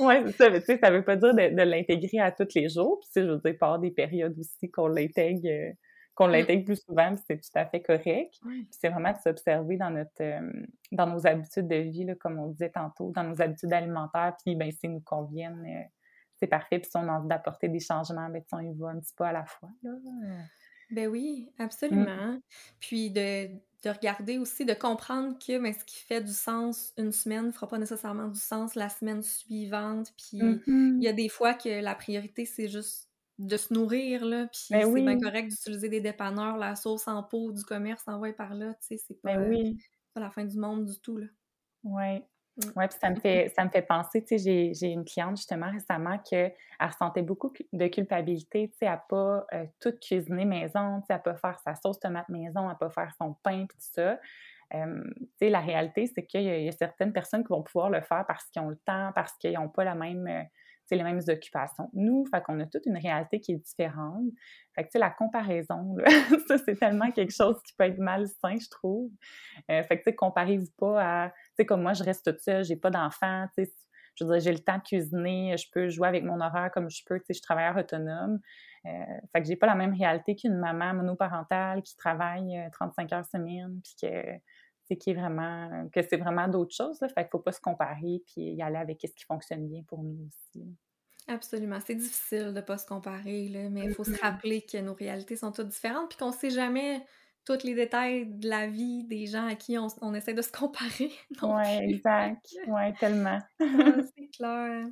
oui, 0.00 0.14
c'est 0.26 0.32
ça, 0.32 0.50
mais 0.50 0.60
tu 0.60 0.66
sais, 0.66 0.78
ça 0.78 0.90
veut 0.90 1.04
pas 1.04 1.16
dire 1.16 1.34
de, 1.34 1.62
l'intégrer 1.62 2.18
à 2.18 2.30
tous 2.30 2.48
les 2.54 2.68
jours, 2.68 3.00
puis 3.00 3.22
je 3.22 3.30
veux 3.30 3.38
dire, 3.38 3.58
par 3.58 3.78
des 3.78 3.90
périodes 3.90 4.38
aussi 4.38 4.70
qu'on 4.70 4.88
l'intègre 4.88 5.48
euh, 5.48 5.72
qu'on 6.14 6.28
l'intègre 6.28 6.64
plus 6.64 6.82
souvent, 6.84 7.14
c'est 7.26 7.40
tout 7.40 7.50
à 7.54 7.66
fait 7.66 7.82
correct. 7.82 8.34
C'est 8.70 8.88
vraiment 8.88 9.12
de 9.12 9.18
s'observer 9.18 9.76
dans 9.76 9.90
notre 9.90 10.22
dans 10.92 11.06
nos 11.06 11.26
habitudes 11.26 11.68
de 11.68 11.76
vie, 11.76 12.04
là, 12.04 12.14
comme 12.14 12.38
on 12.38 12.48
disait 12.48 12.70
tantôt, 12.70 13.10
dans 13.10 13.24
nos 13.24 13.40
habitudes 13.40 13.72
alimentaires, 13.72 14.36
puis 14.44 14.54
ben, 14.54 14.70
s'ils 14.70 14.92
nous 14.92 15.00
conviennent, 15.00 15.64
euh, 15.66 15.84
c'est 16.36 16.46
parfait. 16.46 16.78
Puis 16.78 16.90
si 16.90 16.96
on 16.96 17.08
a 17.08 17.12
envie 17.12 17.28
d'apporter 17.28 17.68
des 17.68 17.80
changements, 17.80 18.28
ben, 18.28 18.42
on 18.52 18.60
y 18.60 18.72
va 18.78 18.88
un 18.88 19.00
petit 19.00 19.14
peu 19.16 19.24
à 19.24 19.32
la 19.32 19.44
fois. 19.44 19.70
Là. 19.82 19.92
Ben 20.90 21.08
oui, 21.08 21.50
mmh. 21.58 21.62
absolument. 21.62 22.38
Puis 22.78 23.10
de, 23.10 23.48
de, 23.48 23.90
regarder 23.90 24.38
aussi, 24.38 24.64
de 24.64 24.74
comprendre 24.74 25.36
que 25.38 25.58
mais 25.58 25.72
ben, 25.72 25.78
ce 25.80 25.84
qui 25.84 25.98
fait 25.98 26.20
du 26.20 26.32
sens 26.32 26.92
une 26.96 27.10
semaine 27.10 27.46
ne 27.46 27.52
fera 27.52 27.68
pas 27.68 27.78
nécessairement 27.78 28.28
du 28.28 28.38
sens 28.38 28.74
la 28.74 28.88
semaine 28.88 29.22
suivante. 29.22 30.12
Puis 30.16 30.42
mmh 30.42 30.98
il 30.98 31.02
y 31.02 31.08
a 31.08 31.12
des 31.12 31.28
fois 31.28 31.54
que 31.54 31.80
la 31.80 31.94
priorité, 31.94 32.44
c'est 32.44 32.68
juste 32.68 33.08
de 33.38 33.56
se 33.56 33.74
nourrir, 33.74 34.24
là, 34.24 34.46
puis 34.46 34.66
ben 34.70 34.82
c'est 34.84 35.02
bien 35.02 35.18
correct 35.18 35.48
d'utiliser 35.48 35.88
des 35.88 36.00
dépanneurs, 36.00 36.56
la 36.56 36.76
sauce 36.76 37.08
en 37.08 37.22
pot 37.22 37.52
du 37.52 37.64
commerce 37.64 38.06
envoyée 38.06 38.34
par 38.34 38.54
là, 38.54 38.74
tu 38.74 38.96
sais, 38.96 38.96
c'est 38.96 39.20
pas, 39.20 39.36
ben 39.36 39.76
pas, 40.12 40.20
la 40.20 40.30
fin 40.30 40.44
du 40.44 40.56
monde 40.56 40.84
du 40.86 41.00
tout, 41.00 41.18
là. 41.18 41.26
Oui. 41.82 42.22
Mmh. 42.56 42.70
Oui, 42.76 42.86
puis 42.86 42.98
ça 43.00 43.10
me 43.10 43.16
fait 43.16 43.52
ça 43.56 43.64
me 43.64 43.70
fait 43.70 43.82
penser, 43.82 44.22
tu 44.22 44.38
sais, 44.38 44.72
j'ai 44.72 44.86
une 44.86 45.04
cliente 45.04 45.36
justement 45.36 45.72
récemment 45.72 46.18
qu'elle 46.18 46.54
ressentait 46.80 47.22
beaucoup 47.22 47.52
de 47.72 47.86
culpabilité, 47.88 48.68
tu 48.68 48.78
sais, 48.78 48.86
à 48.86 48.96
pas 48.96 49.44
euh, 49.52 49.66
tout 49.80 49.92
cuisiner 50.00 50.44
maison, 50.44 51.00
tu 51.00 51.06
sais, 51.06 51.14
à 51.14 51.18
pas 51.18 51.34
faire 51.34 51.58
sa 51.64 51.74
sauce 51.74 51.98
tomate 51.98 52.28
maison, 52.28 52.68
à 52.68 52.76
pas 52.76 52.90
faire 52.90 53.12
son 53.18 53.34
pain, 53.42 53.66
puis 53.66 53.76
tout 53.76 53.90
ça. 53.92 54.20
Euh, 54.72 55.02
tu 55.20 55.26
sais, 55.40 55.50
la 55.50 55.60
réalité, 55.60 56.06
c'est 56.06 56.24
qu'il 56.26 56.42
y, 56.42 56.68
a 56.68 56.72
certaines 56.72 57.12
personnes 57.12 57.42
qui 57.42 57.50
vont 57.50 57.62
pouvoir 57.62 57.90
le 57.90 58.00
faire 58.00 58.24
parce 58.26 58.44
qu'ils 58.46 58.62
ont 58.62 58.70
le 58.70 58.78
temps, 58.78 59.10
parce 59.16 59.32
qu'ils 59.38 59.54
n'ont 59.54 59.68
pas 59.68 59.82
la 59.82 59.96
même, 59.96 60.46
euh, 60.92 60.96
les 60.96 61.02
mêmes 61.02 61.20
occupations. 61.28 61.90
Nous, 61.92 62.24
fait 62.26 62.42
qu'on 62.42 62.58
a 62.60 62.66
toute 62.66 62.86
une 62.86 62.96
réalité 62.96 63.40
qui 63.40 63.52
est 63.52 63.56
différente. 63.56 64.24
Fait 64.74 64.82
que, 64.82 64.88
tu 64.88 64.92
sais, 64.92 64.98
la 64.98 65.10
comparaison, 65.10 65.96
ça, 66.48 66.58
c'est 66.58 66.76
tellement 66.78 67.10
quelque 67.10 67.34
chose 67.34 67.60
qui 67.64 67.74
peut 67.74 67.84
être 67.84 67.98
malsain, 67.98 68.56
je 68.60 68.68
trouve. 68.70 69.10
Euh, 69.70 69.82
fait 69.84 69.98
que, 69.98 70.04
tu 70.04 70.10
sais, 70.10 70.14
comparez-vous 70.14 70.70
pas 70.78 71.02
à, 71.02 71.28
tu 71.30 71.34
sais, 71.58 71.66
comme 71.66 71.82
moi, 71.82 71.92
je 71.92 72.04
reste 72.04 72.24
toute 72.24 72.40
seule, 72.40 72.64
j'ai 72.64 72.76
pas 72.76 72.90
d'enfant, 72.90 73.46
tu 73.56 73.64
sais, 73.64 73.72
je 74.16 74.24
veux 74.24 74.30
dire, 74.32 74.40
j'ai 74.40 74.52
le 74.52 74.60
temps 74.60 74.78
de 74.78 74.82
cuisiner, 74.82 75.56
je 75.56 75.66
peux 75.72 75.88
jouer 75.88 76.08
avec 76.08 76.22
mon 76.24 76.40
horaire 76.40 76.70
comme 76.72 76.88
je 76.88 77.02
peux, 77.06 77.18
tu 77.18 77.26
sais, 77.26 77.34
je 77.34 77.34
suis 77.34 77.42
travailleur 77.42 77.76
autonome. 77.76 78.38
Euh, 78.86 78.90
fait 79.32 79.42
que 79.42 79.48
j'ai 79.48 79.56
pas 79.56 79.66
la 79.66 79.74
même 79.74 79.94
réalité 79.94 80.36
qu'une 80.36 80.58
maman 80.58 80.94
monoparentale 80.94 81.82
qui 81.82 81.96
travaille 81.96 82.68
35 82.72 83.12
euh, 83.12 83.16
heures 83.16 83.26
semaine, 83.26 83.80
puis 83.82 83.94
que 84.02 84.28
c'est 84.86 84.96
qui 84.96 85.10
est 85.10 85.14
vraiment 85.14 85.88
que 85.92 86.00
c'est 86.02 86.16
vraiment 86.16 86.48
d'autres 86.48 86.74
choses. 86.74 87.00
Là. 87.00 87.08
Fait 87.08 87.22
qu'il 87.22 87.30
faut 87.30 87.38
pas 87.38 87.52
se 87.52 87.60
comparer 87.60 88.22
puis 88.26 88.42
y 88.42 88.62
aller 88.62 88.76
avec 88.76 89.00
ce 89.02 89.14
qui 89.14 89.24
fonctionne 89.24 89.66
bien 89.68 89.82
pour 89.86 90.02
nous 90.02 90.26
aussi. 90.26 90.66
Absolument. 91.26 91.78
C'est 91.84 91.94
difficile 91.94 92.52
de 92.52 92.60
pas 92.60 92.76
se 92.76 92.86
comparer, 92.86 93.48
là, 93.48 93.70
mais 93.70 93.84
il 93.84 93.94
faut 93.94 94.04
se 94.04 94.20
rappeler 94.20 94.62
que 94.62 94.76
nos 94.78 94.94
réalités 94.94 95.36
sont 95.36 95.52
toutes 95.52 95.68
différentes 95.68 96.10
puis 96.10 96.18
qu'on 96.18 96.32
sait 96.32 96.50
jamais 96.50 97.02
tous 97.46 97.62
les 97.62 97.74
détails 97.74 98.26
de 98.26 98.48
la 98.48 98.66
vie 98.66 99.04
des 99.04 99.26
gens 99.26 99.46
à 99.46 99.54
qui 99.54 99.76
on, 99.78 100.14
essaie 100.14 100.34
de 100.34 100.42
se 100.42 100.52
comparer. 100.52 101.12
Oui, 101.42 101.94
exact. 101.94 102.46
Oui, 102.66 102.94
tellement. 102.98 103.38
c'est 103.58 104.28
clair. 104.36 104.86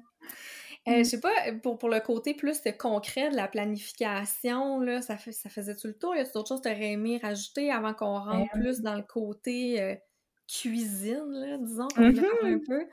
Euh, 0.89 0.95
je 0.95 1.01
mmh. 1.01 1.05
sais 1.05 1.21
pas, 1.21 1.31
pour, 1.63 1.79
pour 1.79 1.89
le 1.89 2.01
côté 2.01 2.35
plus 2.35 2.61
concret 2.79 3.31
de 3.31 3.37
la 3.37 3.47
planification, 3.47 4.81
là, 4.81 5.01
ça, 5.01 5.17
fait, 5.17 5.31
ça 5.31 5.49
faisait 5.49 5.77
tout 5.77 5.87
le 5.87 5.95
tour? 5.95 6.17
Y 6.17 6.21
a 6.21 6.25
d'autres 6.25 6.49
choses 6.49 6.61
que 6.61 6.69
tu 6.69 6.75
aurais 6.75 6.93
aimé 6.93 7.21
rajouter 7.23 7.71
avant 7.71 7.95
qu'on 7.95 8.19
rentre 8.19 8.51
plus 8.53 8.81
dans 8.81 8.97
le 8.97 9.03
côté 9.03 9.81
euh, 9.81 9.95
cuisine, 10.49 11.31
là, 11.31 11.57
disons, 11.59 11.89
mmh 11.97 12.25
un 12.45 12.59
peu? 12.67 12.87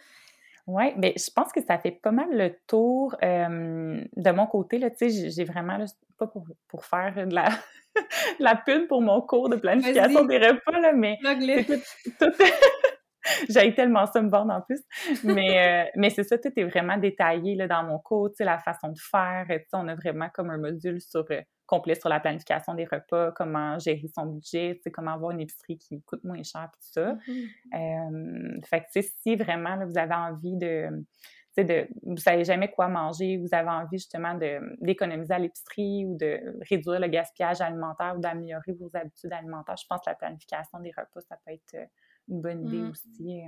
Oui, 0.68 0.84
mais 0.98 1.16
je 1.18 1.32
pense 1.32 1.52
que 1.52 1.64
ça 1.64 1.80
fait 1.80 1.90
pas 1.90 2.12
mal 2.12 2.28
le 2.30 2.56
tour 2.68 3.18
de 3.20 4.32
mon 4.32 4.46
côté. 4.46 4.78
Là, 4.78 4.90
j'ai 5.00 5.44
vraiment, 5.44 5.84
pas 6.20 6.28
pour, 6.28 6.46
pour, 6.68 6.86
faire 6.86 7.26
de 7.28 7.34
la, 7.34 7.50
la 8.40 8.56
pub 8.56 8.88
pour 8.88 9.02
mon 9.02 9.20
cours 9.22 9.50
de 9.50 9.56
planification 9.56 10.26
des 10.26 10.38
repas, 10.38 10.80
là, 10.80 10.94
mais 10.94 11.18
tout, 11.24 12.26
J'ai 13.50 13.74
tellement 13.74 14.06
ça 14.06 14.22
me 14.22 14.30
vendre 14.30 14.54
en 14.54 14.62
plus. 14.62 14.82
Mais, 15.24 15.86
euh, 15.88 15.90
mais 15.96 16.10
c'est 16.10 16.24
ça, 16.24 16.38
tout 16.38 16.52
est 16.56 16.64
vraiment 16.64 16.98
détaillé 16.98 17.56
là, 17.56 17.68
dans 17.68 17.84
mon 17.84 18.00
cours, 18.00 18.30
la 18.40 18.60
façon 18.60 18.90
de 18.90 19.00
faire. 19.00 19.46
On 19.74 19.88
a 19.88 19.96
vraiment 19.96 20.30
comme 20.34 20.50
un 20.50 20.58
module 20.58 21.02
sur, 21.02 21.26
euh, 21.32 21.42
complet 21.66 21.96
sur 21.96 22.10
la 22.10 22.20
planification 22.20 22.74
des 22.74 22.86
repas, 22.86 23.32
comment 23.32 23.78
gérer 23.78 24.08
son 24.16 24.26
budget, 24.26 24.82
comment 24.94 25.14
avoir 25.14 25.32
une 25.32 25.42
épicerie 25.42 25.78
qui 25.78 26.02
coûte 26.02 26.24
moins 26.24 26.42
cher, 26.44 26.70
tout 26.74 26.80
ça. 26.82 27.14
Mm-hmm. 27.28 28.58
euh, 28.58 28.62
fait 28.68 28.82
que 28.82 29.02
si 29.02 29.36
vraiment 29.36 29.76
là, 29.76 29.86
vous 29.86 29.98
avez 29.98 30.16
envie 30.16 30.58
de 30.58 30.90
de, 31.64 31.88
vous 32.04 32.18
savez 32.18 32.44
jamais 32.44 32.70
quoi 32.70 32.88
manger, 32.88 33.38
vous 33.38 33.54
avez 33.54 33.70
envie 33.70 33.98
justement 33.98 34.38
d'économiser 34.82 35.34
à 35.34 35.40
l'épicerie 35.40 36.06
ou 36.06 36.18
de 36.18 36.40
réduire 36.70 37.00
le 37.00 37.08
gaspillage 37.08 37.62
alimentaire 37.62 38.16
ou 38.18 38.20
d'améliorer 38.20 38.74
vos 38.74 38.90
habitudes 38.94 39.34
alimentaires, 39.34 39.78
je 39.78 39.86
pense 39.88 40.00
que 40.00 40.10
la 40.10 40.16
planification 40.16 40.80
des 40.80 40.92
repas, 40.92 41.22
ça 41.22 41.38
peut 41.46 41.54
être 41.54 41.90
une 42.30 42.42
bonne 42.42 42.66
idée 42.68 42.78
mmh. 42.78 42.90
aussi 42.90 43.42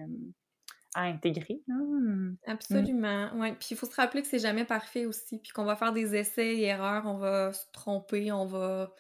à 0.94 1.04
intégrer. 1.04 1.62
Mmh. 1.68 2.34
Absolument. 2.48 3.30
Oui. 3.36 3.54
Puis 3.54 3.70
il 3.72 3.78
faut 3.78 3.86
se 3.86 3.96
rappeler 3.96 4.22
que 4.22 4.28
c'est 4.28 4.40
jamais 4.40 4.66
parfait 4.66 5.06
aussi, 5.06 5.40
puis 5.40 5.52
qu'on 5.52 5.64
va 5.64 5.76
faire 5.76 5.94
des 5.94 6.16
essais 6.16 6.56
et 6.58 6.64
erreurs, 6.64 7.06
on 7.06 7.18
va 7.18 7.54
se 7.54 7.66
tromper, 7.72 8.32
on 8.32 8.46
va 8.46 8.94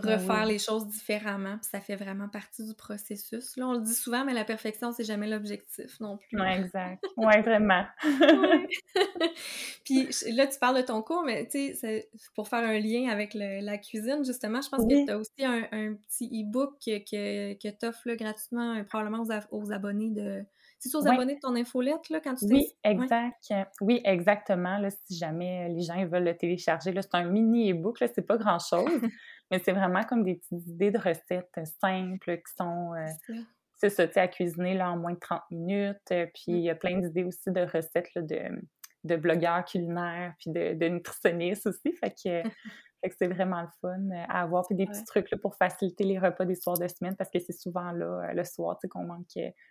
ben 0.00 0.14
refaire 0.14 0.46
les 0.46 0.58
choses 0.58 0.86
différemment, 0.88 1.58
puis 1.58 1.68
ça 1.70 1.80
fait 1.80 1.96
vraiment 1.96 2.28
partie 2.28 2.64
du 2.64 2.74
processus. 2.74 3.56
Là, 3.56 3.68
on 3.68 3.72
le 3.74 3.80
dit 3.80 3.94
souvent, 3.94 4.24
mais 4.24 4.32
la 4.32 4.44
perfection, 4.44 4.92
c'est 4.92 5.04
jamais 5.04 5.28
l'objectif 5.28 6.00
non 6.00 6.16
plus. 6.16 6.40
Oui, 6.40 6.48
exact. 6.48 7.04
Oui, 7.18 7.40
vraiment. 7.42 7.84
puis 9.84 10.08
là, 10.32 10.46
tu 10.46 10.58
parles 10.58 10.78
de 10.78 10.82
ton 10.86 11.02
cours, 11.02 11.22
mais 11.24 11.46
tu 11.46 11.74
sais, 11.74 12.08
pour 12.34 12.48
faire 12.48 12.64
un 12.64 12.78
lien 12.78 13.10
avec 13.10 13.34
la 13.34 13.76
cuisine, 13.76 14.24
justement, 14.24 14.60
je 14.62 14.68
pense 14.70 14.84
que 14.86 15.04
tu 15.04 15.10
as 15.10 15.18
aussi 15.18 15.44
un, 15.44 15.94
petit 15.94 16.26
e-book 16.26 16.74
que, 16.84 17.52
que 17.54 17.68
tu 17.68 17.86
offres 17.86 18.14
gratuitement, 18.14 18.76
euh, 18.76 18.84
probablement 18.84 19.24
aux, 19.50 19.72
abonnés 19.72 20.10
de... 20.10 20.42
C'est 20.78 20.96
aux 20.96 21.06
abonnés 21.06 21.36
de 21.36 21.40
ton 21.40 21.54
infolette, 21.54 22.08
là, 22.10 22.20
quand 22.20 22.34
tu 22.34 22.46
Oui, 22.46 22.66
exact. 22.82 23.52
Oui, 23.80 24.00
exactement. 24.04 24.78
Là, 24.78 24.90
si 24.90 25.16
jamais 25.16 25.68
les 25.68 25.82
gens 25.82 26.04
veulent 26.06 26.24
le 26.24 26.36
télécharger, 26.36 26.92
c'est 26.92 27.14
un 27.14 27.24
mini 27.24 27.70
e-book, 27.70 27.98
c'est 28.00 28.26
pas 28.26 28.36
grand-chose. 28.36 28.88
Mais 29.52 29.60
c'est 29.62 29.72
vraiment 29.72 30.02
comme 30.04 30.24
des 30.24 30.36
petites 30.36 30.66
idées 30.66 30.90
de 30.90 30.98
recettes 30.98 31.60
simples 31.78 32.38
qui 32.38 32.54
sont. 32.58 32.94
Euh, 32.94 33.34
c'est 33.76 33.90
ça, 33.90 34.08
tu 34.08 34.18
à 34.18 34.26
cuisiner 34.26 34.74
là, 34.74 34.90
en 34.90 34.96
moins 34.96 35.12
de 35.12 35.18
30 35.18 35.42
minutes. 35.50 35.98
Euh, 36.10 36.26
puis 36.32 36.52
mmh. 36.52 36.56
il 36.56 36.62
y 36.62 36.70
a 36.70 36.74
plein 36.74 36.98
d'idées 36.98 37.24
aussi 37.24 37.50
de 37.50 37.60
recettes 37.60 38.08
là, 38.14 38.22
de, 38.22 38.62
de 39.04 39.16
blogueurs 39.16 39.62
culinaires, 39.66 40.32
puis 40.38 40.50
de, 40.50 40.72
de 40.72 40.88
nutritionnistes 40.88 41.66
aussi. 41.66 41.92
Fait 41.92 42.10
que, 42.10 42.42
c'est 43.18 43.26
vraiment 43.26 43.60
le 43.60 43.68
fun 43.82 44.00
euh, 44.10 44.24
à 44.26 44.40
avoir. 44.40 44.66
Puis 44.66 44.74
des 44.74 44.86
petits 44.86 45.04
trucs 45.04 45.30
là, 45.30 45.36
pour 45.36 45.54
faciliter 45.54 46.04
les 46.04 46.18
repas 46.18 46.46
des 46.46 46.54
soirs 46.54 46.78
de 46.78 46.88
semaine, 46.88 47.14
parce 47.14 47.28
que 47.28 47.38
c'est 47.38 47.52
souvent 47.52 47.92
là, 47.92 48.32
le 48.32 48.44
soir, 48.44 48.78
tu 48.78 48.86
sais, 48.86 48.88
qu'on 48.88 49.04
manque, 49.04 49.26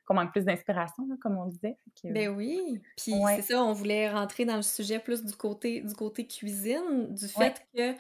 qu'on 0.06 0.14
manque 0.14 0.32
plus 0.32 0.46
d'inspiration, 0.46 1.08
comme 1.20 1.40
on 1.40 1.48
disait. 1.48 1.76
ben 2.04 2.30
oui. 2.30 2.80
Puis 2.98 3.16
c'est 3.36 3.42
ça, 3.42 3.64
on 3.64 3.74
voulait 3.74 4.12
rentrer 4.12 4.46
dans 4.46 4.58
le 4.58 4.62
sujet 4.62 5.00
plus 5.00 5.26
du 5.26 5.36
côté, 5.36 5.82
du 5.82 5.96
côté 5.96 6.28
cuisine, 6.28 7.08
du 7.16 7.28
fait 7.28 7.66
que 7.74 7.96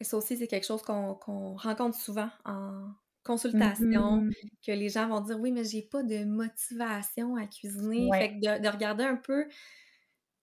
et 0.00 0.04
ça 0.04 0.16
aussi, 0.16 0.36
c'est 0.36 0.46
quelque 0.46 0.66
chose 0.66 0.82
qu'on 0.82 1.54
rencontre 1.56 1.96
souvent 1.96 2.30
en 2.44 2.88
consultation, 3.22 4.16
mmh 4.16 4.30
que 4.66 4.72
les 4.72 4.88
gens 4.88 5.08
vont 5.08 5.20
dire 5.20 5.38
oui, 5.38 5.52
mais 5.52 5.64
j'ai 5.64 5.82
pas 5.82 6.02
de 6.02 6.24
motivation 6.24 7.36
à 7.36 7.46
cuisiner. 7.46 8.08
Fait 8.12 8.30
que 8.30 8.60
de, 8.62 8.68
regarder 8.68 9.04
un 9.04 9.16
peu, 9.16 9.46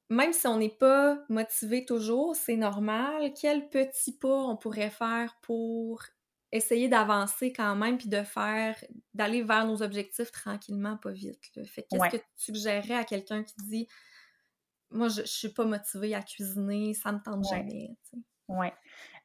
même 0.10 0.32
si 0.32 0.48
on 0.48 0.58
n'est 0.58 0.70
pas 0.70 1.24
motivé 1.28 1.86
toujours, 1.86 2.36
c'est 2.36 2.56
normal. 2.56 3.34
Quel 3.40 3.68
petit 3.70 4.16
pas 4.16 4.44
on 4.44 4.56
pourrait 4.56 4.92
faire 4.92 5.38
pour 5.42 6.04
essayer 6.52 6.88
d'avancer 6.88 7.52
quand 7.52 7.76
même, 7.76 7.98
puis 7.98 8.10
de 8.10 8.24
faire, 8.24 8.82
d'aller 9.16 9.42
vers 9.42 9.66
nos 9.66 9.82
objectifs 9.82 10.32
tranquillement, 10.32 10.98
pas 10.98 11.12
vite. 11.12 11.40
Fait 11.66 11.86
qu'est-ce 11.90 12.18
que 12.18 12.18
tu 12.18 12.24
suggérerais 12.36 12.96
à 12.96 13.04
quelqu'un 13.04 13.44
qui 13.44 13.56
dit 13.58 13.88
moi, 14.92 15.10
je, 15.10 15.22
je 15.22 15.28
suis 15.28 15.50
pas 15.50 15.66
motivée 15.66 16.16
à 16.16 16.22
cuisiner, 16.22 16.94
ça 16.94 17.12
me 17.12 17.20
tente 17.20 17.44
jamais. 17.50 17.98
Oui. 18.50 18.68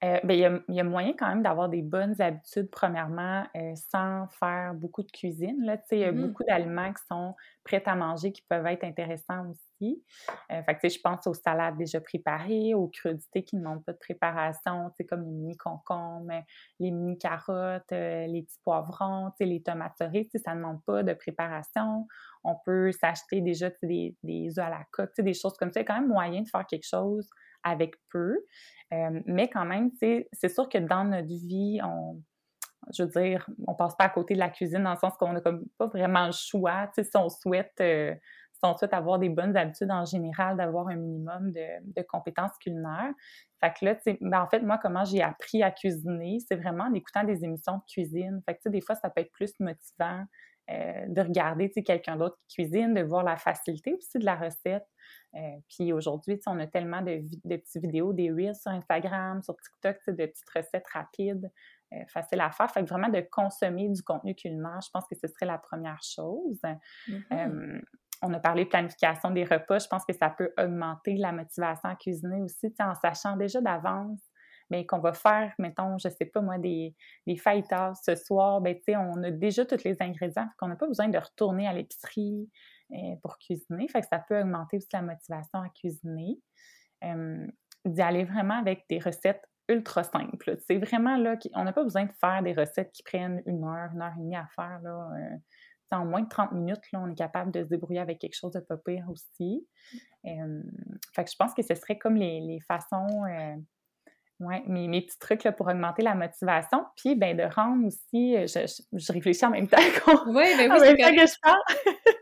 Euh, 0.04 0.18
ben, 0.24 0.34
il 0.68 0.74
y, 0.74 0.80
a, 0.80 0.84
moyen 0.84 1.12
quand 1.16 1.28
même 1.28 1.44
d'avoir 1.44 1.68
des 1.68 1.80
bonnes 1.80 2.20
habitudes, 2.20 2.68
premièrement, 2.72 3.44
euh, 3.54 3.72
sans 3.76 4.26
faire 4.40 4.74
beaucoup 4.74 5.04
de 5.04 5.10
cuisine. 5.12 5.64
Là. 5.64 5.76
Il 5.92 5.98
y 5.98 6.04
a 6.04 6.10
mmh 6.10 6.26
beaucoup 6.26 6.42
d'aliments 6.42 6.92
qui 6.92 7.04
sont 7.08 7.36
prêts 7.62 7.84
à 7.86 7.94
manger 7.94 8.32
qui 8.32 8.42
peuvent 8.42 8.66
être 8.66 8.82
intéressants 8.82 9.48
aussi. 9.48 10.02
Euh, 10.50 10.60
fait 10.64 10.88
je 10.88 11.00
pense 11.00 11.24
aux 11.28 11.34
salades 11.34 11.76
déjà 11.76 12.00
préparées, 12.00 12.74
aux 12.74 12.88
crudités 12.88 13.44
qui 13.44 13.54
ne 13.54 13.60
demandent 13.60 13.84
pas 13.84 13.92
de 13.92 13.98
préparation, 13.98 14.90
comme 15.08 15.22
les 15.22 15.30
mini 15.30 15.56
concombres, 15.56 16.42
les 16.80 16.90
mini 16.90 17.16
carottes, 17.16 17.92
les 17.92 18.44
petits 18.44 18.60
poivrons, 18.64 19.30
les 19.38 19.62
tomates 19.62 19.98
cerises, 19.98 20.30
ça 20.44 20.52
ne 20.54 20.56
demande 20.56 20.82
pas 20.84 21.04
de 21.04 21.14
préparation. 21.14 22.08
On 22.42 22.56
peut 22.64 22.90
s'acheter 22.90 23.40
déjà 23.40 23.70
des, 23.84 24.16
des 24.24 24.58
œufs 24.58 24.66
à 24.66 24.70
la 24.70 24.84
coque, 24.90 25.12
des 25.20 25.34
choses 25.34 25.56
comme 25.56 25.72
ça. 25.72 25.78
Il 25.78 25.84
y 25.84 25.86
a 25.86 25.94
quand 25.94 26.00
même 26.00 26.10
moyen 26.10 26.42
de 26.42 26.48
faire 26.48 26.66
quelque 26.66 26.88
chose 26.88 27.30
avec 27.62 27.94
peu. 28.10 28.38
Euh, 28.92 29.20
mais 29.26 29.48
quand 29.48 29.64
même, 29.64 29.90
c'est 30.00 30.48
sûr 30.48 30.68
que 30.68 30.78
dans 30.78 31.04
notre 31.04 31.28
vie, 31.28 31.80
on, 31.82 32.22
je 32.94 33.04
veux 33.04 33.08
dire, 33.08 33.48
on 33.66 33.74
passe 33.74 33.96
pas 33.96 34.04
à 34.04 34.08
côté 34.08 34.34
de 34.34 34.38
la 34.38 34.48
cuisine 34.48 34.82
dans 34.82 34.92
le 34.92 34.98
sens 34.98 35.14
qu'on 35.18 35.32
n'a 35.32 35.40
pas 35.40 35.86
vraiment 35.86 36.26
le 36.26 36.32
choix. 36.32 36.90
si 36.96 37.04
on 37.14 37.28
souhaite, 37.28 37.72
euh, 37.80 38.14
si 38.52 38.60
on 38.62 38.76
souhaite 38.76 38.92
avoir 38.92 39.18
des 39.18 39.28
bonnes 39.28 39.56
habitudes 39.56 39.90
en 39.90 40.04
général, 40.04 40.56
d'avoir 40.56 40.88
un 40.88 40.96
minimum 40.96 41.52
de, 41.52 42.02
compétences 42.02 42.56
culinaires. 42.58 43.12
Fait 43.60 43.72
que 43.72 43.84
là, 43.84 43.96
ben 44.20 44.42
en 44.42 44.48
fait, 44.48 44.60
moi, 44.60 44.78
comment 44.82 45.04
j'ai 45.04 45.22
appris 45.22 45.62
à 45.62 45.70
cuisiner, 45.70 46.38
c'est 46.46 46.56
vraiment 46.56 46.84
en 46.84 46.94
écoutant 46.94 47.24
des 47.24 47.44
émissions 47.44 47.76
de 47.76 47.84
cuisine. 47.88 48.42
Fait 48.44 48.56
que, 48.56 48.68
des 48.68 48.80
fois, 48.80 48.96
ça 48.96 49.10
peut 49.10 49.20
être 49.20 49.32
plus 49.32 49.52
motivant 49.60 50.24
euh, 50.70 51.06
de 51.08 51.20
regarder 51.20 51.70
quelqu'un 51.70 52.16
d'autre 52.16 52.38
qui 52.46 52.62
cuisine, 52.62 52.94
de 52.94 53.02
voir 53.02 53.24
la 53.24 53.36
facilité 53.36 53.94
aussi 53.94 54.18
de 54.18 54.24
la 54.24 54.36
recette. 54.36 54.86
Euh, 55.34 55.56
puis 55.68 55.92
aujourd'hui, 55.92 56.38
on 56.46 56.58
a 56.60 56.68
tellement 56.68 57.02
de, 57.02 57.20
de 57.44 57.56
petites 57.56 57.82
vidéos, 57.82 58.12
des 58.12 58.30
reels 58.30 58.54
sur 58.54 58.70
Instagram, 58.70 59.42
sur 59.42 59.56
TikTok, 59.56 59.96
de 60.06 60.26
petites 60.26 60.50
recettes 60.54 60.86
rapides, 60.92 61.50
euh, 61.92 62.04
faciles 62.06 62.40
à 62.40 62.50
faire. 62.52 62.70
Fait 62.70 62.84
que 62.84 62.88
vraiment 62.88 63.08
de 63.08 63.20
consommer 63.30 63.88
du 63.88 64.02
contenu 64.02 64.36
culinaire, 64.36 64.80
je 64.84 64.90
pense 64.92 65.04
que 65.08 65.16
ce 65.16 65.26
serait 65.26 65.46
la 65.46 65.58
première 65.58 66.00
chose. 66.02 66.60
Mm-hmm. 67.08 67.82
on 68.22 68.32
a 68.32 68.38
parlé 68.38 68.64
de 68.64 68.68
planification 68.68 69.32
des 69.32 69.44
repas. 69.44 69.80
Je 69.80 69.88
pense 69.88 70.04
que 70.04 70.12
ça 70.12 70.30
peut 70.30 70.52
augmenter 70.56 71.16
la 71.16 71.32
motivation 71.32 71.88
à 71.88 71.96
cuisiner 71.96 72.40
aussi, 72.40 72.72
en 72.78 72.94
sachant 72.94 73.36
déjà 73.36 73.60
d'avance 73.60 74.20
mais 74.72 74.86
qu'on 74.86 74.98
va 74.98 75.12
faire, 75.12 75.52
mettons, 75.58 75.98
je 75.98 76.08
sais 76.08 76.24
pas 76.24 76.40
moi, 76.40 76.56
des, 76.56 76.96
des 77.26 77.36
fajitas 77.36 77.92
ce 78.02 78.14
soir, 78.14 78.62
ben 78.62 78.74
tu 78.74 78.84
sais, 78.84 78.96
on 78.96 79.22
a 79.22 79.30
déjà 79.30 79.66
tous 79.66 79.84
les 79.84 80.00
ingrédients, 80.00 80.48
qu'on 80.58 80.68
n'a 80.68 80.76
pas 80.76 80.86
besoin 80.86 81.08
de 81.08 81.18
retourner 81.18 81.68
à 81.68 81.74
l'épicerie, 81.74 82.48
pour 83.22 83.38
cuisiner. 83.38 83.88
Fait 83.88 84.02
que 84.02 84.06
ça 84.06 84.18
peut 84.18 84.40
augmenter 84.40 84.76
aussi 84.76 84.88
la 84.92 85.02
motivation 85.02 85.60
à 85.60 85.68
cuisiner. 85.70 86.38
D'y 87.84 88.02
aller 88.02 88.24
vraiment 88.24 88.58
avec 88.58 88.84
des 88.88 88.98
recettes 88.98 89.44
ultra 89.68 90.04
simples. 90.04 90.56
C'est 90.66 90.78
vraiment 90.78 91.16
là, 91.16 91.36
on 91.54 91.64
n'a 91.64 91.72
pas 91.72 91.82
besoin 91.82 92.04
de 92.04 92.12
faire 92.20 92.42
des 92.42 92.52
recettes 92.52 92.92
qui 92.92 93.02
prennent 93.02 93.42
une 93.46 93.64
heure, 93.64 93.90
une 93.94 94.02
heure 94.02 94.12
et 94.16 94.20
demie 94.20 94.36
à 94.36 94.46
faire. 94.54 94.80
Là, 94.82 95.08
en 95.90 96.04
moins 96.04 96.22
de 96.22 96.28
30 96.28 96.52
minutes, 96.52 96.90
là, 96.92 97.00
on 97.00 97.10
est 97.10 97.16
capable 97.16 97.50
de 97.50 97.62
se 97.62 97.68
débrouiller 97.68 98.00
avec 98.00 98.18
quelque 98.18 98.36
chose 98.36 98.52
de 98.52 98.60
pas 98.60 98.76
pire 98.76 99.08
aussi. 99.08 99.66
fait 100.24 101.24
que 101.24 101.30
je 101.30 101.36
pense 101.36 101.54
que 101.54 101.62
ce 101.62 101.74
serait 101.74 101.98
comme 101.98 102.16
les, 102.16 102.60
façons, 102.66 103.24
euh, 103.24 103.56
ouais, 104.42 104.62
mes, 104.66 104.88
mes, 104.88 105.02
petits 105.02 105.18
trucs 105.18 105.44
là, 105.44 105.52
pour 105.52 105.66
augmenter 105.68 106.02
la 106.02 106.14
motivation. 106.14 106.84
Puis, 106.96 107.14
ben, 107.14 107.36
de 107.36 107.42
rendre 107.42 107.86
aussi, 107.86 108.36
euh, 108.36 108.46
je, 108.46 108.82
je, 108.92 109.12
réfléchis 109.12 109.44
en 109.44 109.50
même 109.50 109.68
temps, 109.68 109.78
oui, 110.26 110.44
ben 110.56 110.70
oui, 110.70 110.88
en 110.88 110.94
que 110.94 111.26
je 111.26 111.40
parle. 111.42 111.60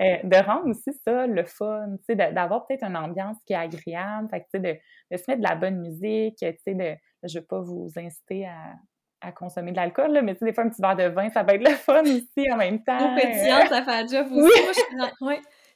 Euh, 0.00 0.18
de 0.22 0.36
rendre 0.44 0.68
aussi 0.68 0.92
ça 1.04 1.26
le 1.26 1.44
fun, 1.44 1.96
d'avoir 2.10 2.66
peut-être 2.66 2.84
une 2.84 2.96
ambiance 2.96 3.38
qui 3.46 3.54
est 3.54 3.56
agréable, 3.56 4.28
fait 4.28 4.46
que, 4.52 4.58
de, 4.58 4.76
de 5.10 5.16
se 5.16 5.24
mettre 5.26 5.38
de 5.38 5.48
la 5.48 5.54
bonne 5.54 5.80
musique, 5.80 6.36
tu 6.38 6.46
sais, 6.62 6.74
de, 6.74 6.94
je 7.24 7.38
ne 7.38 7.40
veux 7.40 7.46
pas 7.46 7.60
vous 7.60 7.88
inciter 7.96 8.46
à, 8.46 8.74
à 9.20 9.32
consommer 9.32 9.72
de 9.72 9.76
l'alcool, 9.76 10.20
mais 10.22 10.34
tu 10.34 10.40
sais, 10.40 10.44
des 10.44 10.52
fois, 10.52 10.64
un 10.64 10.68
petit 10.68 10.82
verre 10.82 10.96
de 10.96 11.04
vin, 11.04 11.30
ça 11.30 11.42
va 11.42 11.54
être 11.54 11.66
le 11.66 11.74
fun 11.74 12.02
aussi 12.02 12.52
en 12.52 12.56
même 12.56 12.82
temps. 12.84 12.98
Eau 12.98 13.16
pétillante, 13.16 13.68
ça 13.68 13.82
fait 13.82 14.04
aussi. 14.20 14.30
Oui. 14.30 14.50
Moi, 14.62 14.72
je 14.74 14.96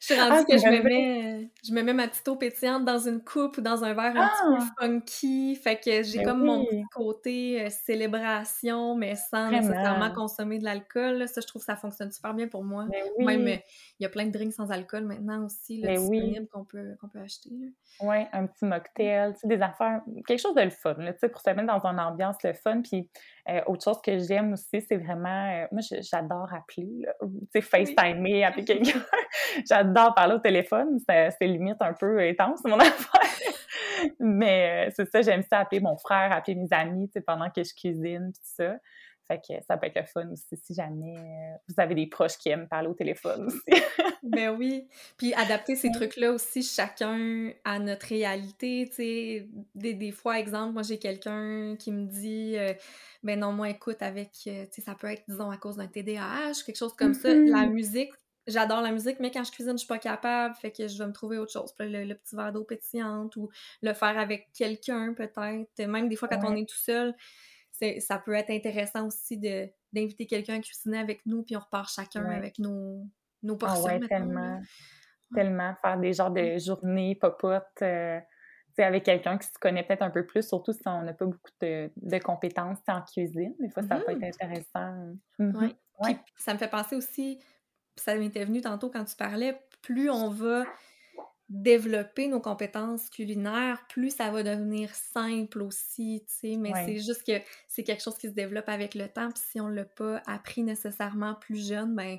je 0.03 0.15
suis 0.15 0.21
rendue 0.21 0.35
ah, 0.41 0.45
que 0.45 0.59
je 0.59 0.67
me, 0.67 0.83
mets, 0.83 1.51
je 1.65 1.73
me 1.73 1.81
mets 1.81 1.93
ma 1.93 2.09
petite 2.09 2.27
eau 2.27 2.35
pétillante 2.35 2.85
dans 2.85 2.99
une 2.99 3.23
coupe 3.23 3.59
ou 3.59 3.61
dans 3.61 3.85
un 3.85 3.95
verre 3.95 4.17
un 4.17 4.27
petit 4.27 4.43
peu 4.49 4.57
ah! 4.59 4.83
funky. 4.85 5.55
Fait 5.55 5.77
que 5.79 6.03
j'ai 6.03 6.19
ben 6.19 6.25
comme 6.25 6.45
mon 6.45 6.65
petit 6.65 6.83
côté 6.93 7.63
euh, 7.63 7.71
célébration, 7.71 8.97
mais 8.97 9.15
sans 9.15 9.49
nécessairement 9.53 10.11
consommer 10.13 10.59
de 10.59 10.65
l'alcool. 10.65 11.29
Ça, 11.29 11.41
je 11.41 11.47
trouve 11.47 11.63
que 11.63 11.67
ça 11.67 11.77
fonctionne 11.77 12.11
super 12.11 12.35
bien 12.35 12.49
pour 12.49 12.65
moi. 12.65 12.87
Ben 12.91 13.25
Même, 13.25 13.47
euh, 13.47 13.57
il 14.01 14.03
y 14.03 14.07
a 14.07 14.09
plein 14.09 14.27
de 14.27 14.33
drinks 14.33 14.55
sans 14.55 14.73
alcool 14.73 15.05
maintenant 15.05 15.45
aussi, 15.45 15.81
là, 15.81 15.95
ben 15.95 16.01
disponibles 16.01 16.49
qu'on 16.49 16.65
peut, 16.65 16.97
qu'on 17.01 17.09
peut 17.09 17.21
acheter. 17.21 17.51
Oui, 18.01 18.17
un 18.33 18.49
petit 18.49 18.65
mocktail, 18.65 19.35
tu 19.35 19.41
sais, 19.41 19.47
des 19.47 19.63
affaires, 19.63 20.01
quelque 20.27 20.41
chose 20.41 20.57
de 20.57 20.63
le 20.63 20.71
fun, 20.71 20.95
pour 20.95 21.41
se 21.41 21.51
mettre 21.51 21.69
dans 21.69 21.87
une 21.87 22.01
ambiance 22.01 22.43
le 22.43 22.55
fun. 22.55 22.83
Puis 22.83 23.09
euh, 23.49 23.61
autre 23.67 23.85
chose 23.85 24.01
que 24.01 24.19
j'aime 24.19 24.53
aussi, 24.53 24.81
c'est 24.89 24.97
vraiment, 24.97 25.67
moi, 25.73 25.81
j'adore 26.01 26.53
appeler, 26.53 27.07
tu 27.21 27.29
sais, 27.53 27.61
FaceTimer, 27.61 28.45
appeler 28.45 28.65
quelqu'un. 28.65 29.01
j'adore 29.69 30.15
parler 30.15 30.35
au 30.35 30.39
téléphone. 30.39 30.99
C'est 31.09 31.37
limite 31.41 31.81
un 31.81 31.93
peu 31.93 32.21
intense, 32.21 32.63
mon 32.65 32.79
affaire. 32.79 33.23
Mais 34.21 34.89
euh, 34.89 34.93
c'est 34.95 35.11
ça, 35.11 35.23
j'aime 35.23 35.43
ça 35.43 35.61
appeler 35.61 35.81
mon 35.81 35.97
frère, 35.97 36.33
appeler 36.33 36.57
mes 36.57 36.69
amis, 36.71 37.11
pendant 37.27 37.51
que 37.51 37.63
je 37.63 37.75
cuisine, 37.75 38.33
tout 38.33 38.41
ça. 38.43 38.77
Fait 39.29 39.39
que 39.39 39.55
ça 39.67 39.77
peut 39.77 39.87
être 39.87 39.97
le 39.97 40.07
fun 40.07 40.29
aussi 40.31 40.57
si 40.57 40.75
jamais 40.75 41.17
euh, 41.17 41.57
vous 41.69 41.75
avez 41.79 41.95
des 41.95 42.07
proches 42.07 42.37
qui 42.39 42.49
aiment 42.49 42.69
parler 42.69 42.89
au 42.89 42.95
téléphone 42.95 43.47
aussi. 43.47 43.61
ben 44.23 44.57
oui. 44.57 44.89
Puis 45.17 45.33
adapter 45.35 45.77
ces 45.77 45.91
trucs-là 45.93 46.33
aussi 46.33 46.63
chacun 46.63 47.53
à 47.65 47.79
notre 47.79 48.07
réalité, 48.07 48.87
tu 48.89 48.95
sais. 48.95 49.49
Des, 49.75 49.95
des, 49.95 50.13
fois, 50.13 50.39
exemple, 50.39 50.73
moi 50.73 50.83
j'ai 50.83 50.99
quelqu'un 50.99 51.77
qui 51.79 51.93
me 51.93 52.07
dit 52.07 52.57
euh, 52.57 52.75
ben 53.23 53.39
non, 53.39 53.53
moi 53.53 53.71
écoute, 53.71 54.03
avec, 54.03 54.33
tu 54.33 54.51
sais, 54.51 54.81
ça 54.81 54.95
peut 54.95 55.07
être, 55.07 55.23
disons, 55.29 55.51
à 55.51 55.57
cause 55.57 55.77
d'un 55.77 55.87
TDAH, 55.87 56.65
quelque 56.67 56.77
chose 56.77 56.95
comme 56.95 57.15
ça. 57.15 57.29
La 57.29 57.65
mm-hmm. 57.65 57.71
musique, 57.71 58.11
j'adore 58.47 58.81
la 58.81 58.91
musique, 58.91 59.21
mais 59.21 59.31
quand 59.31 59.45
je 59.45 59.53
cuisine, 59.53 59.73
je 59.73 59.79
suis 59.79 59.87
pas 59.87 59.99
capable, 59.99 60.55
fait 60.57 60.71
que 60.71 60.89
je 60.89 60.99
vais 60.99 61.07
me 61.07 61.13
trouver 61.13 61.39
autre 61.39 61.53
chose. 61.53 61.73
Le, 61.79 62.15
petit 62.15 62.37
verre 62.37 62.53
d'eau 62.53 62.65
pétillante 62.65 63.37
ou 63.37 63.49
le 63.83 63.93
faire 63.95 64.19
avec 64.19 64.49
quelqu'un 64.53 65.15
peut-être. 65.15 65.87
Même 65.87 66.09
des 66.09 66.17
fois 66.17 66.29
quand 66.29 66.41
on 66.45 66.57
est 66.57 66.69
tout 66.69 66.77
seul, 66.77 67.15
ça 68.01 68.19
peut 68.19 68.35
être 68.35 68.51
intéressant 68.51 69.07
aussi 69.07 69.39
de 69.39 69.69
d'inviter 69.93 70.27
quelqu'un 70.27 70.57
à 70.57 70.61
cuisiner 70.61 70.99
avec 70.99 71.25
nous, 71.27 71.43
puis 71.43 71.57
on 71.57 71.61
repart 71.61 71.91
chacun 71.93 72.25
avec 72.25 72.59
nos, 72.59 73.07
nos 73.43 73.55
ah 73.55 73.67
portions. 73.67 74.01
Ah 74.03 74.09
tellement. 74.09 74.61
Tellement. 75.35 75.75
Faire 75.83 75.99
des 75.99 76.13
genres 76.13 76.31
de 76.31 76.59
journées 76.59 77.15
pop-up 77.15 77.65
euh, 77.83 78.21
avec 78.79 79.05
quelqu'un 79.05 79.37
qui 79.37 79.49
se 79.49 79.59
connaît 79.61 79.83
peut-être 79.83 80.03
un 80.03 80.11
peu 80.11 80.25
plus, 80.25 80.47
surtout 80.47 80.73
si 80.73 80.81
on 80.87 81.03
n'a 81.03 81.13
pas 81.13 81.27
beaucoup 81.27 81.51
de, 81.61 82.19
compétences 82.19 82.79
en 82.89 83.03
cuisine. 83.03 83.55
Des 83.61 83.69
fois, 83.69 83.83
ça 83.83 83.97
peut 83.97 84.13
être 84.13 84.19
mm-hmm. 84.19 84.45
intéressant. 84.45 85.17
Mm-hmm. 85.39 85.75
Oui. 86.01 86.17
Ça 86.37 86.55
me 86.55 86.59
fait 86.59 86.71
penser 86.71 86.97
aussi 86.97 87.39
ça 87.97 88.15
m'était 88.17 88.45
venu 88.45 88.61
tantôt 88.61 88.91
quand 88.91 89.05
tu 89.05 89.17
parlais, 89.17 89.61
plus 89.83 90.11
on 90.11 90.31
va 90.31 90.65
développer 91.53 92.29
nos 92.29 92.41
compétences 92.41 93.11
culinaires, 93.11 93.85
plus 93.89 94.11
ça 94.11 94.31
va 94.31 94.43
devenir 94.43 94.95
simple 94.95 95.61
aussi, 95.63 96.25
tu 96.27 96.35
sais, 96.35 96.57
mais 96.57 96.73
c'est 96.87 96.99
juste 96.99 97.27
que 97.27 97.45
c'est 97.69 97.83
quelque 97.83 98.03
chose 98.03 98.17
qui 98.17 98.29
se 98.29 98.33
développe 98.33 98.69
avec 98.69 98.95
le 98.95 99.07
temps, 99.07 99.31
puis 99.31 99.43
si 99.51 99.61
on 99.61 99.69
l'a 99.69 99.85
pas 99.85 100.23
appris 100.27 100.63
nécessairement 100.63 101.35
plus 101.35 101.69
jeune, 101.69 101.95
ben 101.95 102.19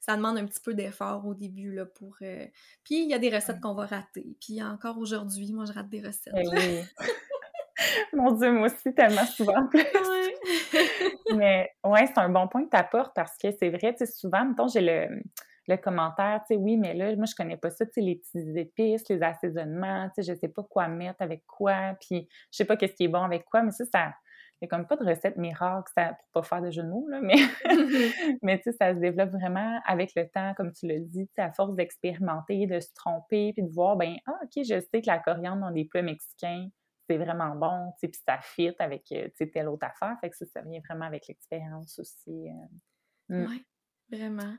ça 0.00 0.16
demande 0.16 0.36
un 0.36 0.44
petit 0.44 0.60
peu 0.60 0.74
d'effort 0.74 1.26
au 1.26 1.32
début, 1.32 1.72
là, 1.72 1.86
pour... 1.86 2.16
Euh, 2.20 2.44
puis 2.84 3.02
il 3.04 3.08
y 3.08 3.14
a 3.14 3.18
des 3.18 3.34
recettes 3.34 3.60
qu'on 3.60 3.72
va 3.72 3.86
rater, 3.86 4.36
puis 4.38 4.62
encore 4.62 4.98
aujourd'hui, 4.98 5.50
moi, 5.52 5.64
je 5.64 5.72
rate 5.72 5.88
des 5.88 6.02
recettes. 6.02 6.34
Ben. 6.34 6.84
Mon 8.12 8.32
Dieu, 8.32 8.52
moi 8.52 8.66
aussi, 8.66 8.94
tellement 8.94 9.24
souvent. 9.24 9.68
Mais 11.34 11.70
ouais, 11.84 12.06
c'est 12.06 12.18
un 12.18 12.28
bon 12.28 12.48
point 12.48 12.64
que 12.64 12.70
tu 12.70 12.76
apportes 12.76 13.14
parce 13.14 13.36
que 13.38 13.48
c'est 13.58 13.70
vrai, 13.70 13.94
tu 13.94 14.04
sais, 14.04 14.12
souvent, 14.12 14.44
mettons, 14.44 14.68
j'ai 14.68 14.80
le, 14.80 15.22
le 15.66 15.76
commentaire, 15.76 16.40
tu 16.46 16.54
sais, 16.54 16.56
oui, 16.60 16.76
mais 16.76 16.94
là, 16.94 17.14
moi, 17.16 17.26
je 17.26 17.34
connais 17.34 17.56
pas 17.56 17.70
ça, 17.70 17.86
tu 17.86 17.92
sais, 17.92 18.00
les 18.00 18.16
petits 18.16 18.58
épices, 18.58 19.08
les 19.08 19.22
assaisonnements, 19.22 20.08
tu 20.14 20.22
sais, 20.22 20.32
je 20.32 20.38
sais 20.38 20.48
pas 20.48 20.62
quoi 20.62 20.88
mettre 20.88 21.22
avec 21.22 21.44
quoi, 21.46 21.96
puis 22.00 22.28
je 22.50 22.56
sais 22.56 22.64
pas 22.64 22.76
qu'est-ce 22.76 22.94
qui 22.94 23.04
est 23.04 23.08
bon 23.08 23.22
avec 23.22 23.44
quoi, 23.44 23.62
mais 23.62 23.70
ça, 23.70 23.84
ça, 23.86 24.12
il 24.60 24.64
y 24.64 24.66
a 24.66 24.68
comme 24.68 24.86
pas 24.86 24.96
de 24.96 25.04
recette 25.04 25.36
miracle 25.36 25.90
ça, 25.94 26.14
pour 26.14 26.42
pas 26.42 26.42
faire 26.42 26.62
de 26.62 26.70
jeu 26.70 26.82
de 26.82 26.88
mots, 26.88 27.08
là, 27.08 27.20
mais, 27.20 27.36
mais 28.42 28.58
tu 28.58 28.64
sais, 28.64 28.72
ça 28.72 28.94
se 28.94 28.98
développe 28.98 29.30
vraiment 29.30 29.80
avec 29.86 30.12
le 30.16 30.28
temps, 30.28 30.54
comme 30.54 30.72
tu 30.72 30.86
l'as 30.86 31.00
dit, 31.00 31.28
à 31.38 31.52
force 31.52 31.74
d'expérimenter, 31.76 32.66
de 32.66 32.80
se 32.80 32.92
tromper, 32.94 33.52
puis 33.52 33.62
de 33.62 33.72
voir, 33.72 33.96
ben, 33.96 34.16
ah, 34.26 34.38
OK, 34.42 34.62
je 34.64 34.80
sais 34.80 35.00
que 35.00 35.06
la 35.06 35.18
coriandre 35.18 35.62
dans 35.62 35.70
des 35.70 35.84
plats 35.84 36.02
mexicains, 36.02 36.68
c'est 37.08 37.18
vraiment 37.18 37.54
bon, 37.54 37.92
tu 37.92 38.00
sais, 38.00 38.08
puis 38.08 38.20
ça 38.26 38.38
fit 38.40 38.74
avec, 38.78 39.04
euh, 39.12 39.26
tu 39.28 39.32
sais, 39.36 39.50
telle 39.50 39.68
autre 39.68 39.86
affaire. 39.86 40.16
Fait 40.20 40.30
que 40.30 40.36
ça, 40.36 40.46
ça 40.46 40.62
vient 40.62 40.80
vraiment 40.88 41.04
avec 41.04 41.26
l'expérience 41.28 41.98
aussi. 41.98 42.48
Euh. 42.48 43.40
Mm. 43.40 43.46
Oui, 43.48 43.64
vraiment. 44.10 44.56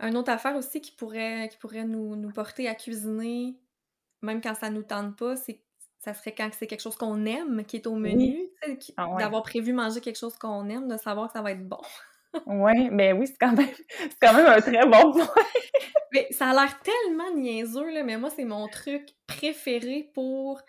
Une 0.00 0.16
autre 0.16 0.30
affaire 0.30 0.56
aussi 0.56 0.80
qui 0.80 0.92
pourrait, 0.92 1.48
qui 1.50 1.56
pourrait 1.58 1.84
nous, 1.84 2.16
nous, 2.16 2.30
porter 2.30 2.68
à 2.68 2.74
cuisiner, 2.74 3.56
même 4.22 4.40
quand 4.40 4.54
ça 4.54 4.70
nous 4.70 4.82
tente 4.82 5.16
pas, 5.16 5.36
c'est 5.36 5.62
ça 5.98 6.14
serait 6.14 6.34
quand 6.36 6.48
c'est 6.56 6.68
quelque 6.68 6.82
chose 6.82 6.96
qu'on 6.96 7.26
aime 7.26 7.64
qui 7.64 7.76
est 7.76 7.86
au 7.88 7.96
menu, 7.96 8.48
ah 8.96 9.08
d'avoir 9.18 9.42
prévu 9.42 9.72
manger 9.72 10.00
quelque 10.00 10.18
chose 10.18 10.36
qu'on 10.36 10.68
aime, 10.68 10.86
de 10.86 10.96
savoir 10.96 11.26
que 11.26 11.32
ça 11.32 11.42
va 11.42 11.50
être 11.50 11.66
bon. 11.66 11.80
oui, 12.46 12.90
mais 12.92 13.12
oui, 13.12 13.26
c'est 13.26 13.38
quand 13.38 13.52
même 13.52 13.66
c'est 13.88 14.18
quand 14.20 14.34
même 14.34 14.46
un 14.46 14.60
très 14.60 14.86
bon 14.86 15.12
point. 15.12 15.44
mais 16.12 16.28
ça 16.30 16.50
a 16.50 16.52
l'air 16.52 16.80
tellement 16.80 17.34
niaiseux, 17.34 17.90
là, 17.90 18.04
mais 18.04 18.18
moi, 18.18 18.30
c'est 18.30 18.44
mon 18.44 18.68
truc 18.68 19.16
préféré 19.26 20.10
pour 20.14 20.60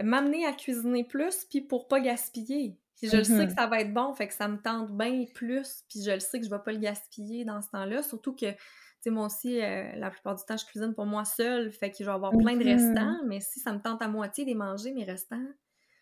m'amener 0.00 0.46
à 0.46 0.52
cuisiner 0.52 1.02
plus, 1.02 1.44
puis 1.46 1.60
pour 1.60 1.88
pas 1.88 2.00
gaspiller. 2.00 2.76
Je 3.02 3.16
le 3.16 3.24
sais 3.24 3.46
que 3.46 3.52
mm-hmm. 3.52 3.54
ça 3.54 3.66
va 3.66 3.80
être 3.80 3.92
bon, 3.92 4.14
fait 4.14 4.28
que 4.28 4.34
ça 4.34 4.48
me 4.48 4.56
tente 4.56 4.90
bien 4.96 5.24
plus, 5.34 5.84
puis 5.88 6.02
je 6.02 6.12
le 6.12 6.20
sais 6.20 6.38
que 6.38 6.46
je 6.46 6.50
vais 6.50 6.62
pas 6.64 6.72
le 6.72 6.78
gaspiller 6.78 7.44
dans 7.44 7.60
ce 7.60 7.68
temps-là, 7.70 8.02
surtout 8.02 8.34
que, 8.34 8.50
tu 8.50 8.56
sais, 9.00 9.10
moi 9.10 9.26
aussi, 9.26 9.60
euh, 9.60 9.92
la 9.96 10.10
plupart 10.10 10.34
du 10.34 10.44
temps, 10.44 10.56
je 10.56 10.64
cuisine 10.64 10.94
pour 10.94 11.06
moi 11.06 11.24
seule, 11.24 11.72
fait 11.72 11.90
que 11.90 11.98
je 11.98 12.04
vais 12.04 12.12
avoir 12.12 12.32
plein 12.32 12.56
de 12.56 12.64
mm-hmm. 12.64 12.94
restants, 12.94 13.18
mais 13.26 13.40
si 13.40 13.60
ça 13.60 13.72
me 13.72 13.80
tente 13.80 14.00
à 14.02 14.08
moitié 14.08 14.44
de 14.44 14.54
manger, 14.54 14.92
mes 14.92 15.04
restants... 15.04 15.46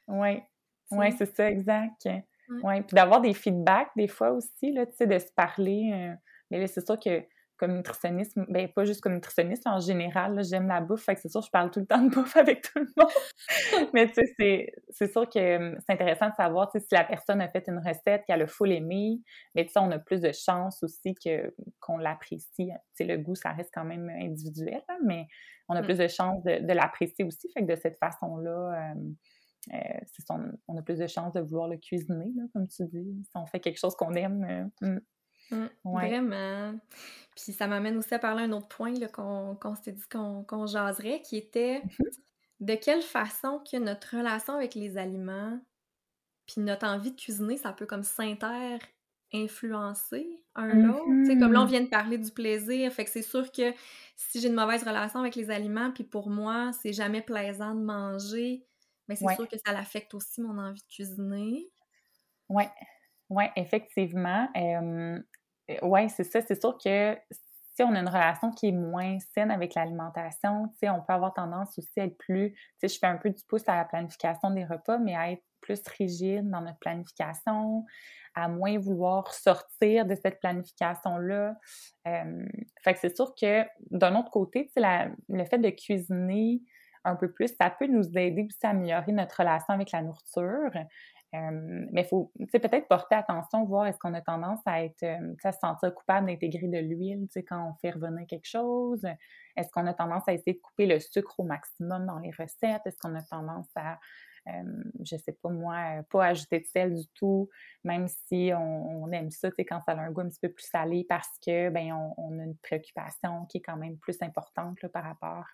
Oui, 0.08 0.40
oui, 0.90 1.06
c'est 1.16 1.34
ça, 1.34 1.50
exact. 1.50 2.08
Oui, 2.62 2.82
puis 2.82 2.94
d'avoir 2.94 3.20
des 3.20 3.32
feedbacks, 3.32 3.90
des 3.96 4.08
fois 4.08 4.32
aussi, 4.32 4.72
là, 4.72 4.84
tu 4.84 4.92
sais, 4.96 5.06
de 5.06 5.18
se 5.18 5.32
parler, 5.32 5.90
euh, 5.94 6.14
mais 6.50 6.60
là, 6.60 6.66
c'est 6.66 6.84
sûr 6.84 6.98
que 6.98 7.22
comme 7.62 7.76
nutritionniste, 7.76 8.36
ben 8.48 8.66
pas 8.66 8.84
juste 8.84 9.00
comme 9.00 9.14
nutritionniste, 9.14 9.68
en 9.68 9.78
général, 9.78 10.42
j'aime 10.42 10.66
la 10.66 10.80
bouffe, 10.80 11.04
fait 11.04 11.14
que 11.14 11.20
c'est 11.20 11.28
sûr, 11.28 11.42
je 11.42 11.50
parle 11.50 11.70
tout 11.70 11.78
le 11.78 11.86
temps 11.86 12.02
de 12.02 12.08
bouffe 12.08 12.36
avec 12.36 12.62
tout 12.62 12.80
le 12.80 12.88
monde. 12.96 13.88
Mais 13.94 14.08
tu 14.10 14.20
sais, 14.36 14.72
c'est 14.90 15.12
sûr 15.12 15.30
que 15.30 15.56
hum, 15.58 15.78
c'est 15.86 15.92
intéressant 15.92 16.28
de 16.30 16.34
savoir, 16.34 16.72
si 16.72 16.80
la 16.90 17.04
personne 17.04 17.40
a 17.40 17.48
fait 17.48 17.62
une 17.68 17.78
recette, 17.78 18.24
qu'elle 18.26 18.42
a 18.42 18.46
full 18.48 18.72
aimé, 18.72 19.20
mais 19.54 19.64
tu 19.64 19.72
sais, 19.72 19.78
on 19.78 19.92
a 19.92 20.00
plus 20.00 20.20
de 20.20 20.32
chances 20.32 20.82
aussi 20.82 21.14
que 21.14 21.54
qu'on 21.78 21.98
l'apprécie. 21.98 22.48
Tu 22.56 22.72
sais, 22.94 23.04
le 23.04 23.18
goût, 23.18 23.36
ça 23.36 23.52
reste 23.52 23.70
quand 23.72 23.84
même 23.84 24.10
individuel, 24.10 24.82
hein, 24.88 24.98
mais 25.04 25.28
on 25.68 25.76
a 25.76 25.82
mmh. 25.82 25.84
plus 25.84 25.98
de 25.98 26.08
chances 26.08 26.42
de, 26.42 26.72
l'apprécier 26.72 27.24
aussi, 27.24 27.48
fait 27.54 27.60
que 27.64 27.72
de 27.72 27.76
cette 27.76 27.98
façon-là... 27.98 28.92
Hum, 28.92 29.14
euh, 29.72 30.48
on 30.66 30.76
a 30.76 30.82
plus 30.82 30.98
de 30.98 31.06
chances 31.06 31.34
de 31.34 31.40
vouloir 31.40 31.68
le 31.68 31.76
cuisiner, 31.76 32.32
comme 32.52 32.66
tu 32.66 32.84
dis. 32.88 33.22
Si 33.22 33.36
on 33.36 33.46
fait 33.46 33.60
quelque 33.60 33.78
chose 33.78 33.94
qu'on 33.94 34.12
aime, 34.14 34.44
euh, 34.82 34.86
hum, 34.88 35.00
Mmh, 35.50 35.66
vraiment. 35.92 36.78
Puis 37.36 37.52
ça 37.52 37.66
m'amène 37.66 37.96
aussi 37.98 38.14
à 38.14 38.18
parler 38.18 38.44
un 38.44 38.52
autre 38.52 38.68
point 38.68 38.94
qu'on 39.12 39.74
s'était 39.76 39.92
dit 39.92 40.04
qu'on 40.08 40.66
jaserait, 40.66 41.20
qui 41.22 41.36
était 41.36 41.82
mmh 41.82 41.88
de 42.60 42.76
quelle 42.76 43.02
façon 43.02 43.62
que 43.70 43.76
notre 43.78 44.16
relation 44.18 44.54
avec 44.54 44.74
les 44.76 44.98
aliments, 44.98 45.60
puis 46.46 46.60
notre 46.62 46.86
envie 46.86 47.10
de 47.12 47.20
cuisiner, 47.20 47.56
ça 47.58 47.72
peut 47.72 47.86
comme 47.86 48.02
s'inter-influencer 48.04 50.44
un 50.54 50.74
mmh 50.74 50.76
l'autre. 50.76 51.38
Comme 51.38 51.52
là, 51.52 51.62
on 51.62 51.66
vient 51.66 51.80
de 51.82 51.88
parler 51.88 52.18
du 52.18 52.30
plaisir, 52.32 52.92
fait 52.92 53.04
que 53.04 53.10
c'est 53.10 53.22
sûr 53.22 53.50
que 53.52 53.72
si 54.16 54.40
j'ai 54.40 54.48
une 54.48 54.54
mauvaise 54.54 54.82
relation 54.84 55.20
avec 55.20 55.34
les 55.36 55.50
aliments, 55.50 55.90
puis 55.92 56.04
pour 56.04 56.28
moi, 56.30 56.70
c'est 56.82 56.92
jamais 56.92 57.22
plaisant 57.22 57.74
de 57.74 57.80
manger, 57.82 58.66
mais 59.08 59.16
c'est 59.16 59.28
sûr 59.28 59.48
que 59.48 59.56
ça 59.64 59.72
l'affecte 59.72 60.14
aussi 60.14 60.40
mon 60.42 60.58
envie 60.58 60.82
de 60.82 60.86
cuisiner. 60.88 61.70
Oui, 62.48 62.64
oui, 63.32 63.44
effectivement. 63.56 64.48
Oui, 65.82 66.08
c'est 66.10 66.24
ça. 66.24 66.40
C'est 66.42 66.60
sûr 66.60 66.76
que 66.76 67.16
si 67.74 67.82
on 67.82 67.94
a 67.94 68.00
une 68.00 68.08
relation 68.08 68.50
qui 68.50 68.68
est 68.68 68.72
moins 68.72 69.18
saine 69.34 69.50
avec 69.50 69.74
l'alimentation, 69.74 70.70
on 70.82 71.00
peut 71.00 71.12
avoir 71.12 71.32
tendance 71.32 71.78
aussi 71.78 72.00
à 72.00 72.04
être 72.04 72.18
plus, 72.18 72.54
je 72.82 72.88
fais 72.88 73.06
un 73.06 73.16
peu 73.16 73.30
du 73.30 73.42
pouce 73.44 73.66
à 73.66 73.76
la 73.76 73.84
planification 73.84 74.50
des 74.50 74.64
repas, 74.64 74.98
mais 74.98 75.16
à 75.16 75.32
être 75.32 75.42
plus 75.60 75.80
rigide 75.96 76.50
dans 76.50 76.60
notre 76.60 76.78
planification, 76.80 77.86
à 78.34 78.48
moins 78.48 78.78
vouloir 78.78 79.32
sortir 79.32 80.04
de 80.04 80.14
cette 80.14 80.40
planification-là. 80.40 81.54
Euh, 82.08 82.46
c'est 82.96 83.16
sûr 83.16 83.34
que 83.40 83.64
d'un 83.90 84.16
autre 84.16 84.30
côté, 84.30 84.70
le 84.76 85.44
fait 85.44 85.58
de 85.58 85.70
cuisiner 85.70 86.60
un 87.04 87.16
peu 87.16 87.32
plus, 87.32 87.54
ça 87.58 87.70
peut 87.70 87.86
nous 87.86 88.06
aider 88.18 88.44
aussi 88.46 88.66
à 88.66 88.70
améliorer 88.70 89.12
notre 89.12 89.38
relation 89.38 89.72
avec 89.72 89.92
la 89.92 90.02
nourriture. 90.02 90.70
Euh, 91.34 91.86
mais 91.92 92.02
il 92.02 92.08
faut 92.08 92.30
peut-être 92.52 92.88
porter 92.88 93.14
attention, 93.14 93.64
voir 93.64 93.86
est-ce 93.86 93.98
qu'on 93.98 94.12
a 94.12 94.20
tendance 94.20 94.60
à 94.66 94.84
être 94.84 95.02
euh, 95.02 95.34
se 95.42 95.58
sentir 95.58 95.94
coupable 95.94 96.26
d'intégrer 96.26 96.68
de 96.68 96.78
l'huile 96.78 97.26
quand 97.48 97.70
on 97.70 97.74
fait 97.80 97.90
revenir 97.90 98.26
quelque 98.26 98.48
chose. 98.48 99.02
Est-ce 99.56 99.70
qu'on 99.70 99.86
a 99.86 99.94
tendance 99.94 100.24
à 100.26 100.34
essayer 100.34 100.52
de 100.52 100.60
couper 100.60 100.84
le 100.86 101.00
sucre 101.00 101.40
au 101.40 101.44
maximum 101.44 102.06
dans 102.06 102.18
les 102.18 102.32
recettes? 102.32 102.82
Est-ce 102.84 102.98
qu'on 102.98 103.14
a 103.14 103.22
tendance 103.22 103.68
à, 103.76 103.98
je 104.44 104.52
euh, 104.52 104.82
je 105.04 105.16
sais 105.16 105.32
pas 105.32 105.48
moi, 105.48 106.02
pas 106.10 106.26
ajouter 106.26 106.60
de 106.60 106.66
sel 106.66 106.94
du 106.94 107.06
tout, 107.14 107.48
même 107.82 108.08
si 108.08 108.50
on, 108.54 109.10
aime 109.12 109.30
ça 109.30 109.48
quand 109.56 109.80
ça 109.80 109.92
a 109.92 110.00
un 110.00 110.10
goût 110.10 110.20
un 110.20 110.28
petit 110.28 110.40
peu 110.40 110.52
plus 110.52 110.66
salé 110.66 111.06
parce 111.08 111.38
que 111.44 111.70
ben 111.70 111.92
on, 112.18 112.38
a 112.40 112.44
une 112.44 112.56
préoccupation 112.58 113.46
qui 113.46 113.58
est 113.58 113.62
quand 113.62 113.76
même 113.76 113.96
plus 113.98 114.20
importante 114.20 114.78
par, 114.88 115.04
rapport, 115.04 115.46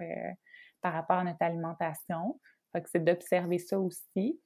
par 0.81 0.93
rapport 0.93 1.19
à 1.19 1.25
notre 1.25 1.43
alimentation. 1.43 2.41
Fait 2.73 2.83
que 2.83 2.89
c'est 2.91 3.05
d'observer 3.05 3.59
ça 3.59 3.79
aussi. 3.79 4.41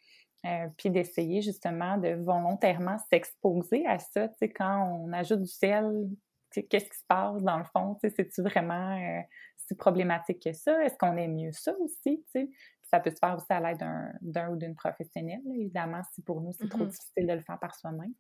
Euh, 0.45 0.67
puis 0.77 0.91
d'essayer 0.91 1.41
justement 1.41 1.99
de 1.99 2.15
volontairement 2.15 2.99
s'exposer 3.09 3.87
à 3.87 4.01
ça, 4.01 4.29
tu 4.29 4.39
sais, 4.39 4.49
quand 4.49 4.89
on 4.91 5.13
ajoute 5.13 5.43
du 5.43 5.51
sel, 5.51 6.09
qu'est-ce 6.51 6.91
qui 6.91 6.99
se 6.99 7.07
passe 7.07 7.41
dans 7.43 7.59
le 7.59 7.65
fond, 7.65 7.95
tu 7.95 8.09
sais, 8.09 8.15
c'est-tu 8.17 8.43
vraiment 8.43 8.99
euh, 8.99 9.21
si 9.57 9.77
problématique 9.77 10.43
que 10.43 10.53
ça? 10.53 10.83
Est-ce 10.85 10.97
qu'on 10.99 11.17
aime 11.17 11.37
mieux 11.37 11.53
ça 11.53 11.73
aussi, 11.79 12.25
tu 12.25 12.25
sais? 12.33 12.51
Ça 12.83 12.99
peut 12.99 13.11
se 13.11 13.17
faire 13.17 13.37
aussi 13.37 13.47
à 13.51 13.61
l'aide 13.61 13.79
d'un 14.21 14.51
ou 14.51 14.57
d'une 14.57 14.75
professionnelle, 14.75 15.41
évidemment, 15.55 16.03
si 16.13 16.23
pour 16.23 16.41
nous, 16.41 16.53
c'est 16.53 16.69
trop 16.69 16.85
mm-hmm. 16.85 16.91
difficile 16.91 17.27
de 17.27 17.33
le 17.35 17.41
faire 17.41 17.59
par 17.61 17.77
soi-même. 17.77 18.13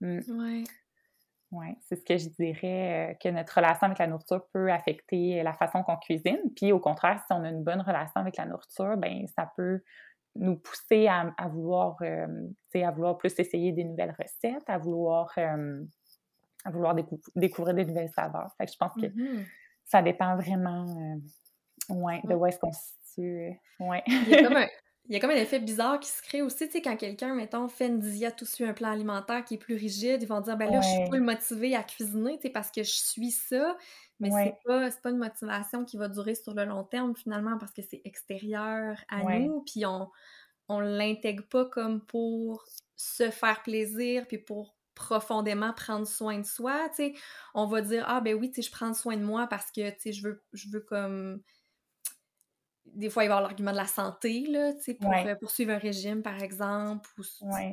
Mm. 0.00 0.20
Oui. 0.28 0.64
Oui, 1.52 1.66
c'est 1.82 1.94
ce 1.94 2.04
que 2.04 2.16
je 2.16 2.28
dirais, 2.30 3.12
euh, 3.12 3.14
que 3.14 3.28
notre 3.28 3.54
relation 3.54 3.86
avec 3.86 3.98
la 3.98 4.08
nourriture 4.08 4.44
peut 4.52 4.72
affecter 4.72 5.40
la 5.44 5.52
façon 5.52 5.84
qu'on 5.84 5.96
cuisine. 5.96 6.40
Puis 6.56 6.72
au 6.72 6.80
contraire, 6.80 7.22
si 7.26 7.32
on 7.32 7.44
a 7.44 7.48
une 7.48 7.62
bonne 7.62 7.80
relation 7.80 8.20
avec 8.20 8.36
la 8.36 8.46
nourriture, 8.46 8.96
ben 8.96 9.24
ça 9.28 9.52
peut 9.56 9.80
nous 10.36 10.56
pousser 10.56 11.06
à, 11.06 11.48
vouloir, 11.48 11.96
euh, 12.02 12.48
à 12.74 12.90
vouloir 12.90 13.16
plus 13.16 13.38
essayer 13.38 13.72
des 13.72 13.84
nouvelles 13.84 14.14
recettes, 14.18 14.68
à 14.68 14.78
vouloir, 14.78 15.32
euh, 15.38 15.82
à 16.64 16.70
vouloir 16.70 16.96
découvrir 17.36 17.74
des 17.74 17.84
nouvelles 17.84 18.10
saveurs. 18.10 18.52
Fait 18.58 18.66
que 18.66 18.72
je 18.72 18.76
pense 18.76 18.94
que 18.94 19.06
mm-hmm. 19.06 19.44
ça 19.84 20.02
dépend 20.02 20.36
vraiment 20.36 20.86
euh, 21.90 21.94
ouais, 21.94 22.20
de 22.24 22.34
où 22.34 22.46
est-ce 22.46 22.58
qu'on 22.58 22.72
se 22.72 22.80
situe. 23.04 23.60
Ouais. 23.78 24.02
Il, 24.06 24.28
y 24.28 24.34
a 24.34 24.42
comme 24.42 24.56
un, 24.56 24.66
il 25.06 25.12
y 25.12 25.16
a 25.16 25.20
comme 25.20 25.30
un 25.30 25.36
effet 25.36 25.60
bizarre 25.60 26.00
qui 26.00 26.08
se 26.08 26.22
crée 26.22 26.40
aussi, 26.40 26.66
tu 26.66 26.72
sais, 26.72 26.82
quand 26.82 26.96
quelqu'un, 26.96 27.34
mettons, 27.34 27.68
fait 27.68 27.88
une 27.88 28.00
diète 28.00 28.40
ou 28.40 28.46
suit 28.46 28.64
un 28.64 28.72
plan 28.72 28.90
alimentaire 28.90 29.44
qui 29.44 29.54
est 29.54 29.58
plus 29.58 29.74
rigide, 29.74 30.22
ils 30.22 30.28
vont 30.28 30.40
dire, 30.40 30.56
ben 30.56 30.70
là, 30.70 30.80
je 30.80 30.88
suis 30.88 31.10
pas 31.10 31.18
motivée 31.18 31.76
à 31.76 31.82
cuisiner, 31.82 32.36
tu 32.36 32.42
sais, 32.42 32.50
parce 32.50 32.70
que 32.70 32.82
je 32.82 32.92
suis 32.92 33.30
ça, 33.30 33.76
mais 34.20 34.30
c'est 34.30 34.56
pas, 34.64 34.90
pas 34.90 35.10
une 35.10 35.18
motivation 35.18 35.84
qui 35.84 35.96
va 35.96 36.08
durer 36.08 36.34
sur 36.34 36.54
le 36.54 36.64
long 36.64 36.84
terme, 36.84 37.14
finalement, 37.16 37.58
parce 37.58 37.72
que 37.72 37.82
c'est 37.82 38.00
extérieur 38.04 38.96
à 39.08 39.24
nous, 39.24 39.62
puis 39.62 39.84
on, 39.86 40.10
on 40.68 40.80
l'intègre 40.80 41.44
pas 41.48 41.64
comme 41.66 42.00
pour 42.04 42.64
se 42.96 43.30
faire 43.30 43.62
plaisir, 43.62 44.26
puis 44.28 44.38
pour 44.38 44.76
profondément 44.94 45.72
prendre 45.72 46.06
soin 46.06 46.38
de 46.38 46.46
soi, 46.46 46.88
tu 46.90 46.96
sais. 46.96 47.14
On 47.54 47.66
va 47.66 47.80
dire, 47.82 48.04
ah 48.06 48.20
ben 48.20 48.34
oui, 48.34 48.50
tu 48.50 48.62
sais, 48.62 48.68
je 48.68 48.70
prends 48.72 48.94
soin 48.94 49.16
de 49.16 49.24
moi 49.24 49.48
parce 49.48 49.72
que, 49.72 49.90
tu 49.90 49.96
sais, 50.00 50.12
je 50.12 50.22
veux, 50.28 50.44
je 50.52 50.68
veux 50.70 50.80
comme... 50.80 51.42
Des 52.86 53.10
fois, 53.10 53.24
il 53.24 53.28
va 53.28 53.34
y 53.34 53.36
avoir 53.36 53.48
l'argument 53.48 53.72
de 53.72 53.76
la 53.76 53.86
santé, 53.86 54.46
là, 54.46 54.72
tu 54.74 54.82
sais, 54.82 54.94
pour 54.94 55.10
euh, 55.12 55.34
poursuivre 55.36 55.72
un 55.72 55.78
régime, 55.78 56.22
par 56.22 56.40
exemple, 56.40 57.10
ou 57.18 57.24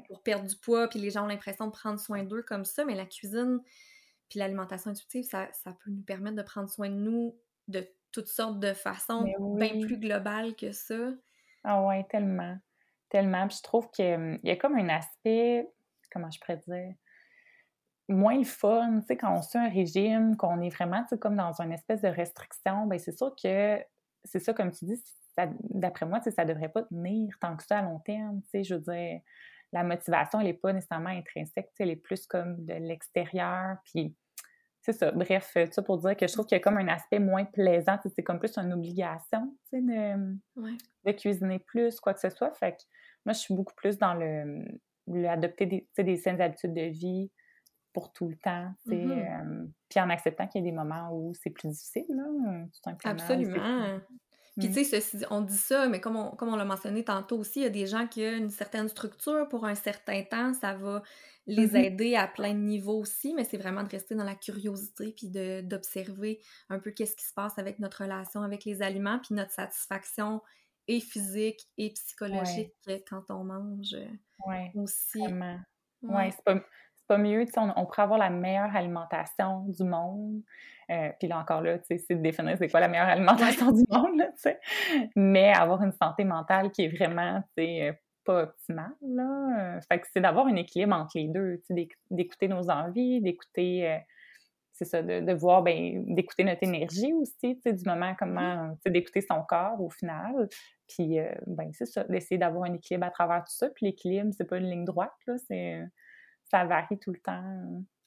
pour 0.08 0.24
perdre 0.24 0.48
du 0.48 0.56
poids, 0.58 0.88
puis 0.88 1.00
les 1.00 1.12
gens 1.12 1.26
ont 1.26 1.28
l'impression 1.28 1.68
de 1.68 1.72
prendre 1.72 2.00
soin 2.00 2.24
d'eux 2.24 2.42
comme 2.44 2.66
ça, 2.66 2.86
mais 2.86 2.96
la 2.96 3.06
cuisine, 3.06 3.60
puis 4.32 4.40
l'alimentation 4.40 4.92
intuitive, 4.92 5.26
ça, 5.26 5.48
peut 5.66 5.92
nous 5.92 6.04
permettre 6.04 6.38
de 6.38 6.42
prendre 6.42 6.70
soin 6.70 6.90
de 6.90 6.96
nous 6.96 7.38
de 7.68 7.86
toutes 8.14 8.30
sortes 8.30 8.62
de 8.62 8.72
façons 8.72 9.26
bien 9.58 9.78
plus 9.82 10.00
globales 10.00 10.56
que 10.56 10.72
ça. 10.72 11.12
Ah 11.66 11.84
ouais, 11.86 12.06
tellement. 12.10 12.58
Tellement. 13.10 13.46
Puis 13.50 13.58
je 13.58 13.64
trouve 13.64 13.92
qu'il 13.92 14.06
hum, 14.06 14.40
y 14.42 14.52
a 14.52 14.56
comme 14.56 14.76
un 14.76 14.88
aspect, 14.88 15.70
comment 16.14 16.32
je 16.32 16.40
pourrais 16.40 16.62
dire, 16.66 16.96
moins 18.08 18.38
le 18.38 18.46
fun, 18.46 19.02
tu 19.02 19.08
sais, 19.08 19.18
quand 19.18 19.36
on 19.36 19.42
suit 19.42 19.60
un 19.60 19.70
régime, 19.70 20.38
qu'on 20.38 20.62
est 20.62 20.70
vraiment, 20.70 21.02
tu 21.04 21.10
sais, 21.10 21.20
comme 21.20 21.36
dans 21.36 21.62
une 21.62 21.74
espèce 21.74 22.02
de 22.02 22.08
restriction, 22.08 22.88
bien 22.88 23.00
c'est 23.00 23.18
sûr 23.18 23.36
que, 23.36 23.84
c'est 24.24 24.40
ça, 24.40 24.54
comme 24.54 24.72
tu 24.72 24.86
dis, 24.86 25.04
d'après 25.60 26.06
moi, 26.06 26.20
tu 26.20 26.26
sais, 26.26 26.32
ça 26.32 26.46
devrait 26.46 26.70
pas 26.70 26.84
tenir 26.84 27.38
tant 27.42 27.58
que 27.58 27.64
ça 27.64 27.80
à 27.80 27.82
long 27.82 28.00
terme, 28.00 28.42
tu 28.44 28.50
sais, 28.50 28.64
je 28.64 28.76
veux 28.76 28.82
dire, 28.82 29.20
la 29.74 29.84
motivation, 29.84 30.40
elle 30.40 30.48
n'est 30.48 30.54
pas 30.54 30.72
nécessairement 30.72 31.10
intrinsèque, 31.10 31.68
tu 31.68 31.76
sais, 31.76 31.84
elle 31.84 31.92
est 31.92 31.96
plus 31.98 32.28
comme 32.28 32.66
de 32.66 32.74
l'extérieur, 32.76 33.78
puis 33.84 34.16
c'est 34.82 34.94
ça. 34.94 35.12
Bref, 35.12 35.52
euh, 35.58 35.68
ça 35.72 35.82
pour 35.82 36.00
dire 36.00 36.18
que 36.18 36.28
je 36.28 36.34
trouve 36.34 36.46
qu'il 36.46 36.56
y 36.56 36.60
a 36.60 36.64
comme 36.64 36.78
un 36.78 36.88
aspect 36.88 37.20
moins 37.20 37.46
plaisant. 37.46 37.98
C'est 38.04 38.24
comme 38.24 38.40
plus 38.40 38.58
une 38.58 38.74
obligation 38.74 39.56
de, 39.72 40.36
de 41.06 41.12
cuisiner 41.12 41.60
plus, 41.60 42.00
quoi 42.00 42.14
que 42.14 42.20
ce 42.20 42.30
soit. 42.30 42.52
Fait 42.54 42.72
que 42.72 42.82
moi, 43.26 43.34
je 43.34 43.40
suis 43.40 43.54
beaucoup 43.54 43.76
plus 43.76 43.98
dans 43.98 44.16
le, 44.16 44.66
adopter 45.28 45.66
des, 45.68 45.88
des 45.98 46.18
saines 46.18 46.42
habitudes 46.42 46.74
de 46.74 46.90
vie 46.90 47.30
pour 47.94 48.12
tout 48.12 48.28
le 48.28 48.36
temps. 48.38 48.74
Mm-hmm. 48.88 49.12
Euh, 49.12 49.66
puis 49.88 50.00
en 50.00 50.10
acceptant 50.10 50.48
qu'il 50.48 50.62
y 50.62 50.68
a 50.68 50.72
des 50.72 50.76
moments 50.76 51.10
où 51.12 51.34
c'est 51.36 51.52
plus 51.52 51.70
difficile, 51.70 52.06
là, 52.10 52.66
tout 52.74 52.82
simplement. 52.84 53.14
Absolument. 53.14 54.00
Puis, 54.58 54.68
mm. 54.68 54.74
tu 54.74 54.84
sais, 54.84 55.26
on 55.30 55.42
dit 55.42 55.58
ça, 55.58 55.88
mais 55.88 56.02
comme 56.02 56.18
on, 56.18 56.32
comme 56.32 56.50
on 56.50 56.56
l'a 56.56 56.66
mentionné 56.66 57.04
tantôt 57.04 57.38
aussi, 57.38 57.60
il 57.60 57.64
y 57.64 57.68
a 57.68 57.70
des 57.70 57.86
gens 57.86 58.08
qui 58.08 58.22
ont 58.22 58.38
une 58.38 58.50
certaine 58.50 58.90
structure 58.90 59.48
pour 59.48 59.66
un 59.66 59.76
certain 59.76 60.24
temps, 60.24 60.54
ça 60.54 60.74
va 60.74 61.04
les 61.48 61.70
mm-hmm. 61.70 61.84
aider 61.84 62.16
à 62.16 62.28
plein 62.28 62.54
de 62.54 62.60
niveaux 62.60 63.00
aussi, 63.00 63.34
mais 63.34 63.44
c'est 63.44 63.58
vraiment 63.58 63.84
de 63.84 63.90
rester 63.90 64.16
dans 64.16 64.24
la 64.24 64.36
curiosité 64.36 65.14
puis 65.18 65.30
d'observer 65.64 66.40
un 66.70 66.80
peu 66.80 66.92
qu'est-ce 66.92 67.16
qui 67.16 67.26
se 67.26 67.34
passe 67.34 67.58
avec 67.58 67.80
notre 67.80 68.04
relation 68.04 68.42
avec 68.42 68.66
les 68.66 68.82
aliments 68.82 69.20
puis 69.20 69.36
notre 69.36 69.52
satisfaction 69.52 70.42
et 70.88 71.00
physique 71.00 71.62
et 71.78 71.90
psychologique 71.92 72.74
quand 73.10 73.24
on 73.30 73.44
mange 73.44 73.96
ouais, 74.48 74.72
aussi. 74.76 75.20
Vraiment. 75.20 75.60
Ouais, 76.04 76.32
c'est 76.32 76.44
pas, 76.44 76.60
pas 77.08 77.18
mieux, 77.18 77.46
on, 77.58 77.74
on 77.76 77.86
pourrait 77.86 78.02
avoir 78.04 78.20
la 78.20 78.30
meilleure 78.30 78.76
alimentation 78.76 79.66
du 79.68 79.84
monde. 79.84 80.42
Euh, 80.90 81.10
puis 81.20 81.28
là 81.28 81.40
encore 81.40 81.62
là, 81.62 81.78
c'est 81.84 81.98
de 82.10 82.22
définir 82.22 82.58
c'est 82.58 82.70
quoi 82.70 82.80
la 82.80 82.88
meilleure 82.88 83.08
alimentation 83.08 83.72
du 83.72 83.84
monde, 83.90 84.18
là, 84.18 84.54
mais 85.16 85.54
avoir 85.54 85.82
une 85.84 85.94
santé 85.94 86.24
mentale 86.24 86.72
qui 86.72 86.84
est 86.84 86.90
vraiment 86.90 87.42
euh, 87.60 87.94
pas 88.24 88.44
optimale. 88.44 88.96
Là. 89.02 89.80
Fait 89.90 90.00
que 90.00 90.08
c'est 90.12 90.22
d'avoir 90.22 90.48
un 90.48 90.56
équilibre 90.56 90.96
entre 90.96 91.18
les 91.18 91.28
deux, 91.28 91.62
d'écouter 92.10 92.48
nos 92.48 92.70
envies, 92.70 93.22
d'écouter, 93.22 93.90
euh, 93.90 93.98
c'est 94.74 94.86
ça, 94.86 95.02
de, 95.02 95.34
voir, 95.34 95.64
ben, 95.64 96.04
d'écouter 96.14 96.44
notre 96.44 96.64
énergie 96.64 97.14
aussi, 97.14 97.60
du 97.66 97.84
moment, 97.86 98.16
comment, 98.18 98.76
d'écouter 98.86 99.22
son 99.22 99.44
corps 99.44 99.82
au 99.82 99.90
final. 99.90 100.50
Puis, 100.88 101.18
ben, 101.48 101.70
c'est 101.74 101.86
ça, 101.86 102.04
d'essayer 102.06 102.38
d'avoir 102.38 102.64
un 102.64 102.74
équilibre 102.74 103.06
à 103.06 103.12
travers 103.12 103.44
tout 103.44 103.54
ça. 103.54 103.70
Puis 103.70 103.86
l'équilibre, 103.86 104.32
c'est 104.36 104.46
pas 104.46 104.58
une 104.58 104.70
ligne 104.70 104.86
droite, 104.86 105.14
là, 105.28 105.38
c'est 105.38 105.82
ça 106.52 106.66
varie 106.66 107.00
tout 107.00 107.12
le 107.12 107.20
temps. 107.20 107.42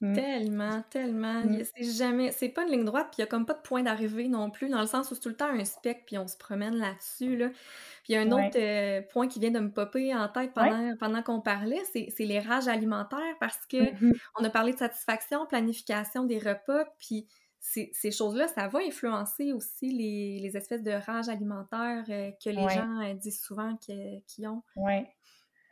Mmh. 0.01 0.13
Tellement, 0.13 0.83
tellement. 0.91 1.41
Mmh. 1.45 1.63
C'est 1.75 1.85
jamais, 1.85 2.31
c'est 2.31 2.51
pas 2.51 2.65
une 2.65 2.73
ligne 2.73 2.85
droite, 2.85 3.07
puis 3.11 3.17
il 3.19 3.21
y 3.21 3.25
a 3.25 3.27
comme 3.27 3.47
pas 3.47 3.55
de 3.55 3.63
point 3.63 3.83
d'arrivée 3.83 4.29
non 4.29 4.51
plus, 4.51 4.69
dans 4.69 4.81
le 4.81 4.87
sens 4.87 5.11
où 5.11 5.15
c'est 5.15 5.21
tout 5.21 5.31
le 5.31 5.37
temps 5.37 5.49
un 5.49 5.65
spec, 5.65 6.03
puis 6.07 6.19
on 6.19 6.27
se 6.27 6.37
promène 6.37 6.77
là-dessus. 6.77 7.37
Là. 7.37 7.49
Puis 7.49 8.13
il 8.13 8.13
y 8.13 8.17
a 8.17 8.21
un 8.21 8.31
autre 8.31 8.59
euh, 8.59 9.01
point 9.13 9.29
qui 9.29 9.41
vient 9.41 9.51
de 9.51 9.61
me 9.61 9.71
popper 9.71 10.15
en 10.15 10.29
tête 10.29 10.53
pendant, 10.53 10.95
pendant 10.99 11.23
qu'on 11.23 11.41
parlait, 11.41 11.81
c'est, 11.93 12.13
les 12.19 12.39
rages 12.39 12.69
alimentaires, 12.69 13.37
parce 13.41 13.65
que 13.67 13.93
mmh 13.93 14.13
on 14.39 14.45
a 14.45 14.51
parlé 14.51 14.73
de 14.73 14.79
satisfaction, 14.79 15.47
planification 15.47 16.25
des 16.25 16.39
repas, 16.39 16.85
puis 16.99 17.27
ces, 17.61 18.11
choses-là, 18.11 18.47
ça 18.49 18.69
va 18.69 18.81
influencer 18.81 19.55
aussi 19.55 19.91
les, 19.91 20.55
espèces 20.55 20.83
de 20.83 20.91
rages 20.91 21.31
alimentaires 21.31 22.05
euh, 22.11 22.31
que 22.45 22.51
les 22.51 22.69
gens 22.69 23.01
euh, 23.01 23.15
disent 23.15 23.41
souvent 23.41 23.75
qu'ils 23.77 24.47
ont. 24.47 24.63
Oui. 24.77 25.07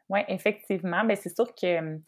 Oui, 0.09 0.21
effectivement. 0.29 1.05
Bien, 1.05 1.17
c'est 1.17 1.35
sûr 1.35 1.55
que 1.55 1.99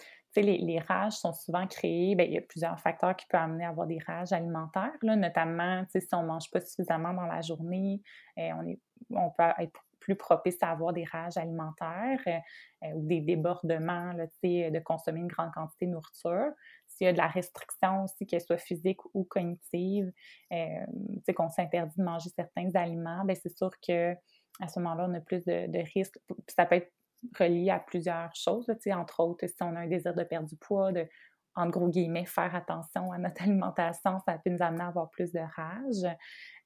les, 0.41 0.78
rages 0.78 1.14
sont 1.14 1.32
souvent 1.32 1.66
créées, 1.66 2.14
bien, 2.14 2.26
il 2.26 2.32
y 2.32 2.39
a 2.39 2.43
plusieurs 2.43 2.78
facteurs 2.80 3.16
qui 3.16 3.26
peuvent 3.26 3.41
amener 3.41 3.64
à 3.64 3.70
avoir 3.70 3.87
des 3.87 3.99
rages 3.99 4.32
alimentaires, 4.32 4.93
notamment 5.03 5.85
si 5.89 6.07
on 6.12 6.22
ne 6.22 6.26
mange 6.26 6.51
pas 6.51 6.61
suffisamment 6.61 7.12
dans 7.12 7.26
la 7.26 7.41
journée, 7.41 8.01
euh, 8.39 8.51
on, 8.59 8.66
est, 8.66 8.80
on 9.11 9.30
peut 9.30 9.45
être 9.59 9.80
plus 10.05 10.16
propice 10.16 10.62
à 10.62 10.70
avoir 10.70 10.93
des 10.93 11.05
rages 11.05 11.39
alimentaires 11.39 12.20
euh, 12.26 12.93
ou 12.95 13.07
des 13.07 13.20
débordements 13.20 14.12
de 14.14 14.78
consommer 14.80 15.20
une 15.20 15.28
grande 15.28 15.51
quantité 15.53 15.87
de 15.87 15.93
nourriture. 15.93 16.53
S'il 16.87 17.07
y 17.07 17.09
a 17.09 17.12
de 17.12 17.18
la 17.18 17.26
restriction 17.26 18.05
aussi, 18.05 18.26
qu'elle 18.26 18.43
soit 18.43 18.59
physique 18.59 19.01
ou 19.14 19.24
cognitive, 19.24 20.12
euh, 20.53 21.32
qu'on 21.35 21.49
s'interdit 21.49 21.97
de 21.97 22.05
manger 22.05 22.28
certains 22.37 22.70
aliments, 22.74 23.24
bien, 23.24 23.35
c'est 23.35 23.57
sûr 23.57 23.70
que 23.87 24.14
à 24.61 24.68
ce 24.68 24.78
moment-là, 24.78 25.07
on 25.09 25.14
a 25.14 25.20
plus 25.20 25.45
de, 25.45 25.66
de 25.66 25.78
risques. 25.95 26.18
Ça 26.49 26.66
peut 26.66 26.76
être 26.76 26.93
relié 27.39 27.70
à 27.70 27.79
plusieurs 27.79 28.35
choses, 28.35 28.66
entre 28.93 29.20
autres, 29.20 29.47
si 29.47 29.62
on 29.62 29.75
a 29.77 29.81
un 29.81 29.87
désir 29.87 30.14
de 30.14 30.25
perdre 30.25 30.49
du 30.49 30.57
poids, 30.57 30.93
de, 30.93 31.07
en 31.55 31.68
gros 31.68 31.89
guillemets, 31.89 32.27
faire 32.27 32.55
attention 32.55 33.12
à 33.12 33.18
notre 33.18 33.43
alimentation, 33.43 34.18
ça 34.27 34.39
peut 34.39 34.51
nous 34.51 34.62
amener 34.62 34.83
à 34.83 34.89
avoir 34.89 35.11
plus 35.11 35.33
de 35.33 35.41
rage. 35.41 36.05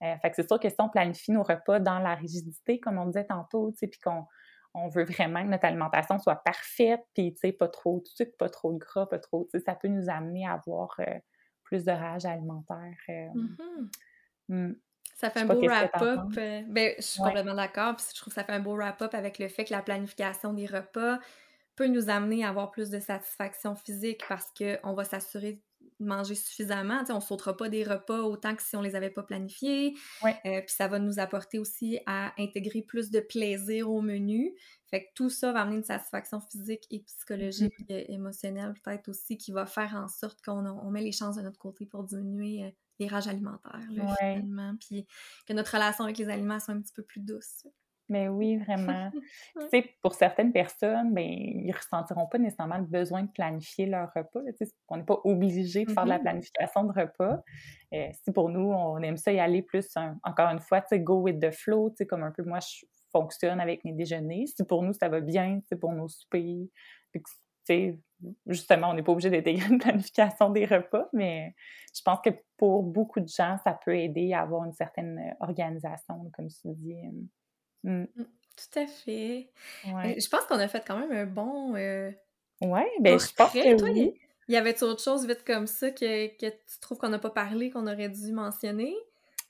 Euh, 0.02 0.16
fait 0.22 0.30
que 0.30 0.36
c'est 0.36 0.48
sûr 0.48 0.58
que 0.58 0.68
si 0.68 0.76
on 0.78 0.88
planifie 0.88 1.32
nos 1.32 1.42
repas 1.42 1.80
dans 1.80 1.98
la 1.98 2.14
rigidité, 2.14 2.80
comme 2.80 2.98
on 2.98 3.06
disait 3.06 3.26
tantôt, 3.26 3.72
puis 3.80 4.00
qu'on 4.02 4.24
on 4.74 4.88
veut 4.88 5.04
vraiment 5.04 5.42
que 5.42 5.48
notre 5.48 5.64
alimentation 5.64 6.18
soit 6.18 6.36
parfaite, 6.36 7.02
puis 7.14 7.32
tu 7.34 7.40
sais, 7.40 7.52
pas 7.52 7.68
trop 7.68 8.00
de 8.00 8.06
sucre, 8.06 8.36
pas 8.38 8.48
trop 8.48 8.72
de 8.72 8.78
gras, 8.78 9.06
pas 9.06 9.18
trop, 9.18 9.48
ça 9.64 9.74
peut 9.74 9.88
nous 9.88 10.08
amener 10.08 10.46
à 10.46 10.52
avoir 10.52 10.94
euh, 11.00 11.18
plus 11.64 11.84
de 11.84 11.92
rage 11.92 12.24
alimentaire. 12.24 12.96
Mm-hmm. 13.08 13.88
Hmm. 14.48 14.72
Ça 15.16 15.30
fait 15.30 15.40
un 15.40 15.46
beau 15.46 15.60
wrap-up. 15.60 16.20
ben, 16.68 16.94
je 16.96 17.02
suis 17.02 17.20
complètement 17.20 17.54
d'accord. 17.54 17.96
Puis 17.96 18.06
je 18.14 18.20
trouve 18.20 18.32
que 18.32 18.40
ça 18.40 18.44
fait 18.44 18.52
un 18.52 18.60
beau 18.60 18.76
wrap-up 18.76 19.14
avec 19.14 19.40
le 19.40 19.48
fait 19.48 19.64
que 19.64 19.72
la 19.72 19.82
planification 19.82 20.52
des 20.52 20.66
repas 20.66 21.18
peut 21.74 21.88
nous 21.88 22.08
amener 22.08 22.44
à 22.44 22.50
avoir 22.50 22.70
plus 22.70 22.90
de 22.90 23.00
satisfaction 23.00 23.74
physique 23.74 24.22
parce 24.28 24.52
qu'on 24.56 24.94
va 24.94 25.04
s'assurer 25.04 25.54
de 25.54 25.60
manger 26.06 26.36
suffisamment. 26.36 27.02
on 27.08 27.16
ne 27.16 27.20
sautera 27.20 27.56
pas 27.56 27.68
des 27.68 27.82
repas 27.82 28.20
autant 28.20 28.54
que 28.54 28.62
si 28.62 28.76
on 28.76 28.80
ne 28.80 28.86
les 28.86 28.94
avait 28.94 29.10
pas 29.10 29.24
planifiés. 29.24 29.94
Euh, 30.24 30.60
puis 30.60 30.74
ça 30.74 30.86
va 30.86 31.00
nous 31.00 31.18
apporter 31.18 31.58
aussi 31.58 31.98
à 32.06 32.32
intégrer 32.38 32.82
plus 32.82 33.10
de 33.10 33.18
plaisir 33.18 33.90
au 33.90 34.00
menu. 34.00 34.54
Fait 34.86 35.04
que 35.04 35.08
tout 35.14 35.30
ça 35.30 35.52
va 35.52 35.62
amener 35.62 35.76
une 35.76 35.84
satisfaction 35.84 36.40
physique 36.40 36.86
et 36.90 37.00
psychologique 37.00 37.74
mm-hmm. 37.80 37.92
et 37.92 38.12
émotionnelle 38.12 38.74
peut-être 38.84 39.08
aussi 39.08 39.36
qui 39.36 39.50
va 39.50 39.66
faire 39.66 39.94
en 39.94 40.08
sorte 40.08 40.40
qu'on 40.42 40.90
met 40.90 41.02
les 41.02 41.12
chances 41.12 41.36
de 41.36 41.42
notre 41.42 41.58
côté 41.58 41.86
pour 41.86 42.04
diminuer 42.04 42.72
les 42.98 43.06
rages 43.06 43.28
alimentaires, 43.28 43.80
finalement, 44.18 44.74
puis 44.80 45.06
que 45.46 45.52
notre 45.52 45.72
relation 45.72 46.04
avec 46.04 46.18
les 46.18 46.28
aliments 46.28 46.60
soit 46.60 46.74
un 46.74 46.80
petit 46.80 46.92
peu 46.92 47.02
plus 47.02 47.20
douce. 47.20 47.64
Mais 48.08 48.28
oui, 48.28 48.56
vraiment. 48.56 49.10
tu 49.60 49.68
sais, 49.70 49.94
pour 50.02 50.14
certaines 50.14 50.52
personnes, 50.52 51.12
ben, 51.12 51.28
ils 51.28 51.72
ressentiront 51.72 52.26
pas 52.26 52.38
nécessairement 52.38 52.78
le 52.78 52.86
besoin 52.86 53.22
de 53.22 53.30
planifier 53.30 53.86
leur 53.86 54.10
repas. 54.14 54.40
on 54.88 54.96
n'est 54.96 55.04
pas 55.04 55.20
obligé 55.24 55.84
de 55.84 55.92
faire 55.92 56.04
de 56.04 56.08
la 56.08 56.18
mm-hmm. 56.18 56.22
planification 56.22 56.84
de 56.84 56.92
repas. 56.92 57.42
Euh, 57.92 58.08
si 58.24 58.32
pour 58.32 58.48
nous, 58.48 58.70
on 58.72 58.98
aime 59.02 59.18
ça 59.18 59.32
y 59.32 59.38
aller 59.38 59.62
plus, 59.62 59.86
encore 60.22 60.48
une 60.48 60.60
fois, 60.60 60.80
tu 60.80 60.88
sais, 60.88 61.00
go 61.00 61.20
with 61.20 61.38
the 61.40 61.50
flow, 61.50 61.90
tu 61.90 61.96
sais, 61.98 62.06
comme 62.06 62.22
un 62.22 62.30
peu 62.30 62.42
moi, 62.44 62.60
je 62.60 62.86
fonctionne 63.12 63.60
avec 63.60 63.84
mes 63.84 63.92
déjeuners. 63.92 64.46
Si 64.46 64.64
pour 64.64 64.82
nous, 64.82 64.92
ça 64.92 65.08
va 65.08 65.20
bien, 65.20 65.60
c'est 65.68 65.78
pour 65.78 65.92
nos 65.92 66.08
soupers, 66.08 66.68
tu 67.12 67.22
justement, 68.46 68.90
on 68.90 68.94
n'est 68.94 69.02
pas 69.02 69.12
obligé 69.12 69.30
d'intégrer 69.30 69.68
une 69.68 69.78
planification 69.78 70.50
des 70.50 70.64
repas, 70.64 71.08
mais 71.12 71.54
je 71.94 72.02
pense 72.02 72.18
que 72.24 72.30
pour 72.56 72.82
beaucoup 72.82 73.20
de 73.20 73.28
gens, 73.28 73.56
ça 73.64 73.78
peut 73.84 73.96
aider 73.96 74.32
à 74.32 74.42
avoir 74.42 74.64
une 74.64 74.72
certaine 74.72 75.18
euh, 75.18 75.34
organisation, 75.40 76.30
comme 76.34 76.48
tu 76.48 76.68
dis. 76.74 76.96
Mm. 77.84 78.02
Mm, 78.02 78.06
tout 78.16 78.78
à 78.78 78.86
fait. 78.86 79.50
Je 79.84 80.28
pense 80.28 80.44
qu'on 80.46 80.58
a 80.58 80.68
fait 80.68 80.84
quand 80.86 80.98
même 80.98 81.12
un 81.12 81.26
bon. 81.26 81.76
Euh, 81.76 82.10
oui, 82.60 82.80
ben 83.00 83.18
je 83.18 83.32
pense 83.34 83.52
que 83.52 83.82
oui. 83.82 84.14
Y 84.48 84.56
avait 84.56 84.82
autre 84.82 85.02
chose 85.02 85.26
vite 85.26 85.44
comme 85.44 85.66
ça 85.66 85.90
que, 85.90 86.26
que 86.38 86.46
tu 86.46 86.80
trouves 86.80 86.96
qu'on 86.96 87.10
n'a 87.10 87.18
pas 87.18 87.30
parlé, 87.30 87.70
qu'on 87.70 87.86
aurait 87.86 88.08
dû 88.08 88.32
mentionner? 88.32 88.96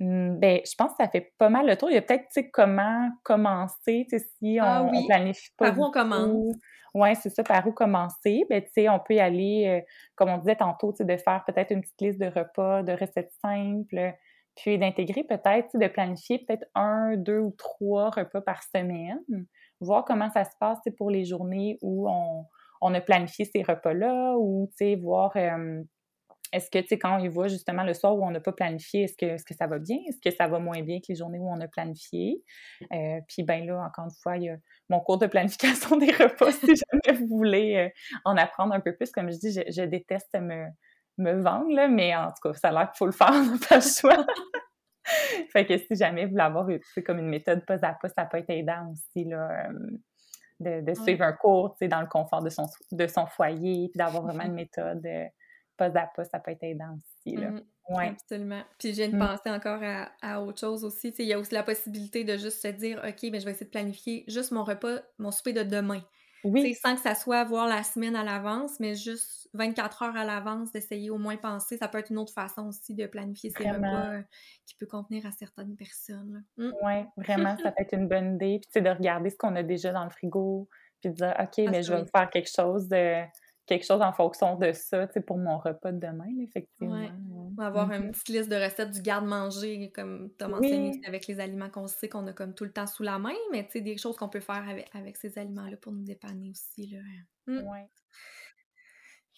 Mmh, 0.00 0.38
ben, 0.38 0.60
je 0.64 0.74
pense 0.76 0.92
que 0.92 1.02
ça 1.02 1.08
fait 1.08 1.32
pas 1.38 1.48
mal 1.48 1.66
le 1.66 1.76
tour. 1.76 1.90
Il 1.90 1.94
y 1.94 1.98
a 1.98 2.02
peut-être, 2.02 2.26
tu 2.32 2.42
sais, 2.42 2.50
comment 2.50 3.10
commencer, 3.24 4.06
tu 4.08 4.18
sais, 4.18 4.26
si 4.38 4.58
ah 4.60 4.84
on, 4.84 5.06
planifie 5.06 5.50
pas. 5.56 5.70
Par 5.70 5.78
où 5.78 5.84
on 5.86 5.90
commence? 5.90 6.54
Oui, 6.94 7.14
c'est 7.16 7.30
ça, 7.30 7.42
par 7.42 7.66
où 7.66 7.72
commencer? 7.72 8.44
Ben, 8.48 8.62
tu 8.62 8.68
sais, 8.72 8.88
on 8.88 9.00
peut 9.00 9.14
y 9.14 9.20
aller, 9.20 9.66
euh, 9.66 9.84
comme 10.14 10.30
on 10.30 10.38
disait 10.38 10.56
tantôt, 10.56 10.92
tu 10.92 10.98
sais, 10.98 11.04
de 11.04 11.16
faire 11.16 11.42
peut-être 11.46 11.72
une 11.72 11.80
petite 11.80 12.00
liste 12.00 12.20
de 12.20 12.26
repas, 12.26 12.82
de 12.82 12.92
recettes 12.92 13.32
simples, 13.42 14.14
puis 14.56 14.78
d'intégrer 14.78 15.24
peut-être, 15.24 15.76
de 15.76 15.86
planifier 15.88 16.44
peut-être 16.46 16.66
un, 16.74 17.16
deux 17.16 17.38
ou 17.38 17.50
trois 17.58 18.10
repas 18.10 18.40
par 18.40 18.62
semaine, 18.62 19.20
voir 19.80 20.04
comment 20.04 20.30
ça 20.30 20.44
se 20.44 20.56
passe, 20.60 20.78
pour 20.96 21.10
les 21.10 21.24
journées 21.24 21.78
où 21.82 22.08
on, 22.08 22.44
on 22.80 22.94
a 22.94 23.00
planifié 23.00 23.44
ces 23.44 23.62
repas-là, 23.62 24.36
ou, 24.38 24.68
tu 24.78 24.86
sais, 24.86 24.96
voir 24.96 25.32
est-ce 26.52 26.70
que, 26.70 26.78
tu 26.78 26.88
sais, 26.88 26.98
quand 26.98 27.16
on 27.16 27.22
y 27.22 27.28
voit 27.28 27.48
justement 27.48 27.82
le 27.82 27.92
soir 27.94 28.16
où 28.16 28.24
on 28.24 28.30
n'a 28.30 28.40
pas 28.40 28.52
planifié, 28.52 29.02
est-ce 29.02 29.16
que, 29.16 29.26
est 29.26 29.44
que 29.44 29.54
ça 29.54 29.66
va 29.66 29.78
bien? 29.78 29.98
Est-ce 30.08 30.18
que 30.20 30.34
ça 30.34 30.48
va 30.48 30.58
moins 30.58 30.82
bien 30.82 30.98
que 30.98 31.06
les 31.10 31.14
journées 31.14 31.38
où 31.38 31.48
on 31.48 31.60
a 31.60 31.68
planifié? 31.68 32.42
Euh, 32.92 33.20
puis, 33.28 33.42
ben 33.42 33.66
là, 33.66 33.84
encore 33.84 34.06
une 34.06 34.16
fois, 34.22 34.36
il 34.36 34.44
y 34.44 34.48
a 34.48 34.56
mon 34.88 35.00
cours 35.00 35.18
de 35.18 35.26
planification 35.26 35.96
des 35.98 36.10
repas, 36.10 36.52
si 36.52 36.66
jamais 36.66 37.18
vous 37.18 37.26
voulez 37.28 37.76
euh, 37.76 37.88
en 38.24 38.36
apprendre 38.36 38.74
un 38.74 38.80
peu 38.80 38.94
plus. 38.96 39.10
Comme 39.10 39.30
je 39.30 39.38
dis, 39.38 39.52
je, 39.52 39.82
déteste 39.82 40.34
me, 40.40 40.66
me 41.18 41.32
vendre, 41.42 41.70
là, 41.70 41.88
mais 41.88 42.16
en 42.16 42.28
tout 42.28 42.48
cas, 42.48 42.54
ça 42.54 42.68
a 42.68 42.72
l'air 42.72 42.90
qu'il 42.90 42.98
faut 42.98 43.06
le 43.06 43.12
faire, 43.12 43.30
on 43.30 43.44
n'a 43.44 43.58
pas 43.68 43.76
le 43.76 43.82
choix. 43.82 44.26
fait 45.52 45.66
que 45.66 45.76
si 45.76 45.96
jamais 45.96 46.24
vous 46.24 46.32
voulez 46.32 46.42
avoir 46.42 46.66
comme 47.04 47.18
une 47.18 47.28
méthode 47.28 47.64
pas 47.66 47.84
à 47.84 47.94
pas, 47.94 48.08
ça 48.08 48.24
peut 48.24 48.38
être 48.38 48.50
aidant 48.50 48.90
aussi, 48.92 49.24
là. 49.24 49.68
Euh, 49.68 49.72
de, 50.60 50.92
suivre 50.94 51.22
un 51.22 51.32
cours, 51.32 51.74
tu 51.74 51.84
sais, 51.84 51.88
dans 51.88 52.00
le 52.00 52.08
confort 52.08 52.42
de 52.42 52.50
son, 52.50 52.64
de 52.90 53.06
son 53.06 53.26
foyer, 53.26 53.90
puis 53.90 53.98
d'avoir 53.98 54.24
vraiment 54.24 54.42
une 54.42 54.54
méthode 54.54 55.06
pas 55.78 55.86
à 55.86 56.06
pas, 56.06 56.24
ça 56.24 56.38
peut 56.38 56.50
être 56.50 56.62
aidant 56.62 56.96
aussi. 56.96 57.36
Là. 57.36 57.50
Mmh 57.50 57.62
Absolument. 57.96 58.62
Puis 58.78 58.92
viens 58.92 59.08
de 59.08 59.16
mmh. 59.16 59.18
penser 59.18 59.50
encore 59.50 59.80
à, 60.22 60.42
autre 60.42 60.60
chose 60.60 60.84
aussi. 60.84 61.14
Il 61.18 61.24
y 61.24 61.32
a 61.32 61.38
aussi 61.38 61.54
la 61.54 61.62
possibilité 61.62 62.24
de 62.24 62.36
juste 62.36 62.60
se 62.60 62.68
dire 62.68 62.98
OK, 62.98 63.22
mais 63.22 63.30
ben, 63.30 63.40
je 63.40 63.44
vais 63.46 63.52
essayer 63.52 63.66
de 63.66 63.70
planifier 63.70 64.24
juste 64.28 64.52
mon 64.52 64.64
repas, 64.64 65.00
mon 65.18 65.30
souper 65.30 65.52
de 65.52 65.62
demain. 65.62 66.02
Oui. 66.44 66.72
sans 66.74 66.94
que 66.94 67.00
ça 67.00 67.16
soit 67.16 67.42
voir 67.44 67.66
la 67.66 67.82
semaine 67.82 68.14
à 68.14 68.22
l'avance, 68.22 68.78
mais 68.78 68.94
juste 68.94 69.48
24 69.54 70.02
heures 70.04 70.16
à 70.16 70.24
l'avance, 70.24 70.70
d'essayer 70.70 71.10
au 71.10 71.18
moins 71.18 71.36
penser. 71.36 71.76
Ça 71.76 71.88
peut 71.88 71.98
être 71.98 72.10
une 72.10 72.18
autre 72.18 72.32
façon 72.32 72.68
aussi 72.68 72.94
de 72.94 73.06
planifier 73.06 73.50
ses 73.50 73.68
repas 73.68 74.12
euh, 74.12 74.22
qui 74.64 74.76
peut 74.76 74.86
contenir 74.86 75.26
à 75.26 75.32
certaines 75.32 75.74
personnes. 75.74 76.44
Mmh. 76.56 76.70
Oui, 76.82 77.04
vraiment, 77.16 77.56
ça 77.56 77.72
peut 77.72 77.82
être 77.82 77.94
une 77.94 78.06
bonne 78.06 78.36
idée. 78.36 78.60
Puis 78.72 78.82
de 78.82 78.88
regarder 78.88 79.30
ce 79.30 79.36
qu'on 79.36 79.56
a 79.56 79.64
déjà 79.64 79.92
dans 79.92 80.04
le 80.04 80.10
frigo, 80.10 80.68
puis 81.00 81.10
de 81.10 81.16
dire 81.16 81.34
OK, 81.40 81.58
mais 81.70 81.82
je 81.82 81.92
vais 81.92 82.02
me 82.02 82.06
faire 82.06 82.30
quelque 82.30 82.50
chose 82.54 82.88
de 82.88 83.24
quelque 83.68 83.84
chose 83.86 84.00
en 84.00 84.12
fonction 84.12 84.56
de 84.56 84.72
ça, 84.72 85.06
tu 85.06 85.12
sais, 85.12 85.20
pour 85.20 85.38
mon 85.38 85.58
repas 85.58 85.92
de 85.92 86.00
demain, 86.00 86.26
effectivement. 86.42 87.00
Ouais. 87.00 87.10
On 87.34 87.54
va 87.54 87.66
avoir 87.66 87.92
une 87.92 88.08
mm-hmm. 88.08 88.10
petite 88.12 88.28
liste 88.28 88.48
de 88.48 88.56
recettes 88.56 88.90
du 88.90 89.02
garde-manger, 89.02 89.92
comme 89.94 90.30
tu 90.38 90.44
as 90.44 90.48
mentionné, 90.48 91.00
avec 91.06 91.26
les 91.26 91.38
aliments 91.38 91.70
qu'on 91.70 91.86
sait 91.86 92.08
qu'on 92.08 92.26
a 92.26 92.32
comme 92.32 92.54
tout 92.54 92.64
le 92.64 92.72
temps 92.72 92.86
sous 92.86 93.02
la 93.02 93.18
main, 93.18 93.34
mais 93.52 93.64
tu 93.66 93.72
sais, 93.72 93.80
des 93.80 93.96
choses 93.96 94.16
qu'on 94.16 94.28
peut 94.28 94.40
faire 94.40 94.68
avec, 94.68 94.88
avec 94.94 95.16
ces 95.16 95.38
aliments-là 95.38 95.76
pour 95.76 95.92
nous 95.92 96.02
dépanner 96.02 96.50
aussi, 96.50 96.88
là. 96.88 96.98
Mm. 97.46 97.62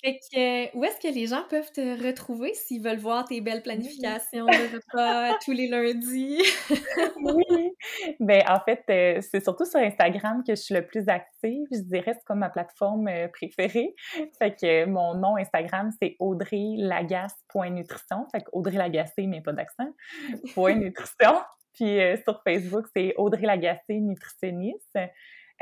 Fait 0.03 0.19
que, 0.33 0.77
où 0.77 0.85
est-ce 0.85 0.99
que 0.99 1.09
les 1.13 1.27
gens 1.27 1.43
peuvent 1.49 1.71
te 1.73 2.07
retrouver 2.07 2.55
s'ils 2.55 2.83
veulent 2.83 2.99
voir 2.99 3.27
tes 3.27 3.41
belles 3.41 3.63
planifications 3.63 4.47
de 4.47 4.77
repas 4.77 5.37
tous 5.45 5.53
les 5.53 5.69
lundis? 5.69 6.43
oui! 7.23 7.73
Ben, 8.19 8.43
en 8.49 8.59
fait, 8.61 8.83
euh, 8.91 9.21
c'est 9.21 9.43
surtout 9.43 9.67
sur 9.67 9.81
Instagram 9.81 10.43
que 10.47 10.55
je 10.55 10.61
suis 10.61 10.75
le 10.75 10.87
plus 10.87 11.09
active. 11.09 11.67
Je 11.71 11.83
dirais 11.83 12.13
c'est 12.15 12.25
comme 12.25 12.41
ma 12.41 12.51
plateforme 12.51 13.09
euh, 13.09 13.29
préférée. 13.29 13.95
Fait 14.39 14.55
que 14.55 14.85
mon 14.87 15.15
nom 15.15 15.37
Instagram, 15.37 15.91
c'est 16.01 16.17
audreylagace.nutrition. 16.19 18.27
Fait 18.33 18.41
que 18.41 18.49
Audrey 18.53 18.77
Lagacé, 18.77 19.27
mais 19.27 19.43
pas 19.43 19.53
d'accent. 19.53 19.91
Point 20.55 20.75
nutrition. 20.77 21.43
Puis 21.75 22.01
euh, 22.01 22.17
sur 22.25 22.43
Facebook, 22.43 22.87
c'est 22.95 23.15
Audrey 23.17 23.47
Lagacé, 23.47 24.01
nutritionniste. 24.01 24.99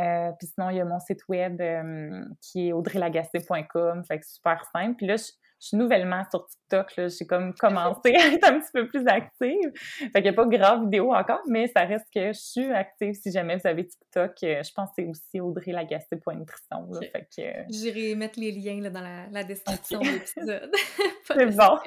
Euh, 0.01 0.31
puis 0.39 0.47
sinon, 0.47 0.71
il 0.71 0.77
y 0.77 0.81
a 0.81 0.85
mon 0.85 1.01
site 1.01 1.27
web 1.29 1.61
euh, 1.61 2.25
qui 2.41 2.69
est 2.69 2.73
audreylagacé.com, 2.73 4.05
fait 4.05 4.21
que 4.21 4.27
super 4.27 4.65
simple. 4.73 4.95
Puis 4.97 5.07
là, 5.07 5.17
je, 5.17 5.25
suis 5.61 5.77
nouvellement 5.77 6.23
sur 6.31 6.47
TikTok, 6.47 6.97
là, 6.97 7.09
j'ai 7.09 7.27
comme 7.27 7.53
commencé 7.53 8.15
à 8.15 8.33
être 8.33 8.49
un 8.49 8.61
petit 8.61 8.71
peu 8.73 8.87
plus 8.87 9.05
active. 9.09 9.73
Fait 9.75 10.11
qu'il 10.13 10.23
n'y 10.23 10.29
a 10.29 10.33
pas 10.33 10.47
grave 10.47 10.85
vidéo 10.85 11.13
encore, 11.13 11.41
mais 11.49 11.67
ça 11.67 11.85
reste 11.85 12.07
que 12.15 12.29
je 12.29 12.39
suis 12.39 12.71
active 12.71 13.15
si 13.15 13.33
jamais 13.33 13.57
vous 13.57 13.67
avez 13.67 13.89
TikTok. 13.89 14.37
Euh, 14.45 14.63
je 14.63 14.73
pense 14.73 14.91
que 14.91 15.03
c'est 15.03 15.09
aussi 15.09 15.41
audreylagacé.nutrition. 15.41 16.91
Fait 17.11 17.29
que... 17.37 17.73
J'irai 17.73 18.15
mettre 18.15 18.39
les 18.39 18.53
liens 18.53 18.81
là, 18.81 18.91
dans 18.91 19.03
la, 19.33 19.43
description 19.43 19.99
de 19.99 20.07
l'épisode. 20.07 20.71
c'est 21.27 21.57
bon. 21.57 21.79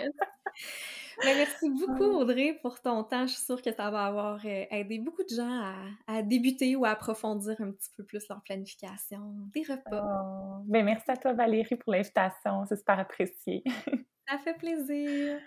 Ben, 1.23 1.37
merci 1.37 1.69
beaucoup, 1.69 2.03
Audrey, 2.03 2.57
pour 2.61 2.81
ton 2.81 3.03
temps. 3.03 3.27
Je 3.27 3.33
suis 3.33 3.43
sûre 3.43 3.61
que 3.61 3.71
ça 3.73 3.89
va 3.91 4.05
avoir 4.05 4.39
euh, 4.45 4.65
aidé 4.71 4.99
beaucoup 4.99 5.23
de 5.23 5.35
gens 5.35 5.73
à, 6.07 6.21
débuter 6.21 6.75
ou 6.75 6.85
à 6.85 6.89
approfondir 6.89 7.55
un 7.59 7.71
petit 7.71 7.89
peu 7.95 8.03
plus 8.03 8.27
leur 8.29 8.41
planification 8.41 9.33
des 9.53 9.63
repas. 9.63 10.03
Oh, 10.03 10.63
ben, 10.65 10.85
merci 10.85 11.09
à 11.09 11.17
toi, 11.17 11.33
Valérie, 11.33 11.75
pour 11.75 11.91
l'invitation. 11.91 12.65
C'est 12.67 12.77
super 12.77 12.99
apprécié. 12.99 13.63
ça 14.27 14.37
fait 14.39 14.55
plaisir. 14.55 15.39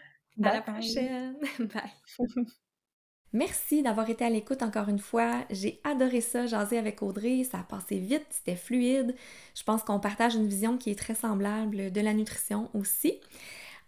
à 0.43 0.55
la 0.55 0.63
prochaine. 0.63 1.37
Bye. 1.59 2.19
Merci 3.35 3.83
d'avoir 3.83 4.09
été 4.09 4.25
à 4.25 4.31
l'écoute 4.31 4.63
encore 4.63 4.89
une 4.89 5.01
fois. 5.01 5.45
J'ai 5.51 5.81
adoré 5.83 6.21
ça, 6.21 6.47
jaser 6.47 6.79
avec 6.79 7.03
Audrey. 7.03 7.43
Ça 7.43 7.59
a 7.59 7.63
passé 7.65 7.99
vite, 7.99 8.25
c'était 8.31 8.55
fluide. 8.55 9.17
Je 9.57 9.65
pense 9.65 9.83
qu'on 9.83 9.99
partage 9.99 10.37
une 10.37 10.47
vision 10.47 10.79
qui 10.79 10.93
est 10.93 10.99
très 10.99 11.17
semblable 11.17 11.91
de 11.91 12.01
la 12.01 12.15
nutrition 12.15 12.71
aussi. 12.75 13.21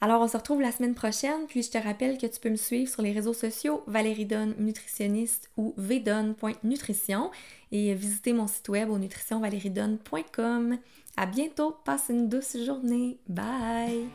Alors, 0.01 0.21
on 0.21 0.29
se 0.29 0.37
retrouve 0.37 0.61
la 0.61 0.73
semaine 0.73 0.95
prochaine, 0.95 1.47
puis 1.49 1.63
je 1.63 1.71
te 1.71 1.79
rappelle 1.79 2.19
que 2.19 2.27
tu 2.27 2.39
peux 2.39 2.51
me 2.51 2.57
suivre 2.57 2.91
sur 2.91 3.03
les 3.03 3.13
réseaux 3.13 3.33
sociaux 3.33 3.83
Valérie 3.87 4.27
Donne 4.27 4.55
Nutritionniste 4.59 5.51
ou 5.57 5.73
vdonne.nutrition 5.79 7.31
et 7.73 7.95
visiter 7.95 8.33
mon 8.33 8.47
site 8.47 8.69
web 8.69 8.91
au 8.91 8.99
nutritionvaleriedonne.com. 8.99 10.79
À 11.17 11.27
bientôt, 11.27 11.77
passe 11.85 12.07
une 12.11 12.29
douce 12.29 12.59
journée. 12.63 13.19
Bye! 13.27 14.07